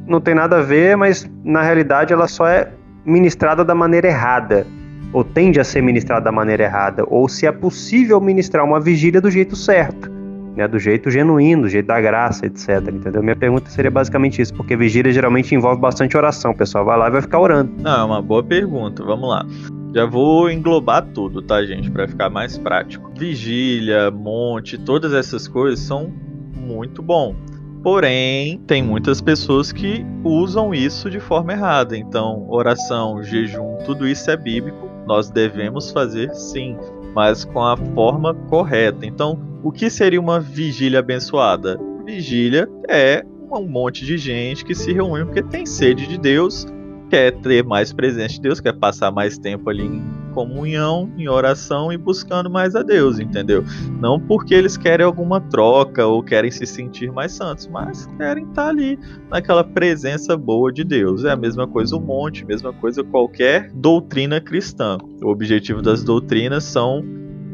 não 0.07 0.21
tem 0.21 0.35
nada 0.35 0.59
a 0.59 0.63
ver, 0.63 0.97
mas 0.97 1.31
na 1.45 1.63
realidade 1.63 2.13
ela 2.13 2.27
só 2.27 2.49
é 2.49 2.71
ministrada 3.05 3.65
da 3.65 3.75
maneira 3.75 4.09
errada, 4.09 4.67
ou 5.13 5.25
tende 5.25 5.61
a 5.61 5.65
ser 5.65 5.83
ministrada 5.83 6.25
da 6.25 6.33
maneira 6.33 6.65
errada, 6.65 7.05
ou 7.09 7.29
se 7.29 7.47
é 7.47 7.53
possível 7.53 8.21
ministrar 8.21 8.65
uma 8.65 8.81
vigília 8.81 9.21
do 9.21 9.31
jeito 9.31 9.57
certo 9.57 10.21
né, 10.61 10.69
do 10.69 10.79
jeito 10.79 11.11
genuíno, 11.11 11.63
do 11.63 11.69
jeito 11.69 11.87
da 11.87 12.01
graça, 12.01 12.47
etc. 12.47 12.89
Entendeu? 12.93 13.23
Minha 13.23 13.37
pergunta 13.37 13.71
seria 13.71 13.91
basicamente 13.91 14.43
isso, 14.43 14.53
porque 14.55 14.77
vigília 14.77 15.13
geralmente 15.13 15.55
envolve 15.55 15.81
bastante 15.81 16.17
oração. 16.17 16.51
O 16.51 16.57
pessoal 16.57 16.85
vai 16.85 16.99
lá 16.99 17.09
e 17.09 17.11
vai 17.11 17.23
ficar 17.23 17.41
orando. 17.41 17.73
Não, 17.81 18.01
é 18.01 18.05
uma 18.05 18.23
boa 18.23 18.43
pergunta. 18.43 19.03
Vamos 19.03 19.29
lá. 19.29 19.47
Já 19.95 20.05
vou 20.05 20.51
englobar 20.51 21.07
tudo, 21.15 21.43
tá, 21.43 21.65
gente? 21.65 21.91
Pra 21.91 22.07
ficar 22.07 22.31
mais 22.31 22.57
prático. 22.59 23.11
Vigília, 23.17 24.11
monte, 24.11 24.79
todas 24.79 25.13
essas 25.13 25.49
coisas 25.49 25.81
são 25.81 26.13
muito 26.55 27.03
bom. 27.03 27.35
Porém, 27.83 28.59
tem 28.67 28.83
muitas 28.83 29.23
pessoas 29.23 29.73
que 29.73 30.05
usam 30.23 30.75
isso 30.75 31.09
de 31.09 31.19
forma 31.19 31.53
errada. 31.53 31.97
Então, 31.97 32.47
oração, 32.51 33.23
jejum, 33.23 33.79
tudo 33.87 34.07
isso 34.07 34.31
é 34.31 34.37
bíblico. 34.37 34.90
Nós 35.11 35.29
devemos 35.29 35.91
fazer 35.91 36.33
sim, 36.37 36.77
mas 37.13 37.45
com 37.45 37.61
a 37.61 37.77
forma 37.77 38.33
correta. 38.49 39.05
Então, 39.05 39.37
o 39.61 39.73
que 39.73 39.91
seria 39.91 40.21
uma 40.21 40.39
vigília 40.39 41.01
abençoada? 41.01 41.81
Vigília 42.07 42.69
é 42.89 43.27
um 43.51 43.67
monte 43.67 44.07
de 44.07 44.17
gente 44.17 44.65
que 44.65 44.73
se 44.73 44.93
reúne 44.93 45.25
porque 45.25 45.43
tem 45.43 45.67
sede 45.67 46.07
de 46.07 46.17
Deus 46.17 46.65
quer 47.11 47.33
ter 47.41 47.65
mais 47.65 47.93
presença 47.93 48.35
de 48.35 48.41
Deus, 48.41 48.61
quer 48.61 48.73
passar 48.73 49.11
mais 49.11 49.37
tempo 49.37 49.69
ali 49.69 49.85
em 49.85 50.01
comunhão, 50.31 51.11
em 51.17 51.29
oração 51.29 51.93
e 51.93 51.97
buscando 51.97 52.51
mais 52.51 52.75
a 52.75 52.83
Deus, 52.83 53.19
entendeu? 53.19 53.65
Não 54.01 54.19
porque 54.19 54.55
eles 54.55 54.77
querem 54.77 55.05
alguma 55.05 55.41
troca 55.41 56.07
ou 56.07 56.23
querem 56.23 56.51
se 56.51 56.67
sentir 56.67 57.13
mais 57.13 57.33
santos, 57.33 57.67
mas 57.67 58.07
querem 58.17 58.45
estar 58.45 58.69
ali 58.69 58.99
naquela 59.29 59.65
presença 59.65 60.37
boa 60.37 60.73
de 60.73 60.85
Deus. 60.85 61.25
É 61.25 61.31
a 61.31 61.37
mesma 61.37 61.67
coisa 61.67 61.97
o 61.97 62.01
monte, 62.01 62.45
mesma 62.45 62.73
coisa 62.73 63.03
qualquer 63.03 63.71
doutrina 63.73 64.41
cristã. 64.41 64.99
O 65.23 65.29
objetivo 65.29 65.83
das 65.83 66.03
doutrinas 66.03 66.65
são 66.65 67.05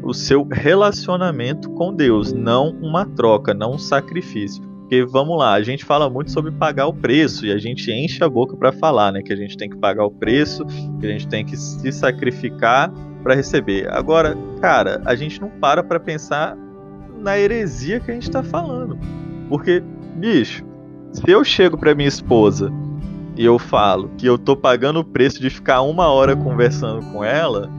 o 0.03 0.13
seu 0.13 0.47
relacionamento 0.49 1.69
com 1.71 1.93
Deus, 1.93 2.31
não 2.31 2.69
uma 2.81 3.05
troca, 3.05 3.53
não 3.53 3.73
um 3.73 3.77
sacrifício. 3.77 4.66
Porque 4.87 5.03
vamos 5.03 5.37
lá, 5.37 5.51
a 5.51 5.61
gente 5.61 5.83
fala 5.83 6.09
muito 6.09 6.31
sobre 6.31 6.49
pagar 6.49 6.87
o 6.87 6.93
preço 6.93 7.45
e 7.45 7.51
a 7.51 7.57
gente 7.57 7.91
enche 7.91 8.23
a 8.23 8.29
boca 8.29 8.55
para 8.55 8.71
falar, 8.71 9.11
né? 9.11 9.21
Que 9.21 9.33
a 9.33 9.35
gente 9.35 9.57
tem 9.57 9.69
que 9.69 9.75
pagar 9.75 10.05
o 10.05 10.11
preço, 10.11 10.65
que 10.97 11.05
a 11.05 11.09
gente 11.09 11.27
tem 11.27 11.45
que 11.45 11.57
se 11.57 11.91
sacrificar 11.91 12.89
para 13.21 13.35
receber. 13.35 13.89
Agora, 13.91 14.37
cara, 14.61 15.01
a 15.03 15.13
gente 15.13 15.41
não 15.41 15.49
para 15.49 15.83
para 15.83 15.99
pensar 15.99 16.57
na 17.17 17.37
heresia 17.37 17.99
que 17.99 18.09
a 18.09 18.13
gente 18.13 18.31
tá 18.31 18.41
falando. 18.41 18.97
Porque, 19.49 19.83
bicho, 20.15 20.63
se 21.11 21.29
eu 21.29 21.43
chego 21.43 21.77
para 21.77 21.93
minha 21.93 22.07
esposa 22.07 22.71
e 23.35 23.43
eu 23.43 23.59
falo 23.59 24.09
que 24.17 24.25
eu 24.25 24.37
tô 24.37 24.55
pagando 24.55 25.01
o 25.01 25.05
preço 25.05 25.41
de 25.41 25.49
ficar 25.49 25.81
uma 25.81 26.07
hora 26.07 26.33
conversando 26.33 27.05
com 27.11 27.25
ela, 27.25 27.69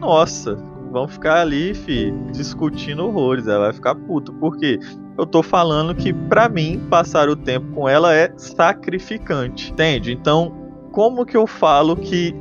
nossa, 0.00 0.56
vão 0.90 1.06
ficar 1.06 1.40
ali, 1.40 1.72
fi, 1.72 2.12
discutindo 2.32 3.06
horrores. 3.06 3.46
Ela 3.46 3.66
vai 3.66 3.72
ficar 3.72 3.94
puta. 3.94 4.32
Por 4.32 4.56
quê? 4.56 4.80
Eu 5.18 5.26
tô 5.26 5.42
falando 5.42 5.96
que 5.96 6.12
para 6.12 6.48
mim 6.48 6.80
passar 6.88 7.28
o 7.28 7.34
tempo 7.34 7.66
com 7.74 7.88
ela 7.88 8.14
é 8.14 8.32
sacrificante, 8.36 9.72
entende? 9.72 10.12
Então, 10.12 10.54
como 10.92 11.26
que 11.26 11.36
eu 11.36 11.44
falo 11.44 11.96
que 11.96 12.32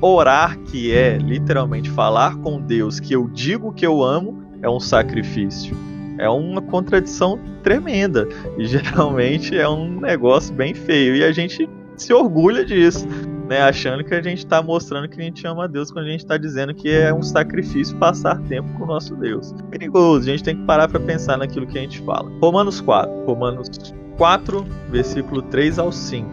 orar, 0.00 0.58
que 0.60 0.92
é 0.92 1.18
literalmente 1.18 1.90
falar 1.90 2.36
com 2.38 2.58
Deus, 2.58 2.98
que 2.98 3.12
eu 3.12 3.28
digo 3.28 3.70
que 3.70 3.86
eu 3.86 4.02
amo, 4.02 4.42
é 4.62 4.68
um 4.68 4.80
sacrifício? 4.80 5.76
É 6.18 6.26
uma 6.26 6.62
contradição 6.62 7.38
tremenda 7.62 8.26
e 8.56 8.64
geralmente 8.64 9.56
é 9.56 9.68
um 9.68 10.00
negócio 10.00 10.54
bem 10.54 10.72
feio 10.72 11.14
e 11.14 11.22
a 11.22 11.30
gente 11.30 11.68
se 12.02 12.12
orgulha 12.12 12.64
disso. 12.64 13.06
Né, 13.48 13.62
achando 13.62 14.02
que 14.02 14.12
a 14.12 14.20
gente 14.20 14.38
está 14.38 14.60
mostrando 14.60 15.08
que 15.08 15.20
a 15.20 15.22
gente 15.22 15.46
ama 15.46 15.64
a 15.64 15.66
Deus 15.68 15.92
quando 15.92 16.06
a 16.06 16.10
gente 16.10 16.22
está 16.22 16.36
dizendo 16.36 16.74
que 16.74 16.90
é 16.90 17.14
um 17.14 17.22
sacrifício 17.22 17.96
passar 17.96 18.42
tempo 18.48 18.68
com 18.76 18.82
o 18.82 18.86
nosso 18.88 19.14
Deus. 19.14 19.54
Perigoso, 19.70 20.28
a 20.28 20.32
gente 20.32 20.42
tem 20.42 20.56
que 20.56 20.64
parar 20.64 20.88
para 20.88 20.98
pensar 20.98 21.38
naquilo 21.38 21.64
que 21.64 21.78
a 21.78 21.80
gente 21.80 22.02
fala. 22.02 22.28
Romanos 22.42 22.80
4, 22.80 23.24
Romanos 23.24 23.94
4, 24.18 24.66
versículo 24.90 25.42
3 25.42 25.78
ao 25.78 25.92
5, 25.92 26.28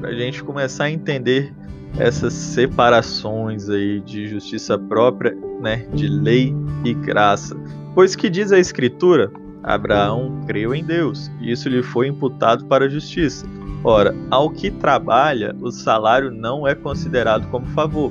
para 0.00 0.10
a 0.10 0.14
gente 0.14 0.44
começar 0.44 0.84
a 0.84 0.90
entender 0.90 1.50
essas 1.98 2.32
separações 2.32 3.70
aí 3.70 4.00
de 4.00 4.26
justiça 4.26 4.78
própria, 4.78 5.34
né, 5.60 5.86
de 5.94 6.08
lei 6.08 6.54
e 6.84 6.92
graça. 6.92 7.56
Pois 7.94 8.14
que 8.14 8.28
diz 8.28 8.52
a 8.52 8.58
Escritura, 8.58 9.30
Abraão 9.62 10.42
creu 10.46 10.74
em 10.74 10.84
Deus, 10.84 11.30
e 11.40 11.52
isso 11.52 11.68
lhe 11.68 11.82
foi 11.82 12.08
imputado 12.08 12.66
para 12.66 12.84
a 12.84 12.88
justiça. 12.88 13.46
Ora, 13.84 14.14
ao 14.30 14.48
que 14.48 14.70
trabalha, 14.70 15.54
o 15.60 15.70
salário 15.70 16.30
não 16.30 16.66
é 16.66 16.74
considerado 16.74 17.46
como 17.50 17.66
favor, 17.66 18.10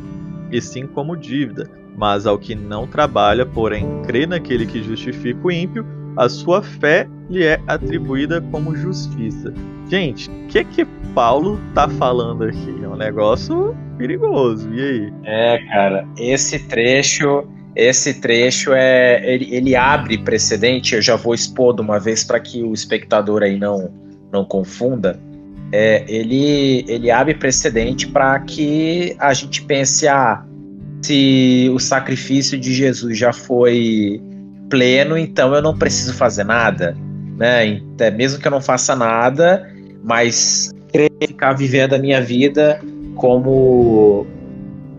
e 0.51 0.61
sim 0.61 0.85
como 0.85 1.17
dívida. 1.17 1.67
Mas 1.97 2.27
ao 2.27 2.37
que 2.37 2.53
não 2.53 2.85
trabalha, 2.85 3.43
porém 3.43 4.01
crê 4.05 4.27
naquele 4.27 4.67
que 4.67 4.83
justifica 4.83 5.39
o 5.47 5.51
ímpio, 5.51 5.85
a 6.15 6.29
sua 6.29 6.61
fé 6.61 7.07
lhe 7.27 7.43
é 7.43 7.59
atribuída 7.67 8.39
como 8.51 8.75
justiça. 8.75 9.51
Gente, 9.89 10.29
o 10.29 10.47
que 10.47 10.63
que 10.63 10.85
Paulo 11.15 11.59
tá 11.73 11.89
falando 11.89 12.43
aqui? 12.43 12.79
É 12.83 12.87
um 12.87 12.95
negócio 12.95 13.75
perigoso. 13.97 14.71
E 14.73 14.81
aí? 14.81 15.13
É, 15.23 15.57
cara, 15.69 16.07
esse 16.17 16.59
trecho, 16.67 17.47
esse 17.75 18.21
trecho 18.21 18.73
é 18.73 19.21
ele, 19.33 19.55
ele 19.55 19.75
abre 19.75 20.19
precedente. 20.19 20.93
Eu 20.93 21.01
já 21.01 21.15
vou 21.15 21.33
expor 21.33 21.75
de 21.75 21.81
uma 21.81 21.99
vez 21.99 22.23
para 22.23 22.39
que 22.39 22.63
o 22.63 22.73
espectador 22.73 23.41
aí 23.41 23.57
não 23.57 23.91
não 24.31 24.43
confunda 24.43 25.19
é, 25.75 26.05
ele, 26.07 26.85
ele 26.87 27.09
abre 27.09 27.33
precedente 27.33 28.07
para 28.07 28.39
que 28.41 29.15
a 29.17 29.33
gente 29.33 29.63
pense, 29.63 30.07
ah, 30.07 30.45
se 31.01 31.67
o 31.73 31.79
sacrifício 31.79 32.59
de 32.59 32.71
Jesus 32.71 33.17
já 33.17 33.33
foi 33.33 34.21
pleno, 34.69 35.17
então 35.17 35.51
eu 35.55 35.63
não 35.63 35.75
preciso 35.75 36.13
fazer 36.13 36.43
nada, 36.43 36.95
né? 37.39 37.81
É, 37.99 38.11
mesmo 38.11 38.39
que 38.39 38.47
eu 38.47 38.51
não 38.51 38.61
faça 38.61 38.95
nada, 38.95 39.67
mas 40.03 40.69
ficar 41.19 41.53
vivendo 41.53 41.93
a 41.93 41.97
minha 41.97 42.21
vida 42.21 42.79
como 43.15 44.27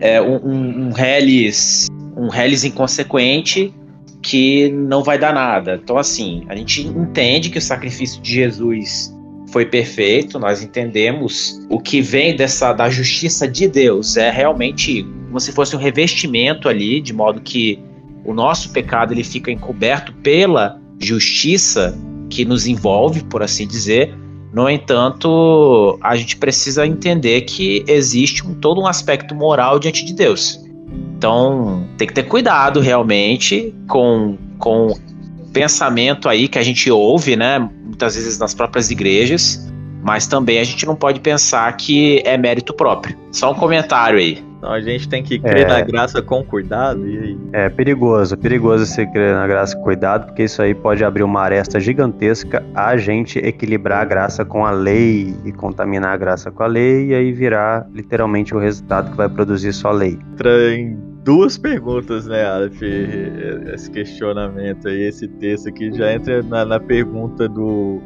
é, 0.01 0.21
um, 0.21 0.35
um, 0.35 0.87
um 0.87 0.91
reles, 0.91 1.87
um 2.17 2.27
inconsequente 2.67 3.73
que 4.21 4.69
não 4.71 5.01
vai 5.01 5.17
dar 5.17 5.33
nada. 5.33 5.79
Então, 5.81 5.97
assim, 5.97 6.43
a 6.49 6.55
gente 6.55 6.85
entende 6.85 7.49
que 7.49 7.59
o 7.59 7.61
sacrifício 7.61 8.21
de 8.21 8.33
Jesus 8.33 9.14
foi 9.47 9.65
perfeito, 9.65 10.39
nós 10.39 10.63
entendemos 10.63 11.59
o 11.69 11.79
que 11.79 12.01
vem 12.01 12.35
dessa 12.35 12.73
da 12.73 12.89
justiça 12.89 13.47
de 13.47 13.67
Deus 13.67 14.17
é 14.17 14.31
realmente 14.31 15.03
como 15.27 15.39
se 15.39 15.51
fosse 15.51 15.75
um 15.75 15.79
revestimento 15.79 16.69
ali, 16.69 17.01
de 17.01 17.13
modo 17.13 17.41
que 17.41 17.79
o 18.23 18.33
nosso 18.33 18.71
pecado 18.71 19.13
ele 19.13 19.23
fica 19.23 19.51
encoberto 19.51 20.13
pela 20.23 20.79
justiça 20.99 21.97
que 22.29 22.45
nos 22.45 22.65
envolve, 22.65 23.23
por 23.25 23.43
assim 23.43 23.67
dizer. 23.67 24.15
No 24.53 24.69
entanto, 24.69 25.99
a 26.01 26.15
gente 26.15 26.37
precisa 26.37 26.87
entender 26.87 27.41
que 27.41 27.83
existe 27.87 28.47
um, 28.47 28.55
todo 28.55 28.79
um 28.79 28.87
aspecto 28.87 29.35
moral 29.35 29.77
diante 29.77 30.05
de 30.05 30.13
Deus. 30.13 30.63
Então, 31.17 31.85
tem 31.97 32.07
que 32.07 32.13
ter 32.13 32.23
cuidado 32.23 32.79
realmente 32.79 33.75
com 33.87 34.37
com 34.57 34.93
pensamento 35.51 36.27
aí 36.27 36.47
que 36.47 36.57
a 36.57 36.63
gente 36.63 36.89
ouve, 36.89 37.35
né, 37.35 37.69
muitas 37.95 38.15
vezes 38.15 38.37
nas 38.37 38.53
próprias 38.53 38.91
igrejas, 38.91 39.65
mas 40.03 40.27
também 40.27 40.59
a 40.59 40.63
gente 40.63 40.85
não 40.85 40.95
pode 40.95 41.21
pensar 41.21 41.71
que 41.77 42.21
é 42.25 42.37
mérito 42.37 42.73
próprio. 42.73 43.17
Só 43.31 43.51
um 43.51 43.55
comentário 43.55 44.19
aí. 44.19 44.43
Então 44.57 44.71
a 44.71 44.81
gente 44.81 45.07
tem 45.07 45.23
que 45.23 45.39
crer 45.39 45.65
É. 45.65 45.67
na 45.67 45.81
graça 45.81 46.21
com 46.21 46.43
cuidado. 46.43 47.07
E 47.07 47.17
aí? 47.17 47.37
É 47.53 47.69
perigoso, 47.69 48.35
perigoso 48.37 48.85
você 48.85 49.05
crer 49.05 49.33
na 49.33 49.47
graça 49.47 49.75
com 49.77 49.83
cuidado, 49.83 50.27
porque 50.27 50.43
isso 50.43 50.61
aí 50.61 50.75
pode 50.75 51.03
abrir 51.03 51.23
uma 51.23 51.41
aresta 51.41 51.79
gigantesca 51.79 52.63
a 52.75 52.97
gente 52.97 53.39
equilibrar 53.39 54.01
a 54.01 54.05
graça 54.05 54.43
com 54.43 54.65
a 54.65 54.71
lei 54.71 55.35
e 55.45 55.51
contaminar 55.51 56.13
a 56.13 56.17
graça 56.17 56.51
com 56.51 56.63
a 56.63 56.67
lei, 56.67 57.07
e 57.07 57.15
aí 57.15 57.31
virar 57.31 57.87
literalmente 57.93 58.53
o 58.53 58.59
resultado 58.59 59.11
que 59.11 59.17
vai 59.17 59.29
produzir 59.29 59.71
só 59.71 59.91
lei. 59.91 60.19
Em 60.77 61.14
duas 61.25 61.57
perguntas, 61.57 62.27
né, 62.27 62.45
Aleph? 62.45 62.81
Esse 63.73 63.89
questionamento 63.89 64.87
aí, 64.87 65.01
esse 65.01 65.27
texto 65.27 65.67
aqui 65.67 65.91
já 65.91 66.13
entra 66.13 66.43
na, 66.43 66.63
na 66.63 66.79
pergunta 66.79 67.49
do, 67.49 67.99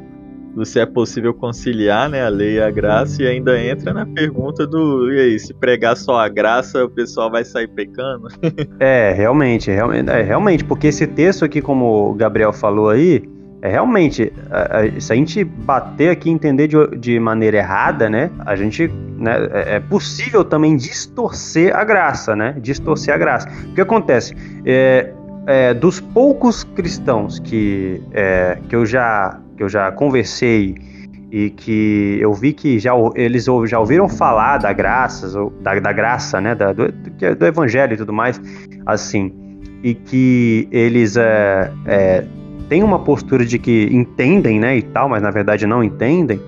do 0.55 0.65
se 0.65 0.79
é 0.79 0.85
possível 0.85 1.33
conciliar 1.33 2.09
né, 2.09 2.25
a 2.25 2.29
lei 2.29 2.55
e 2.55 2.61
a 2.61 2.71
graça, 2.71 3.21
e 3.21 3.27
ainda 3.27 3.61
entra 3.61 3.93
na 3.93 4.05
pergunta 4.05 4.65
do 4.65 5.11
e 5.11 5.19
aí, 5.19 5.37
se 5.39 5.53
pregar 5.53 5.97
só 5.97 6.17
a 6.17 6.29
graça, 6.29 6.85
o 6.85 6.89
pessoal 6.89 7.29
vai 7.29 7.43
sair 7.43 7.67
pecando? 7.67 8.29
É, 8.79 9.11
realmente, 9.11 9.69
realmente, 9.69 10.09
é, 10.09 10.21
realmente, 10.21 10.63
porque 10.63 10.87
esse 10.87 11.05
texto 11.05 11.43
aqui, 11.43 11.61
como 11.61 12.11
o 12.11 12.13
Gabriel 12.13 12.53
falou 12.53 12.89
aí, 12.89 13.21
é 13.61 13.69
realmente, 13.69 14.31
a- 14.49 14.79
a- 14.79 14.99
se 15.01 15.11
a 15.11 15.15
gente 15.15 15.43
bater 15.43 16.09
aqui 16.09 16.29
e 16.29 16.31
entender 16.31 16.67
de, 16.67 16.75
de 16.97 17.19
maneira 17.19 17.57
errada, 17.57 18.09
né, 18.09 18.29
a 18.45 18.55
gente, 18.55 18.87
né, 19.17 19.35
é 19.53 19.75
é 19.75 19.79
possível 19.79 20.43
também 20.43 20.75
distorcer 20.77 21.75
a 21.75 21.83
graça, 21.83 22.35
né, 22.35 22.55
distorcer 22.61 23.13
a 23.13 23.17
graça. 23.17 23.47
O 23.69 23.73
que 23.73 23.81
acontece? 23.81 24.33
É, 24.65 25.11
é, 25.47 25.73
dos 25.73 25.99
poucos 25.99 26.63
cristãos 26.63 27.39
que, 27.39 28.01
é, 28.13 28.57
que, 28.69 28.75
eu 28.75 28.85
já, 28.85 29.39
que 29.57 29.63
eu 29.63 29.69
já 29.69 29.91
conversei 29.91 30.75
e 31.31 31.49
que 31.49 32.17
eu 32.21 32.33
vi 32.33 32.53
que 32.53 32.79
já, 32.79 32.91
eles 33.15 33.45
já 33.67 33.79
ouviram 33.79 34.07
falar 34.09 34.57
da 34.57 34.71
graça, 34.73 35.27
da, 35.61 35.79
da 35.79 35.91
graça, 35.91 36.39
né, 36.41 36.55
da- 36.55 36.71
do, 36.73 36.91
do, 36.91 37.35
do 37.35 37.45
evangelho 37.45 37.93
e 37.93 37.97
tudo 37.97 38.13
mais, 38.13 38.39
assim, 38.85 39.31
e 39.83 39.93
que 39.93 40.67
eles 40.71 41.15
é, 41.17 41.71
é, 41.85 42.23
têm 42.69 42.83
uma 42.83 42.99
postura 42.99 43.43
de 43.43 43.57
que 43.57 43.89
entendem, 43.91 44.59
né, 44.59 44.77
e 44.77 44.81
tal, 44.83 45.09
mas 45.09 45.21
na 45.21 45.31
verdade 45.31 45.65
não 45.65 45.83
entendem, 45.83 46.39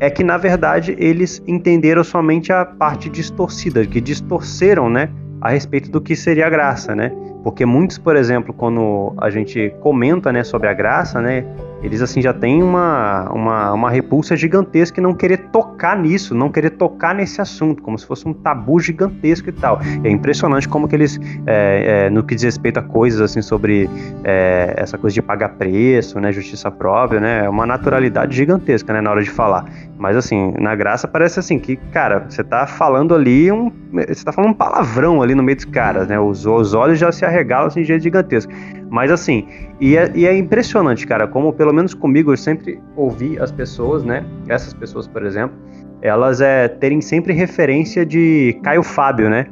é 0.00 0.08
que 0.08 0.24
na 0.24 0.36
verdade 0.36 0.96
eles 0.98 1.42
entenderam 1.46 2.02
somente 2.02 2.52
a 2.52 2.64
parte 2.64 3.08
distorcida, 3.08 3.84
que 3.86 4.00
distorceram, 4.00 4.88
né, 4.88 5.10
a 5.40 5.50
respeito 5.50 5.90
do 5.90 6.00
que 6.00 6.16
seria 6.16 6.46
a 6.46 6.50
graça, 6.50 6.94
né? 6.96 7.12
Porque 7.42 7.64
muitos, 7.64 7.98
por 7.98 8.16
exemplo, 8.16 8.52
quando 8.52 9.14
a 9.18 9.30
gente 9.30 9.72
comenta, 9.80 10.32
né, 10.32 10.44
sobre 10.44 10.68
a 10.68 10.74
graça, 10.74 11.20
né, 11.20 11.44
eles 11.82 12.02
assim 12.02 12.20
já 12.20 12.32
têm 12.32 12.62
uma, 12.62 13.30
uma, 13.30 13.72
uma 13.72 13.90
repulsa 13.90 14.36
gigantesca 14.36 15.00
e 15.00 15.02
não 15.02 15.14
querer 15.14 15.48
tocar 15.52 15.96
nisso, 15.96 16.34
não 16.34 16.50
querer 16.50 16.70
tocar 16.70 17.14
nesse 17.14 17.40
assunto, 17.40 17.82
como 17.82 17.96
se 17.96 18.06
fosse 18.06 18.26
um 18.26 18.32
tabu 18.32 18.80
gigantesco 18.80 19.48
e 19.48 19.52
tal. 19.52 19.80
É 20.02 20.10
impressionante 20.10 20.68
como 20.68 20.88
que 20.88 20.96
eles, 20.96 21.18
é, 21.46 22.06
é, 22.06 22.10
no 22.10 22.24
que 22.24 22.34
diz 22.34 22.42
respeito 22.44 22.78
a 22.78 22.82
coisas 22.82 23.20
assim 23.20 23.40
sobre 23.40 23.88
é, 24.24 24.74
essa 24.76 24.98
coisa 24.98 25.14
de 25.14 25.22
pagar 25.22 25.50
preço, 25.50 26.18
né, 26.20 26.32
justiça 26.32 26.70
própria, 26.70 27.20
né, 27.20 27.44
é 27.44 27.48
uma 27.48 27.66
naturalidade 27.66 28.36
gigantesca, 28.36 28.92
né, 28.92 29.00
na 29.00 29.10
hora 29.10 29.22
de 29.22 29.30
falar. 29.30 29.64
Mas 29.96 30.16
assim, 30.16 30.52
na 30.58 30.74
graça 30.74 31.06
parece 31.06 31.38
assim 31.38 31.58
que, 31.58 31.76
cara, 31.76 32.26
você 32.28 32.42
tá 32.42 32.66
falando 32.66 33.14
ali 33.14 33.52
um, 33.52 33.70
você 33.92 34.24
tá 34.24 34.32
falando 34.32 34.50
um 34.50 34.54
palavrão 34.54 35.22
ali 35.22 35.34
no 35.34 35.42
meio 35.42 35.56
dos 35.56 35.64
caras, 35.64 36.08
né, 36.08 36.18
os, 36.18 36.44
os 36.44 36.74
olhos 36.74 36.98
já 36.98 37.12
se 37.12 37.24
arregalam 37.28 37.68
assim 37.68 37.80
de 37.82 37.86
jeito 37.86 38.02
gigantesco. 38.02 38.52
Mas 38.90 39.10
assim, 39.10 39.46
e 39.80 39.96
é, 39.96 40.10
e 40.14 40.26
é 40.26 40.36
impressionante, 40.36 41.06
cara, 41.06 41.26
como 41.26 41.52
pelo 41.52 41.72
menos 41.72 41.94
comigo 41.94 42.32
eu 42.32 42.36
sempre 42.36 42.80
ouvi 42.96 43.38
as 43.38 43.52
pessoas, 43.52 44.02
né? 44.02 44.24
Essas 44.48 44.74
pessoas, 44.74 45.06
por 45.06 45.24
exemplo, 45.24 45.56
elas 46.02 46.40
é, 46.40 46.68
terem 46.68 47.00
sempre 47.00 47.32
referência 47.32 48.04
de 48.04 48.58
Caio 48.62 48.82
Fábio, 48.82 49.28
né? 49.28 49.46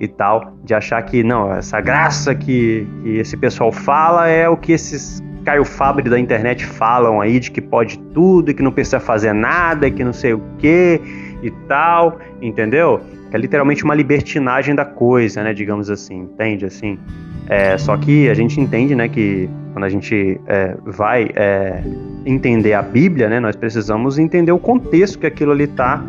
E 0.00 0.06
tal, 0.06 0.56
de 0.64 0.74
achar 0.74 1.02
que 1.02 1.24
não, 1.24 1.52
essa 1.52 1.80
graça 1.80 2.34
que, 2.34 2.86
que 3.02 3.18
esse 3.18 3.36
pessoal 3.36 3.72
fala 3.72 4.28
é 4.28 4.48
o 4.48 4.56
que 4.56 4.72
esses 4.72 5.20
Caio 5.44 5.64
Fábio 5.64 6.04
da 6.10 6.18
internet 6.18 6.66
falam 6.66 7.22
aí, 7.22 7.40
de 7.40 7.50
que 7.50 7.60
pode 7.60 7.98
tudo 8.12 8.50
e 8.50 8.54
que 8.54 8.62
não 8.62 8.70
precisa 8.70 9.00
fazer 9.00 9.32
nada 9.32 9.86
e 9.86 9.90
que 9.90 10.04
não 10.04 10.12
sei 10.12 10.34
o 10.34 10.42
que 10.58 11.00
e 11.42 11.50
tal, 11.66 12.18
entendeu? 12.42 13.00
Que 13.30 13.36
é 13.36 13.38
literalmente 13.38 13.84
uma 13.84 13.94
libertinagem 13.94 14.74
da 14.74 14.84
coisa, 14.84 15.42
né? 15.42 15.52
Digamos 15.52 15.90
assim, 15.90 16.22
entende? 16.22 16.64
Assim. 16.64 16.98
É, 17.48 17.78
só 17.78 17.96
que 17.96 18.28
a 18.28 18.34
gente 18.34 18.60
entende, 18.60 18.94
né, 18.94 19.08
que 19.08 19.48
quando 19.72 19.84
a 19.84 19.88
gente 19.88 20.38
é, 20.46 20.76
vai 20.84 21.30
é, 21.34 21.82
entender 22.26 22.74
a 22.74 22.82
Bíblia, 22.82 23.28
né, 23.28 23.40
nós 23.40 23.56
precisamos 23.56 24.18
entender 24.18 24.52
o 24.52 24.58
contexto 24.58 25.18
que 25.18 25.26
aquilo 25.26 25.52
ali 25.52 25.64
está 25.64 26.04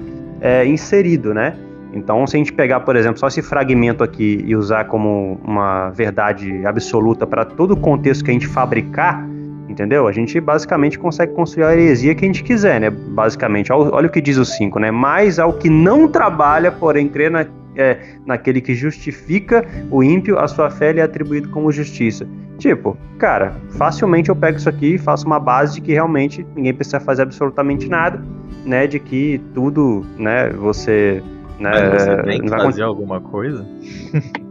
inserido, 0.65 1.34
né? 1.34 1.53
Então, 1.93 2.26
se 2.26 2.38
a 2.38 2.39
gente 2.39 2.53
pegar, 2.53 2.80
por 2.82 2.95
exemplo, 2.95 3.20
só 3.20 3.28
esse 3.28 3.41
fragmento 3.41 4.03
aqui 4.03 4.41
e 4.45 4.55
usar 4.55 4.86
como 4.86 5.38
uma 5.43 5.89
verdade 5.89 6.65
absoluta 6.65 7.28
para 7.28 7.43
todo 7.43 7.72
o 7.72 7.78
contexto 7.78 8.24
que 8.24 8.32
a 8.32 8.34
gente 8.34 8.47
fabricar, 8.47 9.28
entendeu? 9.70 10.07
A 10.07 10.11
gente 10.11 10.39
basicamente 10.41 10.97
consegue 10.97 11.34
construir 11.34 11.65
a 11.65 11.74
heresia 11.74 12.15
que 12.15 12.26
a 12.26 12.28
gente 12.28 12.43
quiser, 12.43 12.82
né? 12.82 12.89
Basicamente, 12.89 13.72
olha, 13.72 14.07
o 14.07 14.09
que 14.09 14.20
diz 14.20 14.38
o 14.38 14.43
5, 14.43 14.80
né? 14.80 14.91
Mas 14.91 15.39
ao 15.39 15.53
que 15.53 15.70
não 15.70 16.07
trabalha, 16.07 16.72
porém 16.72 17.07
crê 17.07 17.30
na, 17.30 17.45
é, 17.76 17.99
naquele 18.26 18.59
que 18.59 18.74
justifica 18.74 19.65
o 19.91 20.03
ímpio, 20.03 20.39
a 20.39 20.47
sua 20.47 20.70
fé 20.70 20.91
lhe 20.91 20.99
é 20.99 21.03
atribuída 21.03 21.47
como 21.49 21.72
justiça. 21.72 22.28
Tipo, 22.57 22.97
cara, 23.17 23.55
facilmente 23.78 24.30
eu 24.30 24.36
pego 24.36 24.57
isso 24.57 24.67
aqui 24.67 24.95
e 24.95 24.97
faço 24.97 25.26
uma 25.26 25.39
base 25.39 25.76
de 25.76 25.82
que 25.82 25.93
realmente 25.93 26.45
ninguém 26.55 26.74
precisa 26.74 26.99
fazer 26.99 27.22
absolutamente 27.22 27.88
nada, 27.88 28.22
né? 28.65 28.88
De 28.88 28.99
que 28.99 29.39
tudo, 29.53 30.05
né, 30.17 30.49
você. 30.49 31.24
Né, 31.59 31.72
Mas 31.72 32.03
você 32.03 32.24
tem 32.24 32.41
que 32.41 32.49
fazer 32.49 32.84
alguma 32.84 33.22
coisa? 33.22 33.65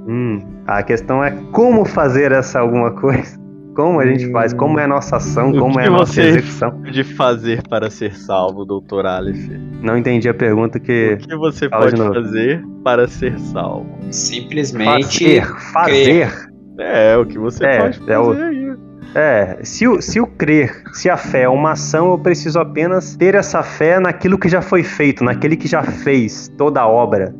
Hum, 0.06 0.40
a 0.66 0.82
questão 0.82 1.22
é 1.22 1.32
como 1.52 1.84
fazer 1.84 2.32
essa 2.32 2.60
alguma 2.60 2.92
coisa. 2.92 3.38
Como 3.78 4.00
a 4.00 4.06
gente 4.06 4.28
faz, 4.32 4.52
como 4.52 4.76
é 4.80 4.84
a 4.84 4.88
nossa 4.88 5.18
ação, 5.18 5.52
O 5.52 5.58
como 5.60 5.78
é 5.78 5.86
a 5.86 5.90
nossa 5.90 6.14
você- 6.14 6.22
execução. 6.30 6.82
De 6.82 7.04
fazer 7.04 7.62
para 7.68 7.88
ser 7.88 8.12
salvo, 8.16 8.64
doutor 8.64 9.06
Aleph. 9.06 9.48
Não 9.80 9.96
entendi 9.96 10.28
a 10.28 10.34
pergunta 10.34 10.80
que. 10.80 11.16
O 11.22 11.28
que 11.28 11.36
você 11.36 11.68
Fala 11.68 11.88
pode 11.88 11.96
fazer 11.96 12.64
para 12.82 13.06
ser 13.06 13.38
salvo? 13.38 13.86
Simplesmente. 14.10 15.40
Fazer, 15.40 15.46
fazer. 15.72 16.48
É, 16.80 17.16
o 17.16 17.24
que 17.24 17.38
você 17.38 17.64
É, 17.64 17.78
pode 17.78 17.98
fazer 18.00 18.10
é 18.12 18.18
o- 18.18 18.32
aí. 18.32 18.72
É, 19.14 19.58
se 19.62 19.86
o, 19.86 20.02
se 20.02 20.20
o 20.20 20.26
crer, 20.26 20.82
se 20.92 21.08
a 21.08 21.16
fé 21.16 21.42
é 21.42 21.48
uma 21.48 21.70
ação, 21.72 22.10
eu 22.10 22.18
preciso 22.18 22.58
apenas 22.58 23.14
ter 23.14 23.36
essa 23.36 23.62
fé 23.62 24.00
naquilo 24.00 24.36
que 24.36 24.48
já 24.48 24.60
foi 24.60 24.82
feito, 24.82 25.22
naquele 25.22 25.56
que 25.56 25.68
já 25.68 25.84
fez 25.84 26.48
toda 26.58 26.80
a 26.80 26.88
obra. 26.88 27.32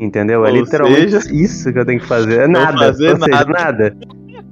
Entendeu? 0.00 0.44
é 0.44 0.50
Ou 0.50 0.56
literalmente 0.56 1.12
seja, 1.12 1.32
isso 1.32 1.72
que 1.72 1.78
eu 1.78 1.86
tenho 1.86 2.00
que 2.00 2.06
fazer. 2.08 2.40
É 2.40 2.48
nada. 2.48 2.78
fazer 2.78 3.10
ou 3.12 3.16
seja, 3.16 3.28
nada. 3.30 3.52
nada. 3.52 3.96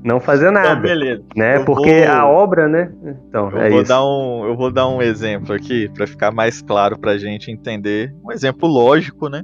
Não 0.05 0.19
fazer 0.21 0.51
Então, 0.51 0.63
nada. 0.63 0.81
beleza. 0.81 1.23
né? 1.37 1.59
eu 1.59 1.65
Porque 1.65 2.05
vou- 2.05 2.13
a 2.15 2.27
obra, 2.27 2.69
né? 2.69 2.93
Então, 3.29 3.51
Eu 3.51 3.59
é 3.59 3.71
vou, 3.71 3.81
isso. 3.83 3.89
dar 3.89 4.05
um, 4.05 4.45
eu 4.47 4.57
vou 4.57 4.71
dar 4.71 4.89
um 4.89 5.01
exemplo 5.01 5.55
aqui 5.55 5.89
para 5.95 6.07
ficar 6.07 6.31
mais 6.33 6.61
claro 6.61 6.99
pra 6.99 7.17
gente 7.17 7.51
entender. 7.51 8.13
Um 8.25 8.33
exemplo 8.33 8.69
lógico, 8.69 9.29
né? 9.29 9.43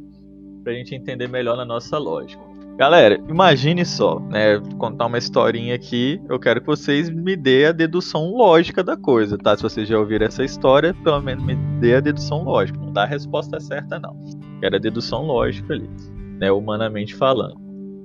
Pra 0.64 0.72
gente 0.72 0.94
entender 0.94 1.28
melhor 1.28 1.56
na 1.56 1.64
nossa 1.64 1.96
lógica. 1.98 2.42
Galera, 2.76 3.18
imagine 3.28 3.84
só, 3.84 4.20
né? 4.20 4.56
Vou 4.58 4.76
contar 4.78 5.06
uma 5.06 5.18
historinha 5.18 5.74
aqui. 5.74 6.20
Eu 6.28 6.38
quero 6.38 6.60
que 6.60 6.66
vocês 6.66 7.10
me 7.10 7.34
dê 7.34 7.66
a 7.66 7.72
dedução 7.72 8.30
lógica 8.32 8.84
da 8.84 8.96
coisa, 8.96 9.36
tá? 9.36 9.56
Se 9.56 9.62
vocês 9.64 9.88
já 9.88 9.98
ouviram 9.98 10.26
essa 10.26 10.44
história, 10.44 10.94
pelo 11.02 11.20
menos 11.20 11.42
me 11.44 11.56
dê 11.80 11.96
a 11.96 12.00
dedução 12.00 12.44
lógica. 12.44 12.78
Não 12.78 12.92
dá 12.92 13.02
a 13.02 13.06
resposta 13.06 13.58
certa, 13.58 13.98
não. 13.98 14.16
Quero 14.60 14.76
a 14.76 14.78
dedução 14.78 15.22
lógica 15.24 15.72
ali, 15.74 15.90
né? 16.38 16.52
Humanamente 16.52 17.16
falando. 17.16 17.56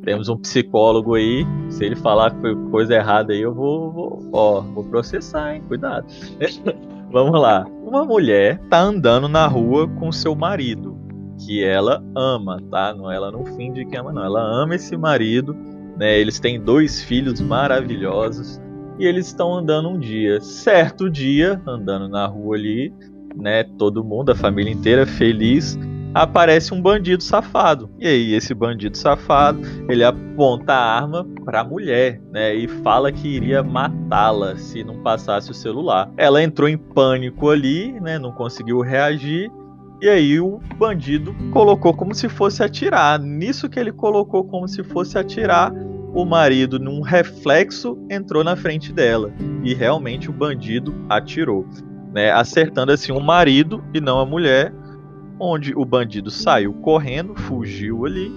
Temos 0.04 0.28
um 0.28 0.38
psicólogo 0.38 1.16
aí. 1.16 1.45
Se 1.70 1.86
ele 1.86 1.95
falar 1.95 2.36
coisa 2.70 2.95
errada 2.95 3.34
aí, 3.34 3.41
eu 3.41 3.54
vou, 3.54 3.91
vou, 3.91 4.30
ó, 4.34 4.62
vou 4.62 4.84
processar, 4.84 5.56
hein? 5.56 5.64
Cuidado. 5.68 6.06
Vamos 7.12 7.39
lá. 7.39 7.66
Uma 7.86 8.04
mulher 8.04 8.60
tá 8.70 8.80
andando 8.82 9.30
na 9.30 9.45
rua 9.45 9.88
com 9.88 10.12
seu 10.12 10.36
marido, 10.36 10.97
que 11.38 11.64
ela 11.64 12.04
ama, 12.16 12.60
tá? 12.72 12.93
Não, 12.93 13.12
ela 13.12 13.32
não 13.32 13.45
finge 13.45 13.86
que 13.86 13.95
ama, 13.95 14.12
não. 14.12 14.24
Ela 14.24 14.41
ama 14.41 14.76
esse 14.76 14.97
marido, 14.97 15.56
né? 15.97 16.18
Eles 16.20 16.39
têm 16.39 16.60
dois 16.60 17.04
filhos 17.04 17.39
maravilhosos 17.39 18.60
e 18.97 19.06
eles 19.06 19.28
estão 19.28 19.54
andando 19.54 19.89
um 19.89 19.99
dia. 19.99 20.41
Certo 20.41 21.10
dia, 21.10 21.62
andando 21.68 22.10
na 22.10 22.26
rua 22.26 22.56
ali, 22.56 22.91
né? 23.36 23.64
Todo 23.78 24.04
mundo, 24.04 24.32
a 24.32 24.36
família 24.36 24.72
inteira 24.72 25.06
feliz. 25.06 25.78
Aparece 26.14 26.74
um 26.74 26.82
bandido 26.82 27.24
safado. 27.24 27.89
E 27.99 28.07
aí, 28.07 28.34
esse 28.34 28.53
bandido 28.53 28.97
safado, 28.97 29.59
ele 29.89 30.03
aponta 30.03 30.74
a 30.74 30.97
arma 30.97 31.26
para 31.43 31.61
a 31.61 31.64
mulher, 31.64 32.22
né? 32.32 32.53
E 32.53 32.68
fala 32.68 33.11
que 33.11 33.28
iria 33.28 33.64
matá-la 33.64 34.55
se 34.57 34.84
não 34.84 35.01
passasse 35.01 35.49
o 35.49 35.53
celular. 35.55 36.11
Ela 36.18 36.43
entrou 36.43 36.70
em 36.70 36.78
pânico 36.78 37.49
ali, 37.49 37.99
né? 37.99 38.20
Não 38.20 38.32
conseguiu 38.32 38.82
reagir. 38.82 39.51
E 40.01 40.09
aí 40.09 40.39
o 40.39 40.59
bandido 40.78 41.34
colocou 41.51 41.93
como 41.93 42.14
se 42.14 42.28
fosse 42.30 42.61
atirar. 42.61 43.20
Nisso 43.20 43.70
que 43.70 43.80
ele 43.80 43.91
colocou 43.91 44.43
como 44.43 44.68
se 44.68 44.84
fosse 44.84 45.18
atirar, 45.18 45.74
o 46.14 46.26
marido, 46.26 46.78
num 46.78 47.01
reflexo, 47.01 47.97
entrou 48.09 48.43
na 48.43 48.55
frente 48.55 48.93
dela. 48.93 49.34
E 49.64 49.74
realmente 49.74 50.30
o 50.30 50.34
bandido 50.34 50.93
atirou, 51.09 51.66
né? 52.14 52.32
Acertando 52.32 52.91
assim 52.91 53.11
o 53.11 53.20
marido 53.20 53.84
e 53.93 53.99
não 53.99 54.20
a 54.20 54.26
mulher. 54.26 54.72
Onde 55.46 55.74
o 55.76 55.84
bandido 55.84 56.32
saiu 56.32 56.72
correndo, 56.76 57.36
fugiu 57.36 58.06
ali. 58.06 58.32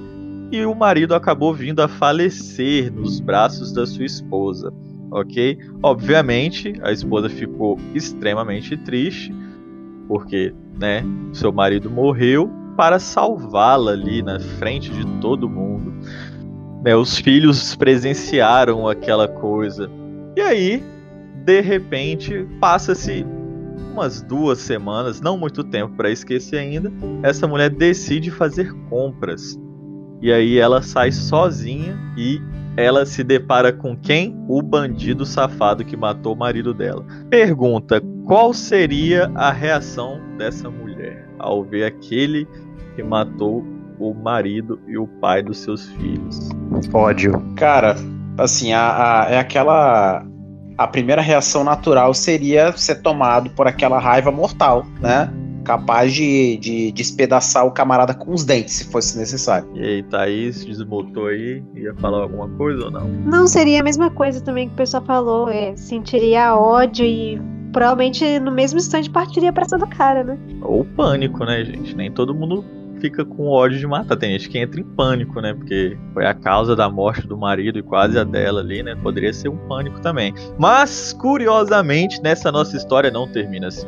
e 0.50 0.64
o 0.64 0.74
marido 0.74 1.14
acabou 1.14 1.54
vindo 1.54 1.80
a 1.80 1.86
falecer 1.86 2.92
nos 2.92 3.20
braços 3.20 3.72
da 3.72 3.86
sua 3.86 4.04
esposa, 4.04 4.72
ok? 5.12 5.56
Obviamente, 5.84 6.74
a 6.82 6.90
esposa 6.90 7.28
ficou 7.28 7.78
extremamente 7.94 8.76
triste, 8.76 9.32
porque, 10.08 10.52
né, 10.80 11.04
seu 11.32 11.52
marido 11.52 11.88
morreu 11.88 12.50
para 12.76 12.98
salvá-la 12.98 13.92
ali 13.92 14.20
na 14.20 14.40
frente 14.40 14.90
de 14.90 15.06
todo 15.20 15.48
mundo. 15.48 15.94
Né, 16.82 16.96
os 16.96 17.18
filhos 17.18 17.76
presenciaram 17.76 18.88
aquela 18.88 19.28
coisa. 19.28 19.88
E 20.36 20.40
aí, 20.40 20.82
de 21.44 21.60
repente, 21.60 22.46
passa-se 22.60 23.24
umas 23.92 24.22
duas 24.22 24.58
semanas, 24.58 25.20
não 25.20 25.36
muito 25.36 25.62
tempo 25.62 25.94
para 25.96 26.10
esquecer 26.10 26.58
ainda, 26.58 26.92
essa 27.22 27.46
mulher 27.46 27.70
decide 27.70 28.30
fazer 28.30 28.72
compras. 28.88 29.58
E 30.20 30.32
aí 30.32 30.58
ela 30.58 30.82
sai 30.82 31.12
sozinha 31.12 31.98
e 32.16 32.40
ela 32.76 33.06
se 33.06 33.24
depara 33.24 33.72
com 33.72 33.96
quem? 33.96 34.36
O 34.48 34.60
bandido 34.62 35.24
safado 35.24 35.84
que 35.84 35.96
matou 35.96 36.34
o 36.34 36.38
marido 36.38 36.74
dela. 36.74 37.04
Pergunta: 37.30 38.02
qual 38.24 38.52
seria 38.52 39.30
a 39.34 39.50
reação 39.50 40.20
dessa 40.36 40.70
mulher 40.70 41.28
ao 41.38 41.64
ver 41.64 41.84
aquele 41.84 42.46
que 42.94 43.02
matou 43.02 43.64
o 43.98 44.12
marido 44.12 44.78
e 44.86 44.98
o 44.98 45.06
pai 45.06 45.42
dos 45.42 45.58
seus 45.58 45.86
filhos? 45.90 46.50
Ódio. 46.92 47.32
Cara, 47.56 47.96
assim, 48.38 48.72
a, 48.72 49.24
a, 49.24 49.30
é 49.30 49.38
aquela 49.38 50.26
a 50.76 50.86
primeira 50.86 51.22
reação 51.22 51.64
natural 51.64 52.12
seria 52.12 52.72
ser 52.72 52.96
tomado 52.96 53.50
por 53.50 53.66
aquela 53.66 53.98
raiva 53.98 54.30
mortal, 54.30 54.86
né? 55.00 55.32
Capaz 55.64 56.12
de, 56.12 56.56
de 56.58 56.92
despedaçar 56.92 57.66
o 57.66 57.72
camarada 57.72 58.14
com 58.14 58.32
os 58.32 58.44
dentes, 58.44 58.74
se 58.74 58.84
fosse 58.84 59.18
necessário. 59.18 59.68
E 59.74 59.82
aí, 59.82 60.02
Thaís, 60.04 60.64
desmutou 60.64 61.26
aí, 61.26 61.62
ia 61.74 61.92
falar 61.94 62.22
alguma 62.22 62.48
coisa 62.50 62.84
ou 62.84 62.90
não? 62.90 63.08
Não, 63.08 63.46
seria 63.48 63.80
a 63.80 63.82
mesma 63.82 64.08
coisa 64.10 64.40
também 64.40 64.68
que 64.68 64.74
o 64.74 64.76
pessoal 64.76 65.02
falou, 65.04 65.48
é, 65.48 65.74
sentiria 65.74 66.54
ódio 66.54 67.04
e 67.04 67.40
provavelmente 67.72 68.38
no 68.38 68.52
mesmo 68.52 68.78
instante 68.78 69.10
partiria 69.10 69.52
pra 69.52 69.64
cima 69.64 69.78
do 69.78 69.88
cara, 69.88 70.22
né? 70.22 70.38
Ou 70.62 70.84
pânico, 70.84 71.44
né, 71.44 71.64
gente? 71.64 71.96
Nem 71.96 72.12
todo 72.12 72.34
mundo 72.34 72.64
fica 73.00 73.24
com 73.24 73.48
ódio 73.48 73.78
de 73.78 73.86
matar. 73.86 74.16
Tem 74.16 74.32
gente 74.32 74.48
que 74.48 74.58
entra 74.58 74.80
em 74.80 74.84
pânico, 74.84 75.40
né? 75.40 75.54
Porque 75.54 75.96
foi 76.12 76.26
a 76.26 76.34
causa 76.34 76.74
da 76.74 76.88
morte 76.88 77.26
do 77.26 77.36
marido 77.36 77.78
e 77.78 77.82
quase 77.82 78.18
a 78.18 78.24
dela 78.24 78.60
ali, 78.60 78.82
né? 78.82 78.94
Poderia 78.94 79.32
ser 79.32 79.48
um 79.48 79.56
pânico 79.68 80.00
também. 80.00 80.34
Mas, 80.58 81.12
curiosamente, 81.12 82.20
nessa 82.22 82.50
nossa 82.50 82.76
história 82.76 83.10
não 83.10 83.26
termina 83.30 83.68
assim. 83.68 83.86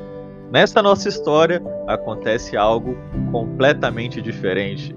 Nessa 0.50 0.82
nossa 0.82 1.08
história 1.08 1.62
acontece 1.86 2.56
algo 2.56 2.96
completamente 3.30 4.22
diferente. 4.22 4.96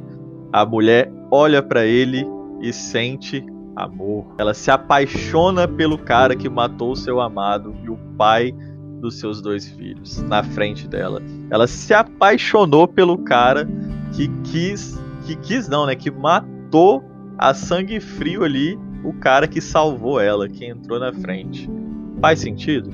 A 0.53 0.65
mulher 0.65 1.11
olha 1.29 1.61
para 1.61 1.85
ele 1.85 2.25
e 2.61 2.71
sente 2.71 3.45
amor. 3.75 4.25
Ela 4.37 4.53
se 4.53 4.71
apaixona 4.71 5.67
pelo 5.67 5.97
cara 5.97 6.35
que 6.35 6.49
matou 6.49 6.95
seu 6.95 7.19
amado 7.19 7.75
e 7.83 7.89
o 7.89 7.97
pai 8.17 8.53
dos 9.01 9.19
seus 9.19 9.41
dois 9.41 9.67
filhos 9.67 10.21
na 10.21 10.43
frente 10.43 10.87
dela. 10.87 11.21
Ela 11.49 11.67
se 11.67 11.93
apaixonou 11.93 12.87
pelo 12.87 13.17
cara 13.17 13.67
que 14.13 14.29
quis, 14.43 14.97
que 15.25 15.35
quis 15.35 15.67
não, 15.67 15.85
né, 15.85 15.95
que 15.95 16.11
matou 16.11 17.03
a 17.37 17.53
sangue 17.53 17.99
frio 17.99 18.43
ali 18.43 18.79
o 19.03 19.11
cara 19.13 19.47
que 19.47 19.59
salvou 19.59 20.19
ela, 20.19 20.47
que 20.47 20.65
entrou 20.65 20.99
na 20.99 21.11
frente. 21.11 21.69
Faz 22.21 22.39
sentido? 22.39 22.91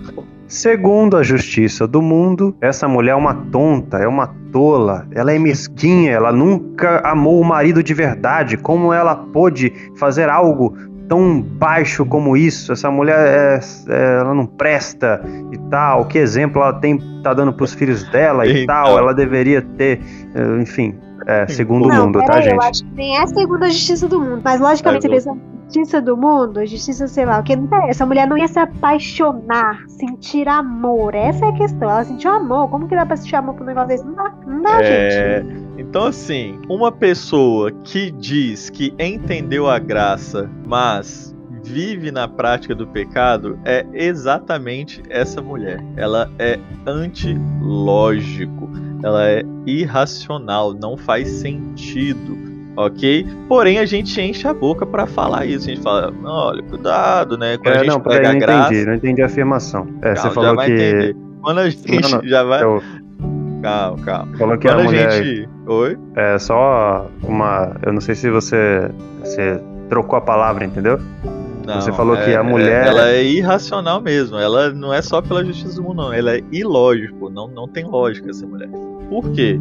Segundo 0.48 1.18
a 1.18 1.24
justiça 1.24 1.86
do 1.86 2.02
mundo, 2.02 2.56
essa 2.62 2.88
mulher 2.88 3.12
é 3.12 3.16
uma 3.16 3.34
tonta, 3.36 3.98
é 3.98 4.08
uma 4.08 4.34
tola, 4.54 5.06
ela 5.12 5.34
é 5.34 5.38
mesquinha, 5.38 6.12
ela 6.12 6.32
nunca 6.32 7.02
amou 7.06 7.42
o 7.42 7.44
marido 7.44 7.84
de 7.84 7.94
verdade. 7.94 8.56
Como 8.56 8.94
ela 8.94 9.14
pôde 9.14 9.74
fazer 9.98 10.30
algo 10.30 10.74
tão 11.08 11.42
baixo 11.42 12.06
como 12.06 12.36
isso? 12.36 12.72
Essa 12.72 12.92
mulher 12.92 13.18
é, 13.18 13.60
é, 13.90 14.20
ela 14.20 14.34
não 14.34 14.46
presta 14.46 15.22
e 15.52 15.58
tal. 15.70 16.06
Que 16.06 16.18
exemplo 16.18 16.62
ela 16.62 16.74
tem 16.74 16.98
tá 17.24 17.34
dando 17.34 17.54
para 17.54 17.64
os 17.64 17.74
filhos 17.74 18.04
dela 18.10 18.46
e 18.46 18.64
Então. 18.64 18.76
tal? 18.76 18.98
Ela 18.98 19.14
deveria 19.14 19.62
ter, 19.62 20.00
eh, 20.36 20.62
enfim, 20.62 20.96
é, 21.26 21.48
segundo 21.48 21.86
o 21.86 21.90
não, 21.90 22.06
mundo, 22.06 22.20
tá, 22.24 22.38
eu 22.38 22.44
gente? 22.44 22.64
acho 22.64 22.84
que 22.84 22.92
nem 22.96 23.18
é 23.18 23.28
segundo 23.28 23.64
a 23.64 23.70
justiça 23.70 24.08
do 24.08 24.20
mundo. 24.20 24.42
Mas 24.44 24.62
logicamente, 24.62 25.10
pensa, 25.10 25.36
justiça 25.66 26.02
do 26.02 26.16
mundo, 26.16 26.66
justiça, 26.66 27.08
sei 27.08 27.26
lá, 27.26 27.40
o 27.40 27.44
que 27.44 27.56
não 27.56 27.66
interessa. 27.66 27.90
Essa 27.90 28.06
mulher 28.06 28.28
não 28.28 28.38
ia 28.38 28.48
se 28.48 28.60
apaixonar, 28.60 29.84
sentir 29.88 30.48
amor. 30.48 31.14
Essa 31.16 31.46
é 31.46 31.50
a 31.50 31.54
questão. 31.54 31.90
Ela 31.90 32.04
sentiu 32.06 32.32
amor. 32.32 32.70
Como 32.70 32.88
que 32.88 32.96
dá 32.96 33.06
pra 33.06 33.18
sentir 33.18 33.36
amor 33.36 33.56
por 33.56 33.64
um 33.64 33.68
negócio 33.68 33.90
desse? 33.90 34.06
Não 34.06 34.14
dá, 34.14 34.34
não 34.46 34.62
dá 34.62 34.82
É, 34.82 35.42
gente. 35.42 35.67
Então, 35.90 36.06
assim, 36.06 36.60
uma 36.70 36.92
pessoa 36.92 37.72
que 37.72 38.12
diz 38.12 38.70
que 38.70 38.94
entendeu 39.00 39.68
a 39.70 39.80
graça, 39.80 40.50
mas 40.66 41.36
vive 41.64 42.12
na 42.12 42.28
prática 42.28 42.76
do 42.76 42.86
pecado, 42.88 43.58
é 43.66 43.86
exatamente 43.94 45.02
essa 45.10 45.42
mulher. 45.42 45.84
Ela 45.96 46.30
é 46.40 46.60
antilógico, 46.86 48.70
ela 49.04 49.28
é 49.28 49.44
irracional, 49.66 50.74
não 50.74 50.98
faz 50.98 51.28
sentido. 51.30 52.38
Ok? 52.76 53.26
Porém, 53.50 53.80
a 53.80 53.86
gente 53.86 54.22
enche 54.22 54.48
a 54.48 54.54
boca 54.54 54.86
pra 54.86 55.08
falar 55.08 55.48
isso. 55.48 55.66
A 55.68 55.74
gente 55.74 55.82
fala, 55.82 56.14
olha, 56.24 56.62
cuidado, 56.62 57.36
né? 57.36 57.58
Quando 57.58 57.74
a 57.74 57.78
É, 57.78 57.80
gente 57.80 57.88
não, 57.88 58.00
prega 58.00 58.20
peraí, 58.20 58.30
a 58.30 58.34
não 58.34 58.40
graça. 58.40 58.68
entendi, 58.74 58.86
não 58.86 58.94
entendi 58.94 59.22
a 59.24 59.26
afirmação. 59.26 59.88
É, 60.04 60.14
Calma, 60.14 60.30
você 60.30 60.36
falou 60.36 60.58
que. 60.58 60.72
entender. 60.72 61.16
Quando 61.42 61.58
a 61.60 61.70
gente 61.72 62.02
Não, 62.02 62.10
não, 62.10 62.28
já 62.28 62.44
vai. 62.44 62.64
eu- 62.64 62.84
Calma, 63.62 64.04
calma. 64.04 64.38
falou 64.38 64.58
que 64.58 64.68
Quando 64.68 64.80
a 64.82 64.84
mulher. 64.84 65.12
gente. 65.12 65.50
Oi? 65.66 65.98
É 66.16 66.38
só 66.38 67.08
uma. 67.24 67.76
Eu 67.86 67.94
não 67.94 68.02
sei 68.02 68.16
se 68.16 68.30
você. 68.30 68.90
Você 69.22 69.60
trocou 69.90 70.18
a 70.18 70.22
palavra, 70.22 70.64
entendeu? 70.66 71.00
Você 71.66 71.92
falou 71.92 72.16
que 72.16 72.34
a 72.34 72.42
mulher- 72.42 72.88
Ela 72.88 73.10
é 73.10 73.24
irracional 73.24 74.00
mesmo. 74.00 74.38
Ela 74.38 74.70
não 74.72 74.94
é 74.94 75.02
só 75.02 75.22
pela 75.22 75.44
justiça 75.44 75.76
do 75.76 75.84
mundo, 75.84 75.98
não. 75.98 76.14
Ela 76.14 76.38
é 76.38 76.42
ilógico. 76.50 77.30
Não, 77.30 77.50
não 77.50 77.68
tem 77.68 77.84
lógica 77.84 78.30
essa 78.30 78.46
mulher. 78.48 78.70
Por 79.10 79.30
quê? 79.32 79.60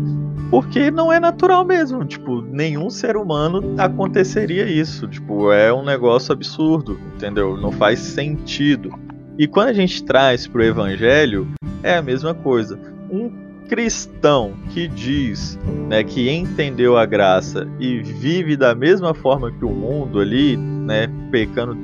Porque 0.48 0.88
não 0.88 1.12
é 1.12 1.18
natural 1.18 1.64
mesmo. 1.64 2.04
Tipo, 2.04 2.42
nenhum 2.42 2.90
ser 2.90 3.16
humano 3.16 3.74
aconteceria 3.76 4.66
isso. 4.66 5.08
Tipo, 5.08 5.50
é 5.50 5.72
um 5.72 5.84
negócio 5.84 6.32
absurdo, 6.32 6.96
entendeu? 7.16 7.56
Não 7.56 7.72
faz 7.72 7.98
sentido. 7.98 8.90
E 9.36 9.48
quando 9.48 9.68
a 9.68 9.72
gente 9.72 10.04
traz 10.04 10.46
pro 10.46 10.62
evangelho, 10.62 11.48
é 11.82 11.96
a 11.96 12.02
mesma 12.02 12.34
coisa. 12.34 12.78
Um 13.10 13.32
cristão 13.68 14.54
que 14.70 14.88
diz 14.88 15.58
né, 15.88 16.02
que 16.02 16.30
entendeu 16.30 16.96
a 16.96 17.04
graça 17.04 17.68
e 17.78 17.98
vive 17.98 18.56
da 18.56 18.74
mesma 18.74 19.14
forma 19.14 19.52
que 19.52 19.64
o 19.64 19.70
mundo 19.70 20.20
ali, 20.20 20.56
né, 20.56 21.08
pecando 21.30 21.74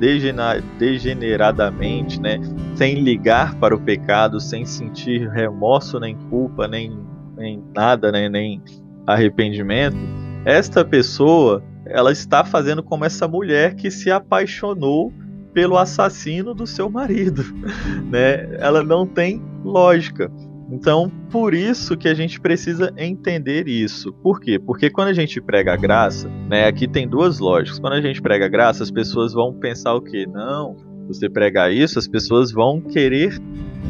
degeneradamente, 0.79 2.19
né, 2.19 2.39
sem 2.75 2.95
ligar 2.95 3.55
para 3.55 3.75
o 3.75 3.79
pecado, 3.79 4.39
sem 4.39 4.65
sentir 4.65 5.29
remorso, 5.29 5.99
nem 5.99 6.15
culpa, 6.29 6.67
nem, 6.67 6.97
nem 7.37 7.63
nada, 7.75 8.11
né, 8.11 8.27
nem 8.29 8.61
arrependimento, 9.05 9.97
esta 10.45 10.83
pessoa 10.83 11.63
ela 11.85 12.11
está 12.11 12.43
fazendo 12.43 12.81
como 12.81 13.05
essa 13.05 13.27
mulher 13.27 13.75
que 13.75 13.91
se 13.91 14.09
apaixonou 14.09 15.13
pelo 15.53 15.77
assassino 15.77 16.53
do 16.53 16.65
seu 16.65 16.89
marido, 16.89 17.43
né? 18.09 18.57
Ela 18.57 18.83
não 18.83 19.05
tem 19.05 19.41
lógica. 19.63 20.31
Então, 20.73 21.07
por 21.29 21.53
isso 21.53 21.95
que 21.95 22.07
a 22.07 22.15
gente 22.15 22.41
precisa 22.41 22.91
entender 22.97 23.67
isso. 23.67 24.11
Por 24.11 24.39
quê? 24.39 24.57
Porque 24.57 24.89
quando 24.89 25.09
a 25.09 25.13
gente 25.13 25.39
prega 25.39 25.73
a 25.73 25.77
graça, 25.77 26.27
né, 26.49 26.65
aqui 26.65 26.87
tem 26.87 27.07
duas 27.07 27.37
lógicas. 27.37 27.77
Quando 27.77 27.93
a 27.93 28.01
gente 28.01 28.19
prega 28.19 28.45
a 28.45 28.49
graça, 28.49 28.81
as 28.81 28.89
pessoas 28.89 29.33
vão 29.33 29.53
pensar 29.53 29.93
o 29.93 30.01
quê? 30.01 30.25
Não, 30.25 30.75
você 31.07 31.29
pregar 31.29 31.71
isso, 31.71 31.99
as 31.99 32.07
pessoas 32.07 32.51
vão 32.51 32.81
querer 32.81 33.39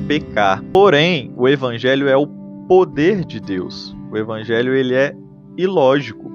pecar. 0.10 0.62
Porém, 0.74 1.34
o 1.38 1.48
evangelho 1.48 2.10
é 2.10 2.18
o 2.18 2.28
poder 2.68 3.24
de 3.24 3.40
Deus. 3.40 3.96
O 4.12 4.18
evangelho 4.18 4.76
ele 4.76 4.94
é 4.94 5.16
ilógico. 5.58 6.30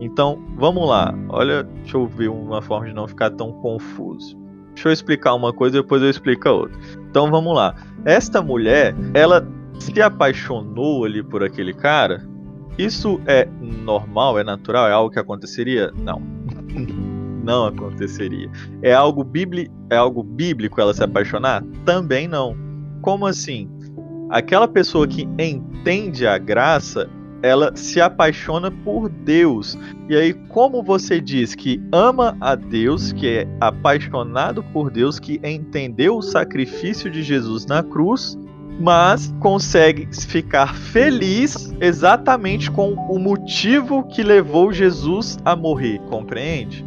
Então, 0.00 0.42
vamos 0.56 0.88
lá. 0.88 1.14
Olha, 1.28 1.62
deixa 1.62 1.96
eu 1.96 2.08
ver 2.08 2.28
uma 2.28 2.60
forma 2.60 2.88
de 2.88 2.92
não 2.92 3.06
ficar 3.06 3.30
tão 3.30 3.52
confuso. 3.52 4.36
Deixa 4.74 4.88
eu 4.88 4.92
explicar 4.92 5.34
uma 5.34 5.52
coisa 5.52 5.78
e 5.78 5.80
depois 5.80 6.02
eu 6.02 6.10
explico 6.10 6.48
a 6.48 6.52
outra. 6.52 6.76
Então, 7.08 7.30
vamos 7.30 7.54
lá. 7.54 7.76
Esta 8.04 8.42
mulher, 8.42 8.94
ela 9.14 9.46
se 9.78 10.00
apaixonou 10.00 11.04
ali 11.04 11.22
por 11.22 11.42
aquele 11.42 11.72
cara. 11.72 12.26
Isso 12.78 13.20
é 13.26 13.48
normal, 13.60 14.38
é 14.38 14.44
natural, 14.44 14.88
é 14.88 14.92
algo 14.92 15.10
que 15.10 15.18
aconteceria? 15.18 15.90
Não. 15.96 16.20
não 17.42 17.66
aconteceria. 17.66 18.50
É 18.82 18.92
algo, 18.92 19.24
bíbli 19.24 19.70
é 19.88 19.96
algo 19.96 20.22
bíblico 20.22 20.80
ela 20.80 20.92
se 20.92 21.02
apaixonar? 21.02 21.64
Também 21.84 22.26
não. 22.26 22.56
Como 23.00 23.26
assim? 23.26 23.70
Aquela 24.28 24.66
pessoa 24.66 25.06
que 25.06 25.28
entende 25.38 26.26
a 26.26 26.36
graça, 26.36 27.08
ela 27.42 27.74
se 27.76 28.00
apaixona 28.00 28.70
por 28.70 29.08
Deus. 29.08 29.78
E 30.08 30.16
aí, 30.16 30.34
como 30.48 30.82
você 30.82 31.20
diz 31.20 31.54
que 31.54 31.80
ama 31.92 32.36
a 32.40 32.56
Deus, 32.56 33.12
que 33.12 33.28
é 33.28 33.48
apaixonado 33.60 34.62
por 34.64 34.90
Deus, 34.90 35.20
que 35.20 35.40
entendeu 35.44 36.16
o 36.16 36.22
sacrifício 36.22 37.08
de 37.08 37.22
Jesus 37.22 37.64
na 37.66 37.82
cruz, 37.82 38.36
mas 38.78 39.32
consegue 39.40 40.08
ficar 40.12 40.74
feliz 40.74 41.74
exatamente 41.80 42.70
com 42.70 42.92
o 42.92 43.18
motivo 43.18 44.04
que 44.04 44.22
levou 44.22 44.72
Jesus 44.72 45.38
a 45.44 45.56
morrer, 45.56 45.98
compreende? 46.08 46.84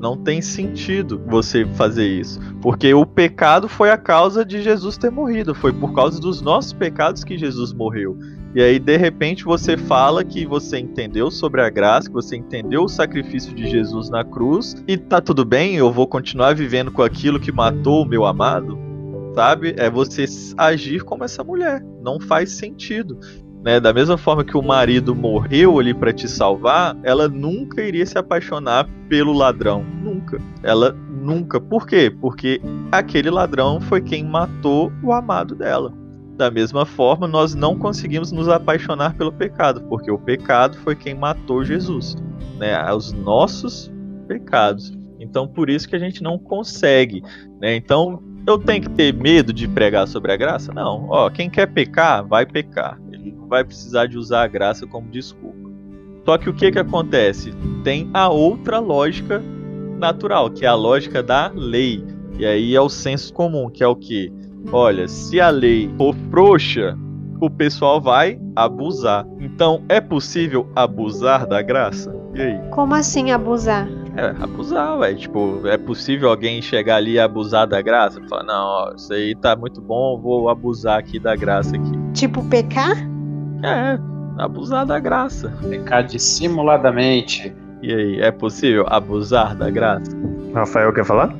Não 0.00 0.16
tem 0.16 0.42
sentido 0.42 1.22
você 1.28 1.64
fazer 1.64 2.08
isso, 2.08 2.40
porque 2.60 2.92
o 2.92 3.06
pecado 3.06 3.68
foi 3.68 3.90
a 3.90 3.96
causa 3.96 4.44
de 4.44 4.60
Jesus 4.60 4.98
ter 4.98 5.10
morrido, 5.10 5.54
foi 5.54 5.72
por 5.72 5.94
causa 5.94 6.20
dos 6.20 6.40
nossos 6.40 6.72
pecados 6.72 7.22
que 7.22 7.38
Jesus 7.38 7.72
morreu. 7.72 8.18
E 8.54 8.60
aí, 8.60 8.78
de 8.78 8.96
repente, 8.96 9.44
você 9.44 9.76
fala 9.76 10.24
que 10.24 10.44
você 10.44 10.78
entendeu 10.78 11.30
sobre 11.30 11.62
a 11.62 11.70
graça, 11.70 12.08
que 12.08 12.14
você 12.14 12.36
entendeu 12.36 12.82
o 12.82 12.88
sacrifício 12.88 13.54
de 13.54 13.70
Jesus 13.70 14.10
na 14.10 14.24
cruz, 14.24 14.74
e 14.86 14.96
tá 14.96 15.20
tudo 15.20 15.44
bem, 15.44 15.76
eu 15.76 15.90
vou 15.92 16.06
continuar 16.06 16.54
vivendo 16.54 16.90
com 16.90 17.02
aquilo 17.02 17.40
que 17.40 17.52
matou 17.52 18.02
o 18.02 18.04
meu 18.04 18.26
amado? 18.26 18.91
Sabe? 19.34 19.74
É 19.78 19.88
você 19.88 20.24
agir 20.56 21.02
como 21.04 21.24
essa 21.24 21.42
mulher. 21.42 21.82
Não 22.02 22.20
faz 22.20 22.52
sentido. 22.52 23.18
Né? 23.62 23.78
Da 23.78 23.92
mesma 23.92 24.18
forma 24.18 24.44
que 24.44 24.56
o 24.56 24.62
marido 24.62 25.14
morreu 25.14 25.78
ali 25.78 25.94
para 25.94 26.12
te 26.12 26.28
salvar, 26.28 26.96
ela 27.02 27.28
nunca 27.28 27.82
iria 27.82 28.04
se 28.04 28.18
apaixonar 28.18 28.88
pelo 29.08 29.32
ladrão. 29.32 29.84
Nunca. 30.02 30.40
Ela 30.62 30.92
nunca. 31.08 31.60
Por 31.60 31.86
quê? 31.86 32.14
Porque 32.20 32.60
aquele 32.90 33.30
ladrão 33.30 33.80
foi 33.80 34.00
quem 34.00 34.24
matou 34.24 34.92
o 35.02 35.12
amado 35.12 35.54
dela. 35.54 35.94
Da 36.36 36.50
mesma 36.50 36.84
forma, 36.84 37.28
nós 37.28 37.54
não 37.54 37.78
conseguimos 37.78 38.32
nos 38.32 38.48
apaixonar 38.48 39.14
pelo 39.14 39.30
pecado, 39.30 39.82
porque 39.82 40.10
o 40.10 40.18
pecado 40.18 40.76
foi 40.78 40.96
quem 40.96 41.14
matou 41.14 41.62
Jesus, 41.62 42.16
né? 42.58 42.90
Os 42.92 43.12
nossos 43.12 43.92
pecados. 44.26 44.92
Então, 45.20 45.46
por 45.46 45.70
isso 45.70 45.88
que 45.88 45.94
a 45.94 45.98
gente 46.00 46.22
não 46.22 46.38
consegue, 46.38 47.22
né? 47.60 47.76
Então, 47.76 48.20
eu 48.46 48.58
tenho 48.58 48.82
que 48.82 48.90
ter 48.90 49.14
medo 49.14 49.52
de 49.52 49.68
pregar 49.68 50.06
sobre 50.06 50.32
a 50.32 50.36
graça? 50.36 50.72
Não. 50.72 51.06
Ó, 51.08 51.30
quem 51.30 51.48
quer 51.48 51.66
pecar, 51.66 52.26
vai 52.26 52.44
pecar 52.44 52.98
vai 53.52 53.62
precisar 53.62 54.06
de 54.06 54.16
usar 54.16 54.44
a 54.44 54.46
graça 54.46 54.86
como 54.86 55.10
desculpa. 55.10 55.70
Só 56.24 56.38
que 56.38 56.48
o 56.48 56.54
que 56.54 56.72
que 56.72 56.78
acontece? 56.78 57.52
Tem 57.84 58.08
a 58.14 58.30
outra 58.30 58.78
lógica 58.78 59.42
natural, 59.98 60.48
que 60.48 60.64
é 60.64 60.68
a 60.68 60.74
lógica 60.74 61.22
da 61.22 61.52
lei. 61.54 62.02
E 62.38 62.46
aí 62.46 62.74
é 62.74 62.80
o 62.80 62.88
senso 62.88 63.30
comum, 63.34 63.68
que 63.68 63.84
é 63.84 63.86
o 63.86 63.94
que? 63.94 64.32
Olha, 64.72 65.06
se 65.06 65.38
a 65.38 65.50
lei 65.50 65.90
for 65.98 66.14
frouxa, 66.30 66.96
o 67.42 67.50
pessoal 67.50 68.00
vai 68.00 68.40
abusar. 68.56 69.26
Então, 69.38 69.84
é 69.86 70.00
possível 70.00 70.66
abusar 70.74 71.46
da 71.46 71.60
graça? 71.60 72.10
E 72.34 72.40
aí? 72.40 72.58
Como 72.70 72.94
assim 72.94 73.32
abusar? 73.32 73.86
É, 74.16 74.42
abusar, 74.42 74.98
velho. 74.98 75.16
Tipo, 75.16 75.66
é 75.66 75.76
possível 75.78 76.28
alguém 76.28 76.60
chegar 76.60 76.96
ali 76.96 77.12
e 77.12 77.20
abusar 77.20 77.66
da 77.66 77.80
graça? 77.80 78.20
Falar, 78.28 78.44
não, 78.44 78.66
ó, 78.66 78.92
isso 78.94 79.12
aí 79.12 79.34
tá 79.34 79.56
muito 79.56 79.80
bom, 79.80 80.20
vou 80.20 80.48
abusar 80.48 80.98
aqui 80.98 81.18
da 81.18 81.34
graça 81.34 81.76
aqui. 81.76 81.92
Tipo, 82.12 82.44
pecar? 82.44 82.96
É, 83.62 83.98
abusar 84.38 84.84
da 84.84 84.98
graça. 84.98 85.52
Pecar 85.68 86.04
dissimuladamente. 86.04 87.54
E 87.82 87.92
aí, 87.92 88.20
é 88.20 88.30
possível 88.30 88.84
abusar 88.88 89.56
da 89.56 89.70
graça? 89.70 90.16
Rafael 90.54 90.92
quer 90.92 91.04
falar? 91.04 91.34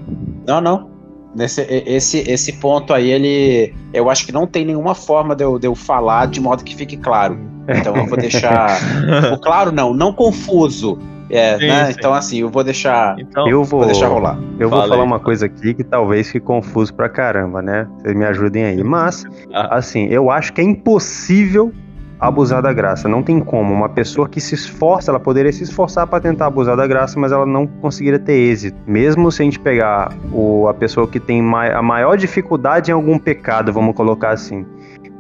Não, 0.47 0.61
não. 0.61 0.91
Nesse, 1.35 1.63
esse, 1.63 2.19
esse 2.31 2.55
ponto 2.55 2.93
aí, 2.93 3.11
ele. 3.11 3.75
Eu 3.93 4.11
acho 4.11 4.27
que 4.27 4.33
não 4.33 4.47
tem 4.47 4.65
nenhuma 4.65 4.95
forma 4.95 5.35
de 5.35 5.45
eu, 5.45 5.59
de 5.59 5.67
eu 5.67 5.75
falar 5.75 6.27
de 6.27 6.41
modo 6.41 6.65
que 6.65 6.75
fique 6.75 6.97
claro. 6.97 7.39
Então 7.69 7.97
eu 7.97 8.07
vou 8.07 8.19
deixar. 8.19 8.79
claro, 9.41 9.73
não, 9.73 9.95
não 9.95 10.13
confuso. 10.13 10.99
É, 11.33 11.59
sim, 11.59 11.67
né? 11.67 11.87
Sim. 11.87 11.95
Então, 11.99 12.13
assim, 12.13 12.41
eu 12.41 12.51
vou 12.51 12.63
deixar. 12.63 13.19
Então, 13.19 13.49
eu 13.49 13.65
vou, 13.65 13.81
vou 13.81 13.87
deixar 13.87 14.09
rolar. 14.09 14.39
Eu 14.59 14.69
vou 14.69 14.87
falar 14.87 15.03
uma 15.03 15.19
coisa 15.19 15.47
aqui 15.47 15.73
que 15.73 15.83
talvez 15.83 16.31
fique 16.31 16.45
confuso 16.45 16.93
pra 16.93 17.09
caramba, 17.09 17.63
né? 17.63 17.89
Vocês 17.99 18.15
me 18.15 18.25
ajudem 18.27 18.65
aí. 18.65 18.85
Mas, 18.85 19.25
ah. 19.53 19.77
assim, 19.77 20.07
eu 20.09 20.31
acho 20.31 20.53
que 20.53 20.61
é 20.61 20.65
impossível 20.65 21.73
abusar 22.21 22.63
da 22.63 22.73
graça. 22.73 23.09
Não 23.09 23.23
tem 23.23 23.41
como. 23.41 23.73
Uma 23.73 23.89
pessoa 23.89 24.29
que 24.29 24.41
se 24.41 24.55
esforça, 24.55 25.11
ela 25.11 25.19
poderia 25.19 25.53
se 25.53 25.65
esforçar 25.65 26.07
para 26.07 26.21
tentar 26.21 26.47
abusar 26.47 26.77
da 26.77 26.87
graça, 26.87 27.19
mas 27.19 27.33
ela 27.33 27.47
não 27.47 27.67
conseguiria 27.67 28.19
ter 28.19 28.35
êxito. 28.35 28.77
Mesmo 28.87 29.33
se 29.33 29.43
a 29.43 29.45
gente 29.45 29.59
pegar 29.59 30.13
o, 30.31 30.69
a 30.69 30.75
pessoa 30.75 31.09
que 31.09 31.19
tem 31.19 31.41
a 31.41 31.83
maior 31.83 32.17
dificuldade 32.17 32.91
em 32.91 32.95
algum 32.95 33.19
pecado, 33.19 33.73
vamos 33.73 33.97
colocar 33.97 34.31
assim 34.31 34.65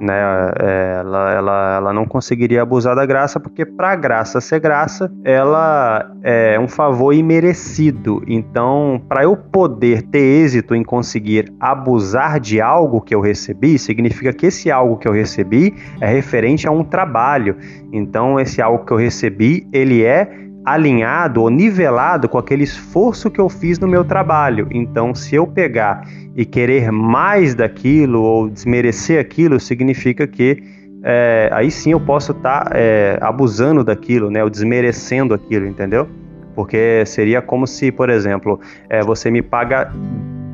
né? 0.03 0.20
É, 0.59 0.96
ela, 1.00 1.32
ela, 1.32 1.76
ela 1.76 1.92
não 1.92 2.05
conseguiria 2.05 2.62
abusar 2.62 2.96
da 2.96 3.07
graça, 3.07 3.38
porque 3.38 3.64
para 3.64 3.92
a 3.92 3.96
graça 3.96 4.40
ser 4.40 4.61
graça, 4.61 5.11
ela 5.24 6.11
é 6.22 6.59
um 6.59 6.68
favor 6.68 7.12
imerecido. 7.12 8.22
Então, 8.26 9.00
para 9.09 9.22
eu 9.22 9.36
poder 9.36 10.03
ter 10.03 10.18
êxito 10.18 10.74
em 10.74 10.82
conseguir 10.82 11.53
abusar 11.61 12.40
de 12.40 12.61
algo 12.61 13.00
que 13.00 13.14
eu 13.14 13.20
recebi, 13.20 13.78
significa 13.78 14.32
que 14.32 14.46
esse 14.46 14.70
algo 14.70 14.96
que 14.96 15.07
eu 15.07 15.12
recebi 15.12 15.74
é 16.00 16.07
referente 16.07 16.66
a 16.66 16.70
um 16.70 16.82
trabalho. 16.82 17.57
Então, 17.92 18.40
esse 18.40 18.61
algo 18.61 18.84
que 18.84 18.92
eu 18.92 18.96
recebi, 18.96 19.68
ele 19.72 20.03
é 20.03 20.41
alinhado 20.64 21.42
ou 21.42 21.50
nivelado 21.50 22.28
com 22.28 22.38
aquele 22.38 22.62
esforço 22.64 23.30
que 23.30 23.40
eu 23.40 23.48
fiz 23.48 23.78
no 23.78 23.88
meu 23.88 24.04
trabalho. 24.04 24.68
Então, 24.70 25.14
se 25.14 25.34
eu 25.34 25.46
pegar 25.46 26.06
e 26.36 26.44
querer 26.44 26.90
mais 26.90 27.54
daquilo 27.54 28.22
ou 28.22 28.48
desmerecer 28.48 29.20
aquilo, 29.20 29.58
significa 29.58 30.26
que 30.26 30.62
é, 31.02 31.50
aí 31.52 31.70
sim 31.70 31.90
eu 31.90 32.00
posso 32.00 32.32
estar 32.32 32.64
tá, 32.64 32.70
é, 32.74 33.18
abusando 33.20 33.82
daquilo, 33.82 34.30
né, 34.30 34.42
ou 34.42 34.48
desmerecendo 34.48 35.34
aquilo, 35.34 35.66
entendeu? 35.66 36.08
Porque 36.54 37.04
seria 37.06 37.42
como 37.42 37.66
se, 37.66 37.90
por 37.90 38.08
exemplo, 38.08 38.60
é, 38.88 39.02
você 39.02 39.30
me 39.30 39.42
paga 39.42 39.92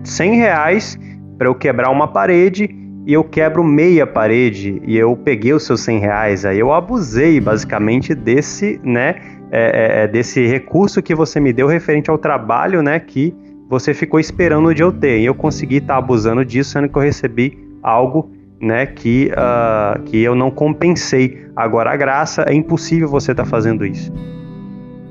100 0.04 0.36
reais 0.36 0.98
para 1.36 1.48
eu 1.48 1.54
quebrar 1.54 1.90
uma 1.90 2.08
parede 2.08 2.74
e 3.06 3.12
eu 3.12 3.24
quebro 3.24 3.62
meia 3.62 4.06
parede 4.06 4.80
e 4.86 4.96
eu 4.96 5.14
peguei 5.16 5.52
os 5.52 5.64
seus 5.64 5.80
100 5.82 5.98
reais, 5.98 6.44
aí 6.44 6.58
eu 6.58 6.72
abusei 6.72 7.40
basicamente 7.40 8.14
desse, 8.14 8.80
né, 8.82 9.16
é, 9.50 9.60
é, 9.60 10.04
é, 10.04 10.08
desse 10.08 10.46
recurso 10.46 11.02
que 11.02 11.14
você 11.14 11.40
me 11.40 11.52
deu 11.52 11.66
referente 11.66 12.10
ao 12.10 12.18
trabalho, 12.18 12.82
né, 12.82 13.00
que 13.00 13.34
você 13.68 13.94
ficou 13.94 14.20
esperando 14.20 14.74
de 14.74 14.82
eu 14.82 14.92
ter. 14.92 15.20
E 15.20 15.24
eu 15.24 15.34
consegui 15.34 15.76
estar 15.76 15.94
tá 15.94 15.98
abusando 15.98 16.44
disso, 16.44 16.70
sendo 16.70 16.88
que 16.88 16.96
eu 16.96 17.02
recebi 17.02 17.58
algo, 17.82 18.30
né, 18.60 18.86
que, 18.86 19.30
uh, 19.32 20.02
que 20.02 20.18
eu 20.18 20.34
não 20.34 20.50
compensei. 20.50 21.46
Agora, 21.56 21.92
a 21.92 21.96
graça, 21.96 22.42
é 22.48 22.54
impossível 22.54 23.08
você 23.08 23.32
estar 23.32 23.44
tá 23.44 23.48
fazendo 23.48 23.86
isso. 23.86 24.12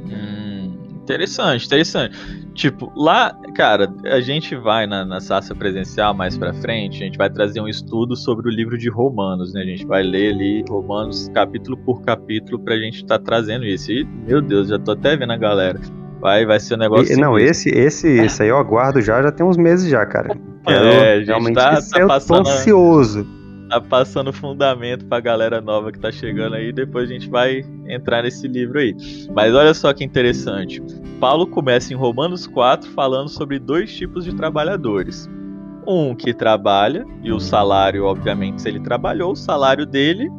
Hum, 0.06 0.74
interessante, 1.02 1.66
interessante. 1.66 2.18
Tipo, 2.58 2.92
lá, 2.96 3.38
cara, 3.54 3.88
a 4.06 4.20
gente 4.20 4.56
vai 4.56 4.88
na, 4.88 5.06
na 5.06 5.22
Sácia 5.22 5.54
presencial 5.54 6.12
mais 6.16 6.36
pra 6.36 6.52
frente, 6.56 7.04
a 7.04 7.06
gente 7.06 7.16
vai 7.16 7.30
trazer 7.30 7.62
um 7.62 7.68
estudo 7.68 8.16
sobre 8.16 8.50
o 8.50 8.52
livro 8.52 8.80
de 8.80 8.90
Romanos, 8.90 9.54
né? 9.54 9.62
A 9.62 9.66
gente 9.66 9.86
vai 9.86 10.02
ler 10.02 10.34
ali 10.34 10.66
Romanos 10.68 11.30
capítulo 11.36 11.78
por 11.78 12.02
capítulo 12.02 12.58
pra 12.58 12.76
gente 12.76 13.04
estar 13.04 13.20
tá 13.20 13.24
trazendo 13.24 13.64
isso. 13.64 13.92
E, 13.92 14.04
meu 14.04 14.42
Deus, 14.42 14.70
já 14.70 14.80
tô 14.80 14.94
até 14.94 15.16
vendo 15.16 15.34
a 15.34 15.38
galera. 15.38 15.80
Vai, 16.20 16.48
vai 16.48 16.60
ser 16.60 16.74
um 16.74 16.78
negócio. 16.80 17.14
E, 17.14 17.22
não, 17.22 17.38
esse, 17.38 17.70
esse, 17.70 18.08
esse 18.08 18.42
aí 18.42 18.50
eu 18.50 18.58
aguardo 18.58 19.04
já, 19.04 19.22
já 19.22 19.32
tem 19.32 19.46
uns 19.46 19.56
meses 19.56 19.88
já, 19.88 20.04
cara. 20.04 20.36
Quero, 20.66 20.88
é, 20.88 21.14
a 21.14 21.24
gente 21.24 21.54
tá, 21.54 21.80
tá 21.80 22.00
eu 22.00 22.08
passando, 22.08 22.44
tô 22.44 22.50
ansioso. 22.50 23.28
Tá 23.70 23.82
passando 23.82 24.32
fundamento 24.32 25.06
pra 25.06 25.20
galera 25.20 25.60
nova 25.60 25.92
que 25.92 26.00
tá 26.00 26.12
chegando 26.12 26.56
aí, 26.56 26.72
depois 26.72 27.10
a 27.10 27.14
gente 27.14 27.30
vai 27.30 27.66
entrar 27.88 28.24
nesse 28.24 28.48
livro 28.48 28.80
aí. 28.80 28.96
Mas 29.34 29.54
olha 29.54 29.74
só 29.74 29.92
que 29.94 30.04
interessante. 30.04 30.82
Paulo 31.20 31.46
começa 31.46 31.92
em 31.92 31.96
Romanos 31.96 32.48
4 32.48 32.90
falando 32.92 33.28
sobre 33.28 33.60
dois 33.60 33.94
tipos 33.94 34.24
de 34.24 34.34
trabalhadores. 34.34 35.30
Um 35.86 36.16
que 36.16 36.34
trabalha, 36.34 37.06
e 37.24 37.32
o 37.32 37.40
salário, 37.40 38.06
obviamente, 38.06 38.62
se 38.62 38.70
ele 38.70 38.80
trabalhou, 38.80 39.32
o 39.32 39.36
salário 39.36 39.86
dele 39.86 40.30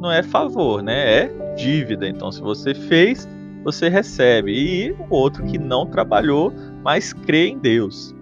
não 0.00 0.10
é 0.10 0.22
favor, 0.22 0.82
né? 0.82 1.22
É 1.22 1.54
dívida. 1.56 2.08
Então, 2.08 2.30
se 2.30 2.40
você 2.40 2.74
fez, 2.74 3.28
você 3.64 3.88
recebe. 3.88 4.52
E 4.52 4.92
o 4.92 5.06
outro 5.14 5.44
que 5.44 5.58
não 5.58 5.86
trabalhou, 5.86 6.52
mas 6.84 7.12
crê 7.12 7.48
em 7.48 7.58
Deus. 7.58 8.14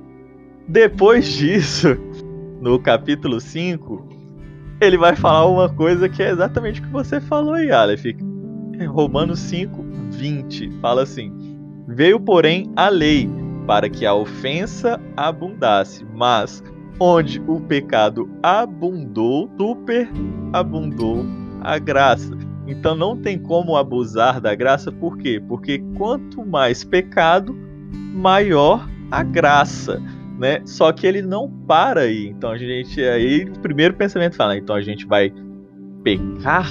Depois 0.68 1.26
disso, 1.28 1.88
no 2.60 2.78
capítulo 2.78 3.40
5, 3.40 4.05
ele 4.80 4.98
vai 4.98 5.16
falar 5.16 5.46
uma 5.46 5.68
coisa 5.68 6.08
que 6.08 6.22
é 6.22 6.30
exatamente 6.30 6.80
o 6.80 6.84
que 6.84 6.90
você 6.90 7.20
falou 7.20 7.54
aí, 7.54 7.70
Aleph. 7.70 8.04
Romanos 8.88 9.38
5, 9.40 9.82
20. 10.10 10.70
Fala 10.80 11.02
assim: 11.02 11.32
Veio, 11.88 12.20
porém, 12.20 12.70
a 12.76 12.88
lei 12.88 13.28
para 13.66 13.88
que 13.88 14.06
a 14.06 14.14
ofensa 14.14 15.00
abundasse, 15.16 16.04
mas 16.14 16.62
onde 17.00 17.42
o 17.46 17.60
pecado 17.60 18.30
abundou, 18.42 19.50
super 19.58 20.08
abundou 20.52 21.24
a 21.60 21.78
graça. 21.78 22.36
Então 22.66 22.94
não 22.94 23.16
tem 23.16 23.38
como 23.38 23.76
abusar 23.76 24.40
da 24.40 24.54
graça, 24.54 24.90
por 24.90 25.16
quê? 25.18 25.42
Porque 25.46 25.78
quanto 25.96 26.44
mais 26.44 26.84
pecado, 26.84 27.56
maior 28.12 28.88
a 29.10 29.22
graça, 29.22 30.02
né? 30.38 30.60
Só 30.64 30.92
que 30.92 31.06
ele 31.06 31.22
não 31.22 31.50
para 31.50 32.02
aí. 32.02 32.28
Então 32.28 32.50
a 32.50 32.58
gente 32.58 33.02
aí, 33.02 33.44
o 33.44 33.60
primeiro 33.60 33.94
pensamento 33.94 34.36
fala, 34.36 34.56
então 34.56 34.76
a 34.76 34.82
gente 34.82 35.06
vai 35.06 35.32
pecar 36.02 36.70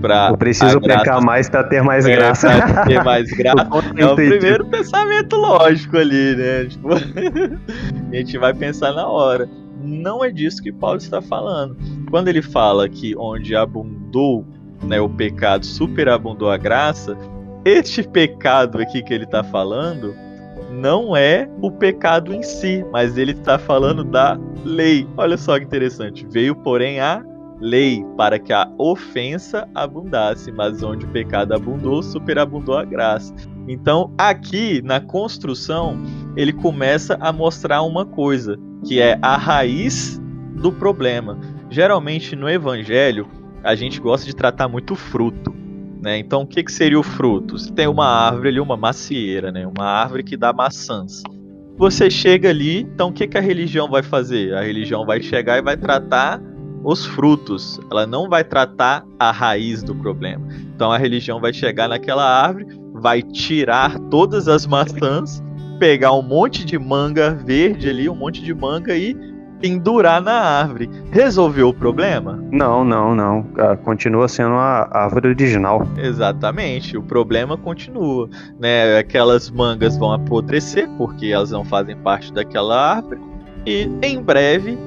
Pra 0.00 0.28
Eu 0.30 0.36
preciso 0.36 0.80
pecar 0.80 1.22
mais 1.22 1.48
para 1.48 1.64
ter 1.64 1.82
mais 1.82 2.06
é, 2.06 2.14
graça. 2.14 2.48
Pra 2.48 2.84
ter 2.84 3.02
mais 3.02 3.30
graça. 3.32 3.68
é 3.96 4.06
o 4.06 4.14
primeiro 4.14 4.66
pensamento 4.66 5.36
lógico 5.36 5.96
ali, 5.96 6.36
né? 6.36 6.64
Tipo, 6.70 6.88
a 6.94 8.14
gente 8.14 8.38
vai 8.38 8.54
pensar 8.54 8.92
na 8.92 9.06
hora. 9.06 9.48
Não 9.82 10.24
é 10.24 10.30
disso 10.30 10.62
que 10.62 10.70
Paulo 10.70 10.98
está 10.98 11.22
falando. 11.22 11.76
quando 12.10 12.28
ele 12.28 12.42
fala 12.42 12.88
que 12.88 13.14
onde 13.16 13.56
abundou 13.56 14.44
né, 14.82 15.00
o 15.00 15.08
pecado, 15.08 15.64
superabundou 15.64 16.50
a 16.50 16.56
graça, 16.56 17.16
este 17.64 18.02
pecado 18.02 18.78
aqui 18.78 19.02
que 19.02 19.12
ele 19.12 19.24
está 19.24 19.42
falando 19.42 20.14
não 20.80 21.14
é 21.14 21.46
o 21.60 21.70
pecado 21.70 22.32
em 22.32 22.42
si, 22.42 22.84
mas 22.90 23.18
ele 23.18 23.32
está 23.32 23.58
falando 23.58 24.02
da 24.02 24.38
lei. 24.64 25.06
Olha 25.16 25.36
só 25.36 25.58
que 25.58 25.64
interessante. 25.64 26.26
Veio, 26.28 26.56
porém, 26.56 27.00
a 27.00 27.22
lei 27.60 28.02
para 28.16 28.38
que 28.38 28.52
a 28.52 28.66
ofensa 28.78 29.68
abundasse, 29.74 30.50
mas 30.50 30.82
onde 30.82 31.04
o 31.04 31.08
pecado 31.08 31.52
abundou, 31.52 32.02
superabundou 32.02 32.78
a 32.78 32.84
graça. 32.84 33.34
Então, 33.68 34.12
aqui 34.16 34.80
na 34.82 34.98
construção, 34.98 35.98
ele 36.34 36.52
começa 36.52 37.18
a 37.20 37.30
mostrar 37.30 37.82
uma 37.82 38.06
coisa, 38.06 38.58
que 38.86 39.00
é 39.00 39.18
a 39.20 39.36
raiz 39.36 40.18
do 40.54 40.72
problema. 40.72 41.38
Geralmente 41.68 42.34
no 42.34 42.48
evangelho, 42.48 43.28
a 43.62 43.74
gente 43.74 44.00
gosta 44.00 44.26
de 44.26 44.34
tratar 44.34 44.66
muito 44.66 44.96
fruto. 44.96 45.59
Né? 46.02 46.18
Então, 46.18 46.42
o 46.42 46.46
que, 46.46 46.62
que 46.62 46.72
seria 46.72 46.98
o 46.98 47.02
fruto? 47.02 47.58
Você 47.58 47.70
tem 47.72 47.86
uma 47.86 48.06
árvore 48.06 48.48
ali, 48.48 48.60
uma 48.60 48.76
macieira, 48.76 49.52
né? 49.52 49.66
uma 49.66 49.84
árvore 49.84 50.22
que 50.22 50.36
dá 50.36 50.52
maçãs. 50.52 51.22
Você 51.76 52.10
chega 52.10 52.50
ali, 52.50 52.80
então 52.80 53.08
o 53.08 53.12
que, 53.12 53.26
que 53.26 53.38
a 53.38 53.40
religião 53.40 53.88
vai 53.88 54.02
fazer? 54.02 54.54
A 54.54 54.62
religião 54.62 55.06
vai 55.06 55.22
chegar 55.22 55.58
e 55.58 55.62
vai 55.62 55.76
tratar 55.76 56.40
os 56.84 57.04
frutos, 57.04 57.78
ela 57.90 58.06
não 58.06 58.28
vai 58.28 58.42
tratar 58.42 59.04
a 59.18 59.30
raiz 59.30 59.82
do 59.82 59.94
problema. 59.94 60.46
Então 60.74 60.90
a 60.90 60.98
religião 60.98 61.40
vai 61.40 61.52
chegar 61.52 61.88
naquela 61.88 62.24
árvore, 62.24 62.66
vai 62.94 63.22
tirar 63.22 63.98
todas 64.10 64.48
as 64.48 64.66
maçãs, 64.66 65.42
pegar 65.78 66.12
um 66.12 66.22
monte 66.22 66.64
de 66.64 66.78
manga 66.78 67.34
verde 67.34 67.88
ali, 67.88 68.08
um 68.08 68.14
monte 68.14 68.42
de 68.42 68.54
manga 68.54 68.96
e 68.96 69.14
pendurar 69.60 70.20
na 70.20 70.32
árvore. 70.32 70.90
Resolveu 71.10 71.68
o 71.68 71.74
problema? 71.74 72.42
Não, 72.50 72.84
não, 72.84 73.14
não. 73.14 73.46
Ah, 73.58 73.76
continua 73.76 74.26
sendo 74.26 74.54
a 74.54 74.88
árvore 74.90 75.28
original. 75.28 75.86
Exatamente, 75.96 76.96
o 76.96 77.02
problema 77.02 77.56
continua. 77.56 78.28
Né? 78.58 78.98
Aquelas 78.98 79.50
mangas 79.50 79.96
vão 79.96 80.12
apodrecer 80.12 80.88
porque 80.96 81.26
elas 81.26 81.50
não 81.50 81.64
fazem 81.64 81.96
parte 81.96 82.32
daquela 82.32 82.96
árvore. 82.96 83.20
E 83.66 83.90
em 84.02 84.20
breve 84.20 84.78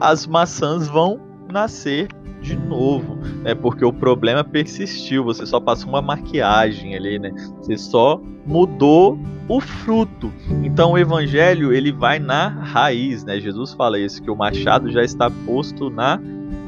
as 0.00 0.26
maçãs 0.26 0.86
vão 0.86 1.20
nascer 1.50 2.08
de 2.40 2.56
novo, 2.56 3.16
né? 3.42 3.54
Porque 3.54 3.84
o 3.84 3.92
problema 3.92 4.44
persistiu, 4.44 5.24
você 5.24 5.44
só 5.46 5.60
passou 5.60 5.88
uma 5.88 6.02
maquiagem 6.02 6.94
ali, 6.94 7.18
né? 7.18 7.32
Você 7.60 7.76
só 7.76 8.20
mudou 8.46 9.18
o 9.48 9.60
fruto. 9.60 10.32
Então 10.62 10.92
o 10.92 10.98
evangelho, 10.98 11.72
ele 11.72 11.92
vai 11.92 12.18
na 12.18 12.48
raiz, 12.48 13.24
né? 13.24 13.40
Jesus 13.40 13.72
fala 13.72 13.98
isso 13.98 14.22
que 14.22 14.30
o 14.30 14.36
machado 14.36 14.90
já 14.90 15.02
está 15.02 15.30
posto 15.30 15.90
na 15.90 16.20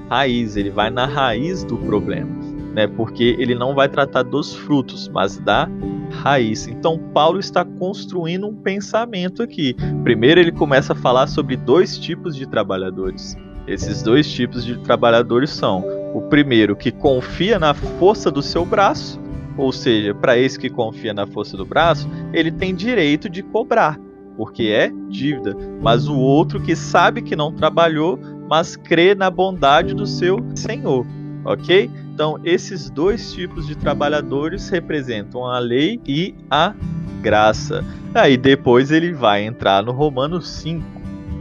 raiz, 0.09 0.57
ele 0.57 0.71
vai 0.71 0.91
na 0.91 1.07
raiz 1.07 1.63
do 1.63 1.77
problema, 1.77 2.31
né? 2.75 2.87
Porque 2.87 3.37
ele 3.39 3.55
não 3.55 3.75
vai 3.75 3.89
tratar 3.89 4.23
dos 4.23 4.55
frutos, 4.55 5.09
mas 5.09 5.39
da 5.39 5.69
raiz. 6.11 6.67
Então 6.67 6.99
Paulo 7.15 7.39
está 7.39 7.65
construindo 7.65 8.47
um 8.47 8.55
pensamento 8.55 9.43
aqui. 9.43 9.77
Primeiro 10.03 10.41
ele 10.41 10.53
começa 10.53 10.93
a 10.93 10.97
falar 10.97 11.27
sobre 11.29 11.57
dois 11.57 11.99
tipos 11.99 12.35
de 12.35 12.47
trabalhadores 12.47 13.37
esses 13.67 14.03
dois 14.03 14.31
tipos 14.31 14.65
de 14.65 14.79
trabalhadores 14.79 15.51
são 15.51 15.85
o 16.15 16.23
primeiro 16.23 16.75
que 16.75 16.91
confia 16.91 17.59
na 17.59 17.75
força 17.75 18.31
do 18.31 18.43
seu 18.43 18.65
braço, 18.65 19.21
ou 19.57 19.73
seja, 19.73 20.15
para 20.15 20.39
esse 20.39 20.59
que 20.59 20.71
confia 20.71 21.13
na 21.13 21.27
força 21.27 21.57
do 21.57 21.65
braço, 21.65 22.09
ele 22.33 22.51
tem 22.51 22.75
direito 22.75 23.29
de 23.29 23.43
cobrar, 23.43 23.99
porque 24.37 24.65
é 24.65 24.91
dívida. 25.09 25.57
Mas 25.81 26.09
o 26.09 26.17
outro 26.17 26.61
que 26.61 26.75
sabe 26.75 27.23
que 27.23 27.37
não 27.37 27.53
trabalhou, 27.53 28.19
mas 28.49 28.75
crê 28.77 29.15
na 29.15 29.31
bondade 29.31 29.95
do 29.95 30.07
seu 30.07 30.39
Senhor, 30.55 31.07
ok? 31.45 31.91
Então, 32.13 32.39
esses 32.45 32.91
dois 32.91 33.33
tipos 33.33 33.67
de 33.67 33.77
trabalhadores 33.77 34.69
representam 34.69 35.47
a 35.47 35.59
lei 35.59 36.01
e 36.07 36.35
a 36.51 36.75
graça. 37.21 37.85
Aí 38.15 38.37
depois 38.37 38.91
ele 38.91 39.13
vai 39.13 39.45
entrar 39.45 39.83
no 39.83 39.93
Romanos 39.93 40.49
5. 40.49 40.85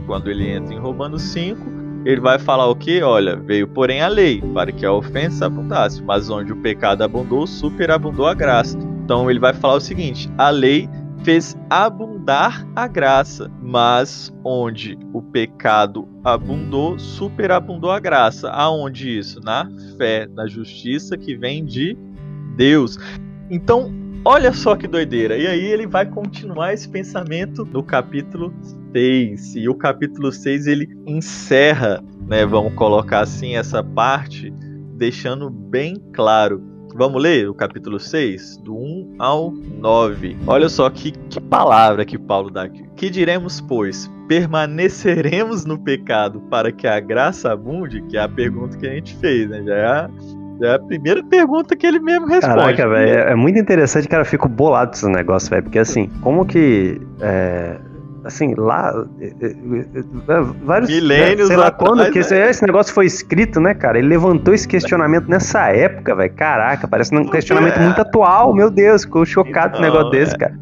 Quando 0.06 0.30
ele 0.30 0.48
entra 0.48 0.74
em 0.74 0.78
Romanos 0.78 1.22
5, 1.22 1.79
ele 2.04 2.20
vai 2.20 2.38
falar 2.38 2.66
o 2.66 2.74
que? 2.74 3.02
Olha, 3.02 3.36
veio 3.36 3.68
porém 3.68 4.00
a 4.00 4.08
lei, 4.08 4.42
para 4.54 4.72
que 4.72 4.86
a 4.86 4.92
ofensa 4.92 5.46
abundasse, 5.46 6.02
mas 6.02 6.30
onde 6.30 6.52
o 6.52 6.56
pecado 6.56 7.02
abundou, 7.02 7.46
superabundou 7.46 8.26
a 8.26 8.34
graça. 8.34 8.78
Então 9.04 9.30
ele 9.30 9.38
vai 9.38 9.52
falar 9.52 9.74
o 9.74 9.80
seguinte: 9.80 10.30
a 10.38 10.50
lei 10.50 10.88
fez 11.22 11.56
abundar 11.68 12.66
a 12.74 12.86
graça, 12.86 13.50
mas 13.62 14.32
onde 14.44 14.98
o 15.12 15.20
pecado 15.20 16.08
abundou, 16.24 16.98
superabundou 16.98 17.90
a 17.90 18.00
graça. 18.00 18.50
Aonde 18.50 19.18
isso? 19.18 19.40
Na 19.40 19.68
fé, 19.98 20.26
na 20.26 20.46
justiça 20.46 21.18
que 21.18 21.36
vem 21.36 21.64
de 21.64 21.96
Deus. 22.56 22.98
Então, 23.50 23.92
olha 24.24 24.52
só 24.52 24.74
que 24.76 24.86
doideira. 24.86 25.36
E 25.36 25.46
aí 25.46 25.64
ele 25.64 25.86
vai 25.86 26.06
continuar 26.06 26.72
esse 26.72 26.88
pensamento 26.88 27.64
no 27.64 27.82
capítulo 27.82 28.54
6. 28.92 29.56
E 29.56 29.68
o 29.68 29.74
capítulo 29.74 30.32
6 30.32 30.66
ele 30.66 30.88
encerra, 31.06 32.02
né, 32.26 32.44
vamos 32.44 32.74
colocar 32.74 33.20
assim, 33.20 33.56
essa 33.56 33.82
parte, 33.82 34.52
deixando 34.96 35.50
bem 35.50 35.96
claro. 36.12 36.62
Vamos 36.94 37.22
ler 37.22 37.48
o 37.48 37.54
capítulo 37.54 38.00
6, 38.00 38.58
do 38.58 38.76
1 38.76 39.14
ao 39.18 39.52
9. 39.52 40.36
Olha 40.46 40.68
só 40.68 40.90
que, 40.90 41.12
que 41.12 41.40
palavra 41.40 42.04
que 42.04 42.18
Paulo 42.18 42.50
dá 42.50 42.64
aqui. 42.64 42.84
Que 42.96 43.08
diremos, 43.08 43.60
pois? 43.60 44.10
Permaneceremos 44.26 45.64
no 45.64 45.78
pecado 45.78 46.40
para 46.50 46.72
que 46.72 46.88
a 46.88 46.98
graça 46.98 47.52
abunde? 47.52 48.02
Que 48.02 48.16
é 48.16 48.20
a 48.20 48.28
pergunta 48.28 48.76
que 48.76 48.86
a 48.88 48.90
gente 48.92 49.14
fez, 49.16 49.48
né? 49.48 49.62
Já 49.64 49.74
é 49.74 50.10
é 50.62 50.74
a 50.74 50.78
primeira 50.78 51.22
pergunta 51.24 51.74
que 51.74 51.86
ele 51.86 51.98
mesmo 51.98 52.26
responde. 52.26 52.54
Caraca, 52.54 52.88
velho, 52.88 53.18
é, 53.18 53.32
é 53.32 53.34
muito 53.34 53.58
interessante, 53.58 54.06
cara. 54.06 54.22
Eu 54.22 54.26
fico 54.26 54.48
bolado 54.48 54.90
com 54.90 54.96
esse 54.96 55.08
negócio, 55.08 55.48
velho. 55.48 55.62
Porque 55.62 55.78
assim, 55.78 56.08
como 56.20 56.44
que. 56.44 57.00
É, 57.20 57.78
assim, 58.24 58.54
lá. 58.56 58.92
É, 59.20 59.26
é, 59.26 59.50
é, 59.50 60.42
vários. 60.64 60.90
Milênios, 60.90 61.48
né, 61.48 61.54
sei 61.54 61.56
lá 61.56 61.70
quando 61.70 62.10
que 62.10 62.18
esse, 62.18 62.34
esse, 62.34 62.62
negócio 62.64 62.92
foi 62.92 63.06
escrito, 63.06 63.60
né, 63.60 63.74
cara? 63.74 63.98
Ele 63.98 64.08
levantou 64.08 64.54
esse 64.54 64.66
questionamento 64.66 65.28
nessa 65.28 65.68
época, 65.68 66.14
velho. 66.14 66.32
Caraca, 66.34 66.86
parece 66.86 67.14
um 67.14 67.28
questionamento 67.28 67.76
é. 67.76 67.84
muito 67.84 68.00
atual, 68.00 68.54
meu 68.54 68.70
Deus, 68.70 69.04
ficou 69.04 69.24
chocado 69.24 69.74
com 69.74 69.78
um 69.78 69.82
negócio 69.82 70.10
desse, 70.10 70.36
cara. 70.36 70.54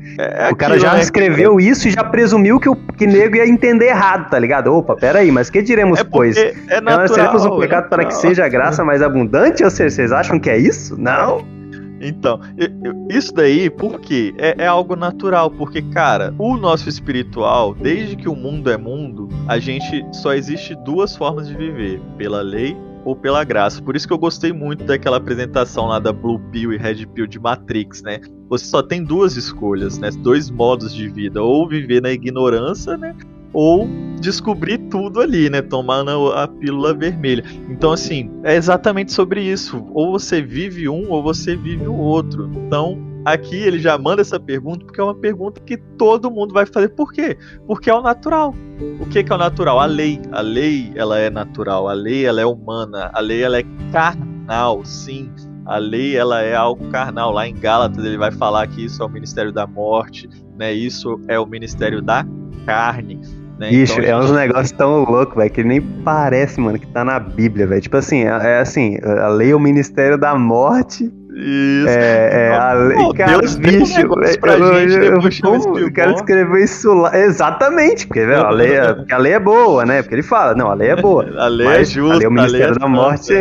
o 0.50 0.56
cara 0.56 0.78
já 0.78 0.98
escreveu 0.98 1.60
isso 1.60 1.88
e 1.88 1.90
já 1.90 2.04
presumiu 2.04 2.58
que 2.58 2.68
o 2.68 2.76
que 2.76 3.06
nego 3.06 3.36
ia 3.36 3.46
entender 3.46 3.86
errado, 3.86 4.30
tá 4.30 4.38
ligado? 4.38 4.74
Opa, 4.74 4.96
peraí, 4.96 5.30
mas 5.30 5.50
que 5.50 5.62
diremos, 5.62 6.02
pois? 6.02 6.36
É 6.36 6.80
natural, 6.80 6.98
Nós 6.98 7.10
seremos 7.12 7.44
um 7.44 7.58
pecado 7.58 7.88
para 7.88 8.04
que 8.04 8.14
seja 8.14 8.44
a 8.44 8.48
graça 8.48 8.84
mais 8.84 9.02
abundante? 9.02 9.64
Ou 9.64 9.70
seja, 9.70 9.90
vocês 9.90 10.12
acham 10.12 10.38
que 10.38 10.50
é 10.50 10.58
isso? 10.58 11.00
Não. 11.00 11.57
Então, 12.00 12.40
isso 13.10 13.32
daí, 13.32 13.68
por 13.70 14.00
quê? 14.00 14.34
É, 14.38 14.64
é, 14.64 14.66
algo 14.66 14.96
natural, 14.96 15.50
porque, 15.50 15.82
cara, 15.82 16.34
o 16.38 16.56
nosso 16.56 16.88
espiritual, 16.88 17.74
desde 17.74 18.16
que 18.16 18.28
o 18.28 18.36
mundo 18.36 18.70
é 18.70 18.76
mundo, 18.76 19.28
a 19.46 19.58
gente 19.58 20.04
só 20.12 20.34
existe 20.34 20.74
duas 20.84 21.16
formas 21.16 21.48
de 21.48 21.56
viver: 21.56 22.00
pela 22.16 22.40
lei 22.40 22.76
ou 23.04 23.16
pela 23.16 23.44
graça. 23.44 23.82
Por 23.82 23.96
isso 23.96 24.06
que 24.06 24.12
eu 24.12 24.18
gostei 24.18 24.52
muito 24.52 24.84
daquela 24.84 25.16
apresentação 25.16 25.86
lá 25.86 25.98
da 25.98 26.12
Blue 26.12 26.40
Pill 26.50 26.72
e 26.72 26.76
Red 26.76 27.06
Pill 27.06 27.26
de 27.26 27.38
Matrix, 27.38 28.02
né? 28.02 28.20
Você 28.48 28.64
só 28.64 28.82
tem 28.82 29.02
duas 29.02 29.36
escolhas, 29.36 29.98
né? 29.98 30.10
Dois 30.10 30.50
modos 30.50 30.94
de 30.94 31.08
vida: 31.08 31.42
ou 31.42 31.68
viver 31.68 32.02
na 32.02 32.10
ignorância, 32.10 32.96
né? 32.96 33.14
Ou 33.52 33.88
descobrir 34.20 34.78
tudo 34.90 35.20
ali, 35.20 35.48
né? 35.48 35.62
Tomando 35.62 36.32
a 36.32 36.46
pílula 36.46 36.94
vermelha. 36.94 37.44
Então, 37.68 37.92
assim, 37.92 38.30
é 38.42 38.56
exatamente 38.56 39.12
sobre 39.12 39.42
isso. 39.42 39.86
Ou 39.92 40.12
você 40.12 40.42
vive 40.42 40.88
um 40.88 41.10
ou 41.10 41.22
você 41.22 41.56
vive 41.56 41.86
o 41.86 41.94
outro. 41.94 42.50
Então, 42.66 42.98
aqui 43.24 43.56
ele 43.56 43.78
já 43.78 43.96
manda 43.96 44.22
essa 44.22 44.38
pergunta 44.38 44.84
porque 44.84 45.00
é 45.00 45.04
uma 45.04 45.14
pergunta 45.14 45.60
que 45.60 45.76
todo 45.76 46.30
mundo 46.30 46.52
vai 46.52 46.66
fazer. 46.66 46.88
Por 46.90 47.12
quê? 47.12 47.38
Porque 47.66 47.90
é 47.90 47.94
o 47.94 48.02
natural. 48.02 48.54
O 49.00 49.06
que, 49.06 49.22
que 49.22 49.32
é 49.32 49.34
o 49.34 49.38
natural? 49.38 49.78
A 49.80 49.86
lei. 49.86 50.20
A 50.32 50.40
lei, 50.40 50.92
ela 50.94 51.18
é 51.18 51.30
natural. 51.30 51.88
A 51.88 51.92
lei, 51.92 52.26
ela 52.26 52.40
é 52.40 52.46
humana. 52.46 53.10
A 53.12 53.20
lei, 53.20 53.42
ela 53.42 53.58
é 53.58 53.64
carnal, 53.92 54.84
sim. 54.84 55.30
A 55.64 55.76
lei, 55.76 56.16
ela 56.16 56.42
é 56.42 56.54
algo 56.54 56.88
carnal. 56.88 57.32
Lá 57.32 57.46
em 57.46 57.54
Gálatas, 57.54 58.04
ele 58.04 58.16
vai 58.16 58.32
falar 58.32 58.66
que 58.66 58.84
isso 58.84 59.02
é 59.02 59.06
o 59.06 59.08
ministério 59.08 59.52
da 59.52 59.66
morte, 59.66 60.28
né? 60.56 60.72
Isso 60.72 61.20
é 61.28 61.38
o 61.38 61.46
ministério 61.46 62.00
da 62.00 62.26
carne. 62.64 63.20
Né? 63.58 63.72
Ixi, 63.72 64.00
então, 64.00 64.04
é 64.04 64.16
uns 64.16 64.30
negócios 64.30 64.70
tão 64.72 65.04
loucos, 65.04 65.36
velho, 65.36 65.50
que 65.50 65.64
nem 65.64 65.80
parece, 65.80 66.60
mano, 66.60 66.78
que 66.78 66.86
tá 66.86 67.04
na 67.04 67.18
Bíblia, 67.18 67.66
velho. 67.66 67.80
Tipo 67.80 67.96
assim, 67.96 68.22
é, 68.22 68.28
é 68.28 68.60
assim, 68.60 68.98
a 69.02 69.28
lei 69.28 69.50
é 69.50 69.54
o 69.54 69.60
ministério 69.60 70.16
da 70.16 70.36
morte. 70.36 71.12
Isso. 71.40 71.88
É, 71.88 72.48
é 72.48 72.52
a 72.52 72.72
lei. 72.72 73.12
cara, 73.14 73.38
Deus 73.38 73.54
bicho, 73.54 74.00
um 74.00 74.40
pra 74.40 74.54
eu, 74.54 74.88
gente, 74.88 75.44
eu, 75.44 75.78
eu 75.78 75.92
quero 75.92 76.14
escrever 76.14 76.64
isso 76.64 76.92
lá. 76.92 77.16
Exatamente, 77.16 78.08
porque 78.08 78.26
velho, 78.26 78.44
a, 78.44 78.50
lei 78.50 78.72
é, 78.72 78.92
porque 78.92 79.14
a 79.14 79.18
lei 79.18 79.32
é 79.34 79.38
boa, 79.38 79.86
né? 79.86 80.02
Porque 80.02 80.16
ele 80.16 80.24
fala, 80.24 80.56
não, 80.56 80.68
a 80.68 80.74
lei 80.74 80.88
é 80.88 80.96
boa. 80.96 81.24
a 81.38 81.46
lei 81.46 81.68
é 81.68 81.84
justa. 81.84 82.14
A 82.14 82.16
lei 82.16 82.26
é 82.26 82.28
o 82.28 82.32
ministério 82.32 82.74
é 82.74 82.78
da 82.78 82.88
morte. 82.88 83.32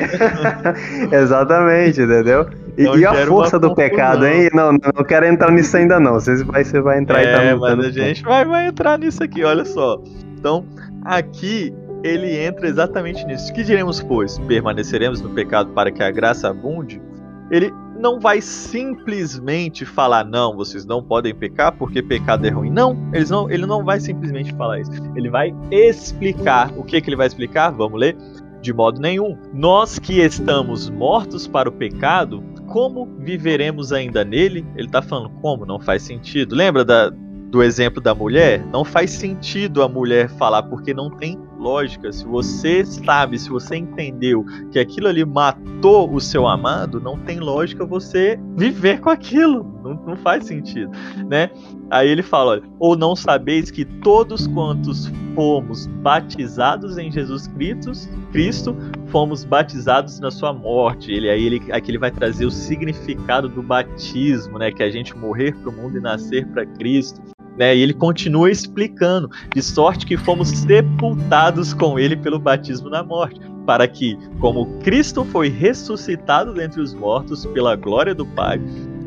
Exatamente, 1.12 2.02
entendeu? 2.02 2.48
E, 2.78 2.84
e 2.84 3.06
a 3.06 3.26
força 3.26 3.58
do 3.58 3.74
pecado, 3.74 4.28
hein? 4.28 4.50
Não, 4.54 4.74
não 4.74 5.04
quero 5.04 5.26
entrar 5.26 5.52
nisso 5.52 5.76
ainda 5.76 6.00
não. 6.00 6.14
Você 6.14 6.44
vai, 6.44 6.64
você 6.64 6.80
vai 6.80 7.00
entrar 7.00 7.24
é, 7.24 7.24
e 7.24 7.50
tá 7.50 7.56
mas 7.56 7.80
a 7.80 7.90
gente 7.90 8.22
vai, 8.22 8.46
vai 8.46 8.68
entrar 8.68 9.00
nisso 9.00 9.24
aqui, 9.24 9.44
olha 9.44 9.66
só. 9.66 10.00
Então, 10.38 10.64
aqui 11.04 11.74
ele 12.04 12.38
entra 12.38 12.68
exatamente 12.68 13.26
nisso. 13.26 13.52
Que 13.52 13.64
diremos, 13.64 14.04
pois? 14.04 14.38
Permaneceremos 14.38 15.20
no 15.20 15.32
pecado 15.32 15.72
para 15.72 15.92
que 15.92 16.04
a 16.04 16.12
graça 16.12 16.48
abunde? 16.50 17.02
Ele 17.50 17.74
não 17.98 18.20
vai 18.20 18.42
simplesmente 18.42 19.86
falar, 19.86 20.24
não, 20.24 20.56
vocês 20.56 20.86
não 20.86 21.02
podem 21.02 21.34
pecar 21.34 21.72
porque 21.72 22.02
pecado 22.02 22.46
é 22.46 22.50
ruim. 22.50 22.70
Não, 22.70 22.98
eles 23.14 23.30
não 23.30 23.50
ele 23.50 23.66
não 23.66 23.84
vai 23.84 24.00
simplesmente 24.00 24.54
falar 24.54 24.80
isso. 24.80 24.92
Ele 25.16 25.30
vai 25.30 25.54
explicar. 25.72 26.72
O 26.78 26.84
que, 26.84 27.02
que 27.02 27.10
ele 27.10 27.16
vai 27.16 27.28
explicar? 27.28 27.72
Vamos 27.72 28.00
ler? 28.00 28.16
De 28.62 28.74
modo 28.74 29.00
nenhum. 29.00 29.38
Nós 29.54 30.00
que 30.00 30.20
estamos 30.20 30.90
mortos 30.90 31.48
para 31.48 31.70
o 31.70 31.72
pecado, 31.72 32.44
como 32.68 33.08
viveremos 33.20 33.92
ainda 33.92 34.24
nele? 34.24 34.66
Ele 34.76 34.88
está 34.88 35.02
falando 35.02 35.30
como? 35.42 35.66
Não 35.66 35.80
faz 35.80 36.02
sentido. 36.02 36.56
Lembra 36.56 36.84
da, 36.84 37.10
do 37.10 37.64
exemplo 37.64 38.02
da 38.02 38.14
mulher? 38.14 38.66
Não 38.72 38.84
faz 38.84 39.12
sentido 39.12 39.82
a 39.82 39.88
mulher 39.88 40.30
falar, 40.30 40.64
porque 40.64 40.94
não 40.94 41.10
tem 41.10 41.40
lógica. 41.58 42.12
Se 42.12 42.26
você 42.26 42.86
sabe, 42.86 43.38
se 43.38 43.50
você 43.50 43.76
entendeu 43.76 44.46
que 44.72 44.80
aquilo 44.80 45.08
ali 45.08 45.26
matou 45.26 46.14
o 46.14 46.20
seu 46.20 46.48
amado, 46.48 47.00
não 47.00 47.18
tem 47.18 47.40
lógica 47.40 47.86
você 47.86 48.40
viver 48.56 49.00
com 49.00 49.10
aquilo. 49.10 49.66
Não, 49.84 49.94
não 50.06 50.18
faz 50.18 50.46
sentido, 50.46 50.92
né? 51.28 51.50
Aí 51.90 52.10
ele 52.10 52.22
fala, 52.22 52.52
olha, 52.52 52.64
ou 52.80 52.98
não 52.98 53.16
sabeis 53.16 53.72
que 53.72 53.86
todos 53.86 54.48
quantos 54.48 55.12
fomos 55.34 55.88
batizados 55.88 56.98
em 56.98 57.12
Jesus 57.12 57.48
Cristo, 57.48 57.92
Cristo, 58.32 58.76
fomos 59.08 59.46
batizados 59.46 60.20
na 60.20 60.32
sua 60.32 60.52
morte. 60.52 61.12
Ele 61.12 61.30
aí 61.30 61.46
ele 61.46 61.72
aqui 61.72 61.92
ele 61.92 62.00
vai 62.00 62.12
trazer 62.12 62.46
o 62.46 62.52
significado 62.52 63.48
do 63.48 63.62
batismo, 63.62 64.58
né, 64.58 64.72
que 64.72 64.84
é 64.84 64.88
a 64.88 64.92
gente 64.92 65.16
morrer 65.16 65.56
para 65.56 65.70
o 65.70 65.74
mundo 65.74 65.98
e 65.98 66.02
nascer 66.02 66.46
para 66.48 66.66
Cristo. 66.66 67.22
Né, 67.58 67.76
e 67.76 67.82
ele 67.82 67.94
continua 67.94 68.52
explicando, 68.52 69.30
de 69.54 69.62
sorte 69.64 70.06
que 70.06 70.16
fomos 70.16 70.50
sepultados 70.50 71.74
com 71.74 71.98
ele 71.98 72.16
pelo 72.16 72.38
batismo 72.38 72.90
na 72.90 73.04
morte, 73.04 73.42
para 73.66 73.88
que, 73.88 74.18
como 74.40 74.80
Cristo 74.80 75.26
foi 75.26 75.50
ressuscitado 75.50 76.54
dentre 76.54 76.80
os 76.80 76.94
mortos 76.94 77.46
pela 77.48 77.76
glória 77.76 78.14
do 78.14 78.26
Pai, 78.26 78.62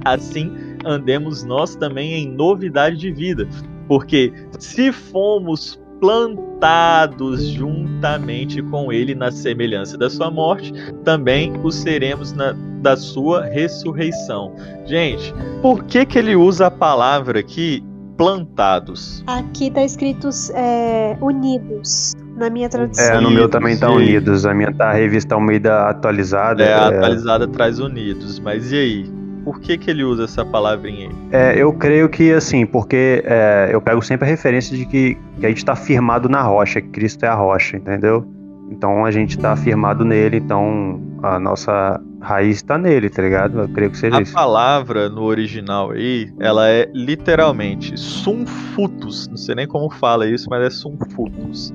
assim 0.05 0.51
andemos 0.85 1.45
nós 1.45 1.77
também 1.77 2.13
em 2.15 2.29
novidade 2.29 2.97
de 2.97 3.13
vida. 3.13 3.49
Porque 3.87 4.33
se 4.59 4.93
fomos 4.93 5.81
plantados 6.01 7.47
juntamente 7.49 8.63
com 8.63 8.91
ele 8.91 9.15
na 9.15 9.31
semelhança 9.31 9.99
da 9.99 10.09
sua 10.09 10.31
morte, 10.31 10.73
também 11.05 11.53
o 11.63 11.71
seremos 11.71 12.33
na, 12.33 12.53
da 12.81 12.97
sua 12.97 13.45
ressurreição. 13.45 14.55
Gente, 14.87 15.35
por 15.61 15.85
que 15.85 16.07
que 16.07 16.19
ele 16.19 16.35
usa 16.35 16.67
a 16.67 16.71
palavra 16.71 17.41
aqui 17.41 17.85
plantados? 18.21 19.25
Aqui 19.27 19.69
está 19.69 19.83
escrito 19.83 20.29
é, 20.55 21.17
unidos. 21.23 22.13
Na 22.37 22.51
minha 22.51 22.69
tradução. 22.69 23.03
É, 23.03 23.19
no 23.19 23.31
meu 23.31 23.49
também 23.49 23.79
tá 23.79 23.91
unidos. 23.91 24.45
A 24.45 24.53
minha 24.53 24.71
tá 24.75 24.91
a 24.91 24.93
revista 24.93 25.35
Almeida 25.35 25.89
atualizada. 25.89 26.63
É, 26.63 26.75
a 26.75 26.89
atualizada 26.89 27.49
traz 27.49 27.79
unidos. 27.79 28.39
Mas 28.39 28.71
e 28.73 28.77
aí? 28.77 29.11
Por 29.43 29.59
que, 29.59 29.79
que 29.79 29.91
ele 29.91 30.05
usa 30.05 30.25
essa 30.25 30.45
palavrinha 30.45 31.09
aí? 31.09 31.15
É, 31.33 31.57
eu 31.57 31.73
creio 31.73 32.11
que 32.11 32.31
assim, 32.31 32.67
porque 32.67 33.23
é, 33.25 33.71
eu 33.73 33.81
pego 33.81 34.03
sempre 34.03 34.27
a 34.27 34.31
referência 34.31 34.77
de 34.77 34.85
que, 34.85 35.17
que 35.39 35.47
a 35.47 35.49
gente 35.49 35.59
está 35.59 35.75
firmado 35.75 36.29
na 36.29 36.43
rocha, 36.43 36.79
que 36.79 36.89
Cristo 36.89 37.25
é 37.25 37.29
a 37.29 37.35
rocha, 37.35 37.79
entendeu? 37.79 38.27
Então 38.71 39.07
a 39.07 39.11
gente 39.11 39.39
está 39.39 39.57
firmado 39.57 40.05
nele, 40.05 40.37
então 40.37 41.01
a 41.23 41.41
nossa 41.41 41.99
raiz 42.21 42.57
está 42.57 42.77
nele, 42.77 43.09
tá 43.09 43.23
ligado? 43.23 43.61
Eu 43.61 43.69
creio 43.69 43.91
que 43.91 43.99
seja 43.99 44.19
a 44.19 44.23
isso. 44.23 44.37
A 44.37 44.41
palavra 44.41 45.09
no 45.09 45.23
original 45.23 45.91
aí, 45.91 46.33
ela 46.39 46.69
é 46.69 46.91
literalmente 46.93 47.99
sumfutus. 47.99 49.29
Não 49.29 49.37
sei 49.37 49.55
nem 49.55 49.67
como 49.67 49.91
fala 49.91 50.27
isso, 50.27 50.49
mas 50.49 50.65
é 50.65 50.71
sumfutus 50.71 51.73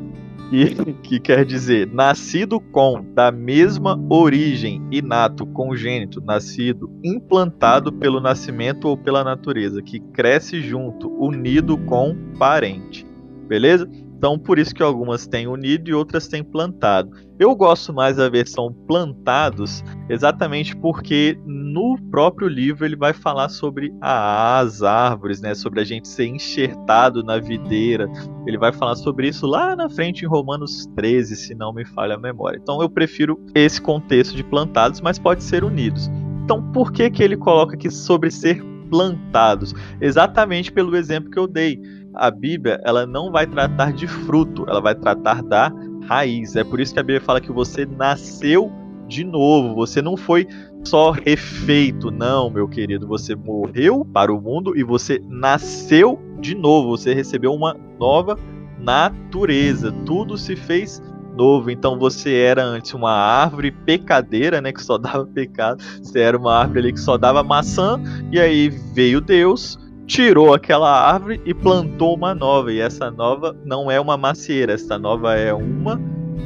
que, 0.50 0.93
que 1.04 1.20
quer 1.20 1.46
dizer 1.46 1.88
nascido 1.91 2.60
com, 2.60 3.04
da 3.14 3.32
mesma 3.32 4.00
origem, 4.10 4.82
inato, 4.91 5.46
congênito, 5.46 6.22
nascido, 6.22 6.89
implantado 7.04 7.91
pelo 7.91 8.20
nascimento 8.20 8.88
ou 8.88 8.98
pela 8.98 9.24
natureza, 9.24 9.82
que 9.82 10.00
cresce 10.00 10.62
junto, 10.62 11.10
unido 11.22 11.78
com 11.78 12.16
parente. 12.38 13.06
Beleza? 13.48 13.88
Então, 14.18 14.39
por 14.39 14.57
isso 14.57 14.74
que 14.74 14.82
algumas 14.82 15.28
têm 15.28 15.47
unido 15.47 15.89
e 15.89 15.93
outras 15.93 16.28
têm 16.28 16.43
plantado. 16.43 17.11
Eu 17.38 17.53
gosto 17.55 17.93
mais 17.93 18.16
da 18.16 18.30
versão 18.30 18.74
plantados, 18.88 19.84
exatamente 20.09 20.76
porque 20.76 21.38
no 21.45 21.97
próprio 22.09 22.47
livro 22.47 22.86
ele 22.86 22.95
vai 22.95 23.13
falar 23.13 23.49
sobre 23.49 23.93
as 23.99 24.82
árvores, 24.82 25.41
né? 25.41 25.53
Sobre 25.53 25.82
a 25.82 25.84
gente 25.84 26.07
ser 26.07 26.28
enxertado 26.28 27.24
na 27.24 27.38
videira. 27.38 28.09
Ele 28.47 28.57
vai 28.57 28.72
falar 28.72 28.95
sobre 28.95 29.28
isso 29.28 29.45
lá 29.45 29.76
na 29.76 29.89
frente 29.89 30.24
em 30.24 30.28
Romanos 30.28 30.88
13, 30.95 31.36
se 31.36 31.53
não 31.53 31.74
me 31.74 31.86
falha 31.86 32.16
a 32.16 32.20
memória. 32.20 32.57
Então, 32.61 32.82
eu 32.82 32.89
prefiro 32.89 33.39
esse 33.53 33.82
contexto 33.82 34.36
de 34.36 34.43
plantados, 34.43 35.01
mas 35.01 35.20
pode 35.20 35.43
ser 35.43 35.63
unidos. 35.63 36.09
Então, 36.45 36.61
por 36.72 36.91
que 36.91 37.09
que 37.09 37.22
ele 37.22 37.36
coloca 37.36 37.76
aqui 37.76 37.91
sobre 37.91 38.32
ser 38.32 38.63
plantados? 38.89 39.74
Exatamente 39.99 40.72
pelo 40.72 40.95
exemplo 40.95 41.30
que 41.30 41.39
eu 41.39 41.47
dei 41.47 41.82
a 42.16 42.32
Bíblia 42.32 42.80
ela 42.84 43.05
não 43.05 43.32
vai 43.32 43.45
tratar 43.45 43.93
de 43.93 44.07
fruto, 44.07 44.66
ela 44.68 44.82
vai 44.82 44.95
tratar 44.95 45.41
da 45.43 45.72
raiz. 46.07 46.55
É 46.55 46.63
por 46.63 46.80
isso 46.80 46.93
que 46.93 46.99
a 46.99 47.03
Bíblia 47.03 47.22
fala 47.22 47.41
que 47.41 47.51
você 47.51 47.86
nasceu 47.86 48.72
de 49.07 49.24
novo, 49.24 49.76
você 49.76 50.01
não 50.01 50.18
foi 50.18 50.47
só 50.84 51.11
refeito, 51.11 52.11
não, 52.11 52.49
meu 52.49 52.68
querido. 52.68 53.07
Você 53.07 53.36
morreu 53.36 54.05
para 54.05 54.34
o 54.34 54.41
mundo 54.41 54.78
e 54.78 54.84
você 54.84 55.22
nasceu 55.28 56.20
de 56.39 56.55
novo, 56.55 56.97
você 56.97 57.13
recebeu 57.13 57.53
uma 57.53 57.76
nova 57.99 58.38
natureza. 58.80 59.91
Tudo 60.05 60.38
se 60.38 60.55
fez 60.55 61.01
novo. 61.36 61.70
Então 61.70 61.99
você 61.99 62.34
era 62.36 62.63
antes 62.63 62.93
uma 62.93 63.11
árvore 63.11 63.72
pecadeira, 63.72 64.61
né, 64.61 64.72
que 64.72 64.84
só 64.84 64.97
dava 64.97 65.26
pecado. 65.34 65.84
Você 66.01 66.20
era 66.20 66.38
uma 66.38 66.55
árvore 66.55 66.80
ali 66.80 66.93
que 66.93 66.99
só 66.99 67.18
dava 67.18 67.43
maçã 67.43 68.01
e 68.32 68.39
aí 68.39 68.70
veio 68.70 69.22
Deus 69.22 69.80
tirou 70.06 70.53
aquela 70.53 70.89
árvore 70.89 71.41
e 71.45 71.53
plantou 71.53 72.16
uma 72.16 72.34
nova. 72.34 72.72
E 72.72 72.80
essa 72.80 73.12
nova 73.12 73.56
não 73.66 73.89
é 73.89 73.99
uma 73.99 74.18
macieira, 74.18 74.74
essa 74.74 74.97
nova 74.97 75.36
é 75.36 75.53
uma 75.53 75.99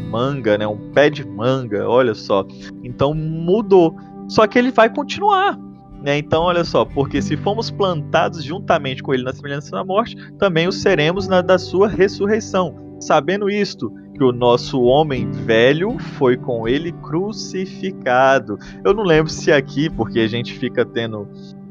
manga, 0.09 0.57
né? 0.57 0.67
Um 0.67 0.91
pé 0.91 1.09
de 1.09 1.25
manga, 1.25 1.87
olha 1.87 2.13
só. 2.13 2.45
Então 2.83 3.13
mudou. 3.13 3.95
Só 4.27 4.45
que 4.47 4.57
ele 4.57 4.71
vai 4.71 4.89
continuar. 4.89 5.57
Né? 6.01 6.17
Então, 6.17 6.43
olha 6.43 6.63
só, 6.63 6.85
porque 6.85 7.21
se 7.21 7.35
fomos 7.35 7.69
plantados 7.69 8.41
juntamente 8.43 9.03
com 9.03 9.13
ele 9.13 9.23
na 9.23 9.33
semelhança 9.33 9.71
da 9.71 9.83
morte, 9.83 10.15
também 10.37 10.65
o 10.65 10.71
seremos 10.71 11.27
na 11.27 11.41
da 11.41 11.57
sua 11.57 11.89
ressurreição. 11.89 12.97
Sabendo 13.01 13.49
isto, 13.49 13.91
que 14.13 14.23
o 14.23 14.31
nosso 14.31 14.81
homem 14.81 15.29
velho 15.31 15.97
foi 16.17 16.37
com 16.37 16.67
ele 16.67 16.91
crucificado. 16.91 18.57
Eu 18.83 18.93
não 18.93 19.03
lembro 19.03 19.31
se 19.31 19.51
aqui, 19.51 19.89
porque 19.89 20.19
a 20.19 20.27
gente 20.27 20.53
fica 20.53 20.85
tendo 20.85 21.27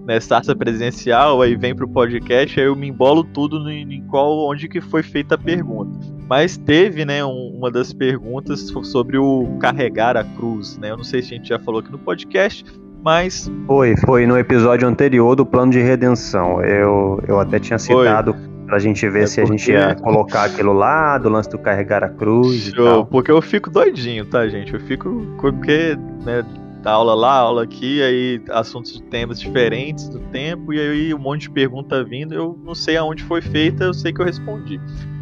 né, 0.08 0.16
starta 0.16 0.56
presencial, 0.56 1.42
aí 1.42 1.54
vem 1.54 1.76
pro 1.76 1.86
podcast, 1.86 2.58
aí 2.58 2.64
eu 2.64 2.74
me 2.74 2.88
embolo 2.88 3.22
tudo 3.22 3.60
no, 3.60 3.70
em 3.70 4.02
qual, 4.06 4.48
onde 4.48 4.66
que 4.66 4.80
foi 4.80 5.02
feita 5.02 5.34
a 5.34 5.38
pergunta. 5.38 5.98
Mas 6.26 6.56
teve, 6.56 7.04
né, 7.04 7.22
um, 7.22 7.54
uma 7.58 7.70
das 7.70 7.92
perguntas 7.92 8.72
sobre 8.84 9.18
o 9.18 9.58
carregar 9.60 10.16
a 10.16 10.24
cruz, 10.24 10.78
né? 10.78 10.90
Eu 10.90 10.96
não 10.96 11.04
sei 11.04 11.20
se 11.20 11.34
a 11.34 11.36
gente 11.36 11.50
já 11.50 11.58
falou 11.58 11.80
aqui 11.80 11.92
no 11.92 11.98
podcast, 11.98 12.64
mas 13.04 13.52
foi, 13.66 13.96
foi 13.98 14.26
no 14.26 14.38
episódio 14.38 14.88
anterior 14.88 15.36
do 15.36 15.44
plano 15.44 15.72
de 15.72 15.80
redenção. 15.80 16.62
Eu, 16.62 17.22
eu 17.28 17.38
até 17.38 17.58
tinha 17.58 17.78
citado 17.78 18.32
foi. 18.32 18.42
pra 18.66 18.78
gente 18.78 19.06
ver 19.10 19.24
é 19.24 19.26
se 19.26 19.42
porque... 19.42 19.52
a 19.52 19.56
gente 19.58 19.70
ia 19.70 19.94
colocar 19.94 20.44
aquilo 20.44 20.72
lá, 20.72 21.18
do 21.18 21.28
lance 21.28 21.50
do 21.50 21.58
carregar 21.58 22.02
a 22.02 22.08
cruz 22.08 22.72
Show, 22.74 22.86
e 22.86 22.90
tal. 22.90 23.06
Porque 23.06 23.30
eu 23.30 23.42
fico 23.42 23.68
doidinho, 23.68 24.24
tá, 24.24 24.48
gente? 24.48 24.72
Eu 24.72 24.80
fico 24.80 25.26
porque, 25.38 25.98
né, 26.24 26.42
aula 26.84 27.14
lá, 27.14 27.34
aula 27.34 27.64
aqui, 27.64 28.02
aí 28.02 28.40
assuntos, 28.50 29.00
temas 29.10 29.40
diferentes 29.40 30.08
do 30.08 30.18
tempo, 30.18 30.72
e 30.72 30.80
aí 30.80 31.14
um 31.14 31.18
monte 31.18 31.42
de 31.42 31.50
pergunta 31.50 32.02
vindo, 32.04 32.34
eu 32.34 32.58
não 32.64 32.74
sei 32.74 32.96
aonde 32.96 33.22
foi 33.24 33.40
feita, 33.40 33.84
eu 33.84 33.94
sei 33.94 34.12
que 34.12 34.20
eu 34.20 34.26
respondi. 34.26 34.80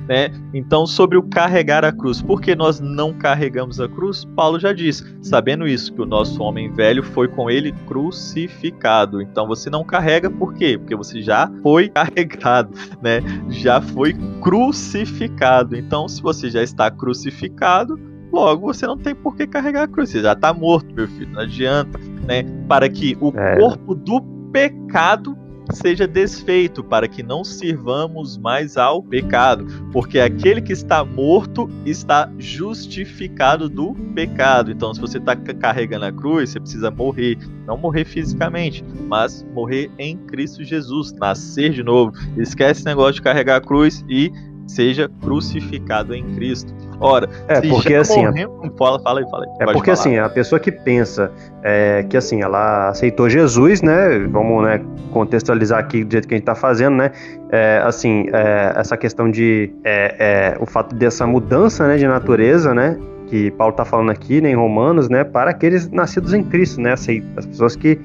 Né? 0.09 0.31
Então, 0.55 0.87
sobre 0.87 1.19
o 1.19 1.23
carregar 1.23 1.85
a 1.85 1.91
cruz, 1.91 2.23
por 2.23 2.41
que 2.41 2.55
nós 2.55 2.79
não 2.79 3.13
carregamos 3.13 3.81
a 3.81 3.89
cruz? 3.89 4.25
Paulo 4.37 4.59
já 4.61 4.73
disse, 4.73 5.05
sabendo 5.21 5.67
isso, 5.67 5.93
que 5.93 6.01
o 6.01 6.07
nosso 6.07 6.41
homem 6.45 6.73
velho 6.73 7.03
foi 7.03 7.27
com 7.27 7.51
ele 7.51 7.73
crucificado. 7.89 9.21
Então, 9.21 9.49
você 9.49 9.69
não 9.69 9.83
carrega 9.83 10.31
por 10.31 10.55
quê? 10.55 10.79
Porque 10.79 10.95
você 10.95 11.21
já 11.21 11.51
foi 11.61 11.89
carregado, 11.91 12.71
né? 13.03 13.21
Já 13.51 13.81
foi 13.81 14.15
crucificado. 14.41 15.77
Então, 15.77 16.07
se 16.07 16.23
você 16.23 16.51
já 16.51 16.63
está 16.63 16.89
crucificado, 16.89 17.99
Logo, 18.37 18.67
você 18.67 18.87
não 18.87 18.99
tem 18.99 19.15
por 19.15 19.35
que 19.35 19.47
carregar 19.47 19.85
a 19.85 19.89
cruz. 19.89 20.11
Você 20.11 20.21
já 20.21 20.35
está 20.35 20.53
morto, 20.53 20.95
meu 20.95 21.09
filho. 21.09 21.33
Não 21.33 21.41
adianta, 21.41 21.99
né? 22.27 22.45
Para 22.69 22.87
que 22.87 23.17
o 23.19 23.33
é. 23.35 23.59
corpo 23.59 23.95
do 23.95 24.21
pecado 24.53 25.35
seja 25.73 26.07
desfeito, 26.07 26.85
para 26.85 27.09
que 27.09 27.23
não 27.23 27.43
sirvamos 27.43 28.37
mais 28.37 28.77
ao 28.77 29.03
pecado, 29.03 29.67
porque 29.91 30.21
aquele 30.21 30.61
que 30.61 30.73
está 30.73 31.05
morto 31.05 31.69
está 31.85 32.31
justificado 32.39 33.69
do 33.71 33.95
pecado. 34.15 34.71
Então, 34.71 34.93
se 34.95 35.01
você 35.01 35.17
está 35.17 35.35
carregando 35.35 36.05
a 36.05 36.13
cruz, 36.13 36.51
você 36.51 36.61
precisa 36.61 36.91
morrer, 36.91 37.39
não 37.67 37.77
morrer 37.77 38.05
fisicamente, 38.05 38.85
mas 39.09 39.45
morrer 39.55 39.91
em 39.99 40.17
Cristo 40.17 40.63
Jesus, 40.63 41.13
nascer 41.15 41.71
de 41.71 41.83
novo. 41.83 42.13
Esquece 42.37 42.81
esse 42.81 42.85
negócio 42.85 43.15
de 43.15 43.23
carregar 43.23 43.57
a 43.57 43.61
cruz 43.61 44.05
e 44.09 44.31
seja 44.67 45.11
crucificado 45.21 46.15
em 46.15 46.35
Cristo. 46.35 46.75
Ora, 46.99 47.29
é 47.47 47.61
porque 47.61 47.95
assim, 47.95 48.25
morremos, 48.25 48.71
fala, 48.79 48.99
fala 49.01 49.21
aí, 49.21 49.31
fala 49.31 49.45
aí. 49.45 49.51
É 49.61 49.73
porque 49.73 49.91
falar. 49.91 49.93
assim, 49.93 50.19
a 50.19 50.29
pessoa 50.29 50.59
que 50.59 50.73
pensa 50.73 51.31
é, 51.63 52.05
que 52.09 52.17
assim, 52.17 52.43
ela 52.43 52.89
aceitou 52.89 53.29
Jesus, 53.29 53.83
né? 53.83 54.19
Vamos 54.31 54.65
né, 54.65 54.83
contextualizar 55.13 55.79
aqui 55.79 56.05
do 56.05 56.13
jeito 56.13 56.27
que 56.27 56.35
a 56.35 56.39
gente 56.39 56.47
tá 56.47 56.55
fazendo, 56.55 56.97
né? 56.97 57.13
É, 57.51 57.83
assim, 57.85 58.27
é, 58.33 58.73
essa 58.77 58.97
questão 58.97 59.31
de 59.31 59.73
é, 59.85 60.17
é, 60.19 60.63
o 60.63 60.67
fato 60.67 60.95
dessa 60.95 61.27
mudança 61.27 61.87
né, 61.87 61.97
de 61.97 62.07
natureza, 62.07 62.75
né? 62.75 62.99
Que 63.27 63.51
Paulo 63.51 63.73
está 63.73 63.85
falando 63.85 64.11
aqui 64.11 64.41
né, 64.41 64.51
em 64.51 64.55
Romanos, 64.55 65.09
né? 65.09 65.23
Para 65.23 65.51
aqueles 65.51 65.91
nascidos 65.91 66.33
em 66.33 66.43
Cristo, 66.43 66.81
né? 66.81 66.93
Assim, 66.93 67.23
as 67.37 67.45
pessoas 67.45 67.77
que 67.77 67.99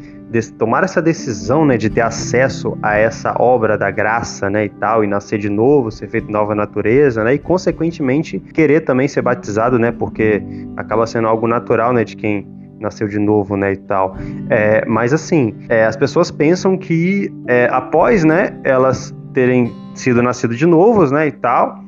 tomar 0.57 0.84
essa 0.84 1.01
decisão, 1.01 1.65
né, 1.65 1.77
de 1.77 1.89
ter 1.89 2.01
acesso 2.01 2.77
a 2.82 2.95
essa 2.95 3.36
obra 3.38 3.77
da 3.77 3.91
graça, 3.91 4.49
né, 4.49 4.65
e 4.65 4.69
tal, 4.69 5.03
e 5.03 5.07
nascer 5.07 5.38
de 5.38 5.49
novo, 5.49 5.91
ser 5.91 6.07
feito 6.07 6.32
nova 6.32 6.55
natureza, 6.55 7.23
né, 7.23 7.34
e 7.34 7.39
consequentemente 7.39 8.39
querer 8.39 8.82
também 8.82 9.07
ser 9.07 9.21
batizado, 9.21 9.77
né, 9.77 9.91
porque 9.91 10.41
acaba 10.77 11.05
sendo 11.05 11.27
algo 11.27 11.47
natural, 11.47 11.91
né, 11.93 12.03
de 12.03 12.15
quem 12.15 12.47
nasceu 12.79 13.07
de 13.07 13.19
novo, 13.19 13.55
né, 13.55 13.73
e 13.73 13.77
tal. 13.77 14.15
É, 14.49 14.86
mas 14.86 15.13
assim, 15.13 15.53
é, 15.69 15.86
as 15.86 15.95
pessoas 15.95 16.32
pensam 16.32 16.77
que 16.77 17.32
é, 17.47 17.67
após, 17.71 18.23
né, 18.23 18.57
elas 18.63 19.13
terem 19.34 19.71
sido 19.93 20.21
nascido 20.23 20.55
de 20.55 20.65
novos, 20.65 21.11
né, 21.11 21.27
e 21.27 21.32
tal, 21.32 21.79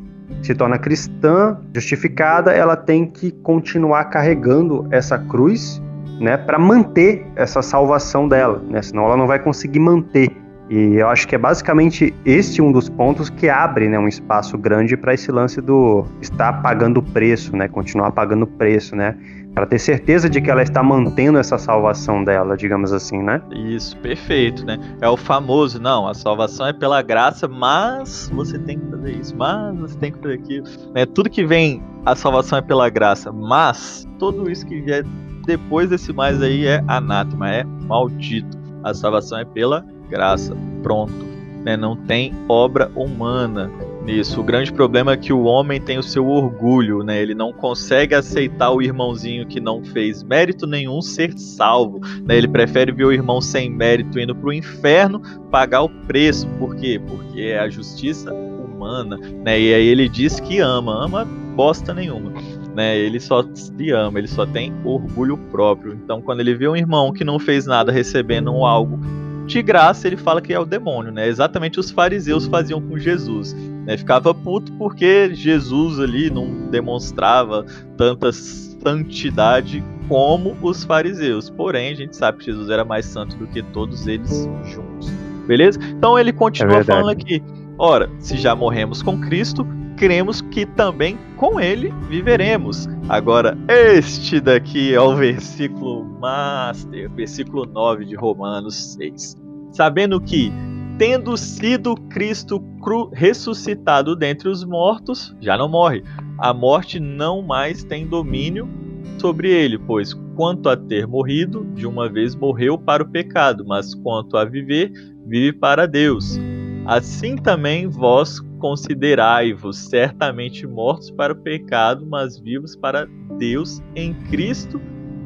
se 0.42 0.54
torna 0.54 0.78
cristã, 0.78 1.58
justificada, 1.74 2.52
ela 2.52 2.76
tem 2.76 3.06
que 3.06 3.32
continuar 3.32 4.06
carregando 4.06 4.88
essa 4.92 5.18
cruz 5.18 5.82
né, 6.20 6.38
para 6.38 6.58
manter 6.58 7.26
essa 7.36 7.62
salvação 7.62 8.28
dela, 8.28 8.62
né, 8.70 8.82
senão 8.82 9.06
ela 9.06 9.18
não 9.18 9.28
vai 9.28 9.40
conseguir 9.40 9.80
manter. 9.80 10.32
E 10.70 10.96
eu 10.96 11.10
acho 11.10 11.28
que 11.28 11.36
é 11.36 11.38
basicamente 11.38 12.14
este 12.26 12.62
um 12.62 12.72
dos 12.72 12.88
pontos 12.88 13.30
que 13.30 13.50
abre 13.50 13.88
né, 13.90 14.00
um 14.00 14.08
espaço 14.08 14.58
grande 14.58 14.96
para 14.96 15.14
esse 15.14 15.32
lance 15.32 15.62
do 15.62 16.06
estar 16.22 16.62
pagando 16.62 17.00
o 17.00 17.04
preço, 17.04 17.56
né, 17.56 17.68
continuar 17.68 18.12
pagando 18.12 18.44
o 18.44 18.48
preço, 18.48 18.96
né, 18.96 19.16
para 19.54 19.66
ter 19.66 19.78
certeza 19.78 20.30
de 20.30 20.42
que 20.42 20.50
ela 20.50 20.64
está 20.64 20.82
mantendo 20.82 21.38
essa 21.38 21.58
salvação 21.58 22.24
dela, 22.24 22.58
digamos 22.58 22.92
assim, 22.92 23.22
né? 23.22 23.42
Isso, 23.52 23.96
perfeito, 23.98 24.66
né? 24.66 24.80
É 25.00 25.08
o 25.08 25.16
famoso, 25.16 25.80
não, 25.80 26.08
a 26.08 26.14
salvação 26.14 26.66
é 26.66 26.74
pela 26.74 27.02
graça, 27.02 27.48
mas 27.48 28.32
você 28.34 28.58
tem 28.58 28.80
que 28.80 28.90
fazer 28.90 29.12
isso, 29.12 29.36
mas 29.38 29.78
você 29.78 29.98
tem 30.00 30.12
que 30.12 30.20
fazer 30.20 30.34
aquilo, 30.36 30.66
né? 30.96 31.06
Tudo 31.06 31.30
que 31.30 31.46
vem, 31.46 31.84
a 32.06 32.16
salvação 32.16 32.58
é 32.58 32.62
pela 32.62 32.90
graça, 32.90 33.32
mas 33.32 34.08
tudo 34.18 34.50
isso 34.50 34.66
que 34.66 34.92
é 34.92 35.04
depois 35.46 35.90
desse 35.90 36.14
mais 36.14 36.42
aí 36.42 36.66
é 36.66 36.84
anátema, 36.88 37.50
é 37.50 37.64
maldito. 37.64 38.58
A 38.84 38.94
salvação 38.94 39.40
é 39.40 39.46
pela 39.46 39.86
graça. 40.10 40.56
Pronto. 40.82 41.34
Né? 41.64 41.78
Não 41.78 41.96
tem 41.96 42.34
obra 42.48 42.92
humana 42.96 43.72
nisso. 44.04 44.42
O 44.42 44.44
grande 44.44 44.72
problema 44.72 45.14
é 45.14 45.18
que 45.18 45.32
o 45.32 45.44
homem 45.44 45.80
tem 45.80 45.98
o 45.98 46.04
seu 46.04 46.28
orgulho, 46.28 47.04
né? 47.04 47.22
Ele 47.22 47.34
não 47.34 47.54
consegue 47.54 48.14
aceitar 48.14 48.72
o 48.72 48.82
irmãozinho 48.82 49.48
que 49.48 49.62
não 49.62 49.84
fez 49.84 50.22
mérito 50.24 50.68
nenhum 50.68 51.02
ser 51.02 51.38
salvo, 51.38 52.02
né? 52.26 52.38
Ele 52.38 52.48
prefere 52.48 52.92
ver 52.92 53.06
o 53.06 53.14
irmão 53.14 53.40
sem 53.40 53.70
mérito 53.70 54.20
indo 54.20 54.36
para 54.36 54.50
o 54.50 54.54
inferno 54.54 55.22
pagar 55.50 55.84
o 55.84 55.90
preço. 55.90 56.48
Por 56.60 56.76
quê? 56.76 57.02
Porque 57.08 57.42
é 57.42 57.60
a 57.60 57.70
justiça 57.70 58.34
humana, 58.34 59.18
né? 59.18 59.60
E 59.60 59.74
aí 59.74 59.88
ele 59.88 60.10
diz 60.10 60.40
que 60.40 60.60
ama, 60.60 61.06
ama 61.06 61.26
bosta 61.56 61.94
nenhuma 61.94 62.34
né? 62.76 62.98
Ele 62.98 63.20
só 63.20 63.44
se 63.54 63.92
ama, 63.92 64.20
ele 64.20 64.28
só 64.28 64.46
tem 64.46 64.74
orgulho 64.84 65.38
próprio. 65.52 65.94
Então, 65.94 66.22
quando 66.22 66.40
ele 66.40 66.56
vê 66.56 66.68
um 66.68 66.76
irmão 66.76 67.12
que 67.12 67.24
não 67.24 67.40
fez 67.40 67.66
nada 67.66 67.92
recebendo 67.92 68.52
algo 68.66 69.00
de 69.46 69.62
graça, 69.62 70.08
ele 70.08 70.18
fala 70.18 70.42
que 70.42 70.54
é 70.54 70.60
o 70.60 70.66
demônio, 70.66 71.12
né? 71.12 71.28
Exatamente 71.28 71.80
os 71.80 71.92
fariseus 71.92 72.48
faziam 72.48 72.82
com 72.82 72.98
Jesus. 72.98 73.54
Né? 73.86 73.98
Ficava 73.98 74.34
puto 74.34 74.72
porque 74.74 75.34
Jesus 75.34 76.00
ali 76.00 76.30
não 76.30 76.70
demonstrava 76.70 77.66
tanta 77.98 78.32
santidade 78.32 79.84
como 80.08 80.56
os 80.62 80.84
fariseus. 80.84 81.50
Porém, 81.50 81.92
a 81.92 81.96
gente 81.96 82.16
sabe 82.16 82.40
que 82.40 82.46
Jesus 82.46 82.70
era 82.70 82.86
mais 82.86 83.06
santo 83.06 83.36
do 83.38 83.48
que 83.48 83.62
todos 83.62 84.08
eles 84.08 84.50
juntos. 84.66 85.12
Beleza? 85.48 85.80
Então 85.98 86.18
ele 86.18 86.32
continua 86.32 86.78
é 86.78 86.84
falando 86.84 87.10
aqui. 87.10 87.44
Ora, 87.78 88.10
se 88.20 88.38
já 88.38 88.56
morremos 88.56 89.02
com 89.02 89.20
Cristo, 89.20 89.68
cremos 89.98 90.42
que 90.42 90.66
também 90.66 91.18
com 91.38 91.60
ele 91.60 91.94
viveremos. 92.10 92.88
Agora, 93.10 93.58
este 93.68 94.40
daqui 94.40 94.94
é 94.94 95.00
o 95.00 95.16
versículo 95.16 96.04
master, 96.20 97.10
versículo 97.12 97.66
9 97.66 98.06
de 98.06 98.16
Romanos 98.16 98.94
6. 98.94 99.36
Sabendo 99.72 100.22
que, 100.22 100.52
tendo 100.98 101.36
sido 101.36 101.96
Cristo 102.10 102.60
cru, 102.82 103.10
ressuscitado 103.14 104.16
dentre 104.16 104.48
os 104.48 104.64
mortos, 104.64 105.36
já 105.42 105.58
não 105.58 105.68
morre. 105.68 106.04
A 106.38 106.54
morte 106.54 107.00
não 107.00 107.42
mais 107.42 107.84
tem 107.84 108.08
domínio 108.08 108.70
sobre 109.18 109.50
ele, 109.50 109.78
pois 109.78 110.14
quanto 110.36 110.70
a 110.70 110.76
ter 110.76 111.08
morrido, 111.08 111.66
de 111.74 111.86
uma 111.86 112.10
vez 112.10 112.36
morreu 112.36 112.78
para 112.78 113.04
o 113.04 113.10
pecado, 113.10 113.64
mas 113.66 113.94
quanto 113.94 114.38
a 114.38 114.46
viver, 114.46 114.92
vive 115.26 115.54
para 115.54 115.88
Deus. 115.88 116.40
Assim 116.86 117.36
também 117.36 117.88
vós 117.88 118.40
considerai-vos 118.64 119.78
certamente 119.78 120.66
mortos 120.66 121.12
para 121.12 121.34
o 121.34 121.36
pecado, 121.36 122.08
mas 122.10 122.40
vivos 122.40 122.78
para 122.78 123.06
Deus 123.38 123.84
em 123.94 124.14
Cristo 124.30 124.80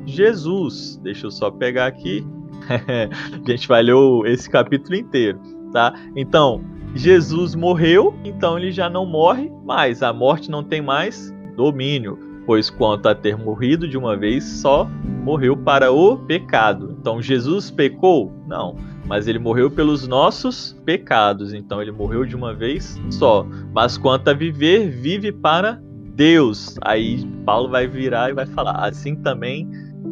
Jesus. 0.07 0.99
Deixa 1.03 1.27
eu 1.27 1.31
só 1.31 1.51
pegar 1.51 1.85
aqui. 1.85 2.25
a 2.67 3.45
gente 3.47 3.67
vai 3.67 3.83
ler 3.83 3.93
esse 4.25 4.49
capítulo 4.49 4.95
inteiro, 4.95 5.39
tá? 5.71 5.93
Então, 6.15 6.63
Jesus 6.95 7.53
morreu, 7.53 8.15
então 8.23 8.57
ele 8.57 8.71
já 8.71 8.89
não 8.89 9.05
morre 9.05 9.51
mais. 9.63 10.01
A 10.01 10.11
morte 10.11 10.49
não 10.49 10.63
tem 10.63 10.81
mais 10.81 11.31
domínio, 11.55 12.17
pois 12.47 12.71
quanto 12.71 13.07
a 13.07 13.13
ter 13.13 13.37
morrido 13.37 13.87
de 13.87 13.99
uma 13.99 14.17
vez, 14.17 14.43
só 14.45 14.89
morreu 15.23 15.55
para 15.55 15.91
o 15.91 16.17
pecado. 16.17 16.97
Então, 16.99 17.21
Jesus 17.21 17.69
pecou? 17.69 18.33
Não 18.47 18.96
mas 19.07 19.27
ele 19.27 19.39
morreu 19.39 19.71
pelos 19.71 20.07
nossos 20.07 20.75
pecados, 20.85 21.53
então 21.53 21.81
ele 21.81 21.91
morreu 21.91 22.25
de 22.25 22.35
uma 22.35 22.53
vez 22.53 22.99
só. 23.09 23.45
Mas 23.73 23.97
quanto 23.97 24.29
a 24.29 24.33
viver, 24.33 24.89
vive 24.89 25.31
para 25.31 25.81
Deus. 26.13 26.75
Aí 26.81 27.25
Paulo 27.45 27.69
vai 27.69 27.87
virar 27.87 28.29
e 28.29 28.33
vai 28.33 28.45
falar: 28.45 28.85
assim 28.85 29.15
também 29.15 29.69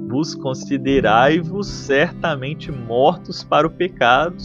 vos 0.08 0.34
considerai-vos 0.36 1.68
certamente 1.68 2.72
mortos 2.72 3.44
para 3.44 3.68
o 3.68 3.72
pecado, 3.72 4.36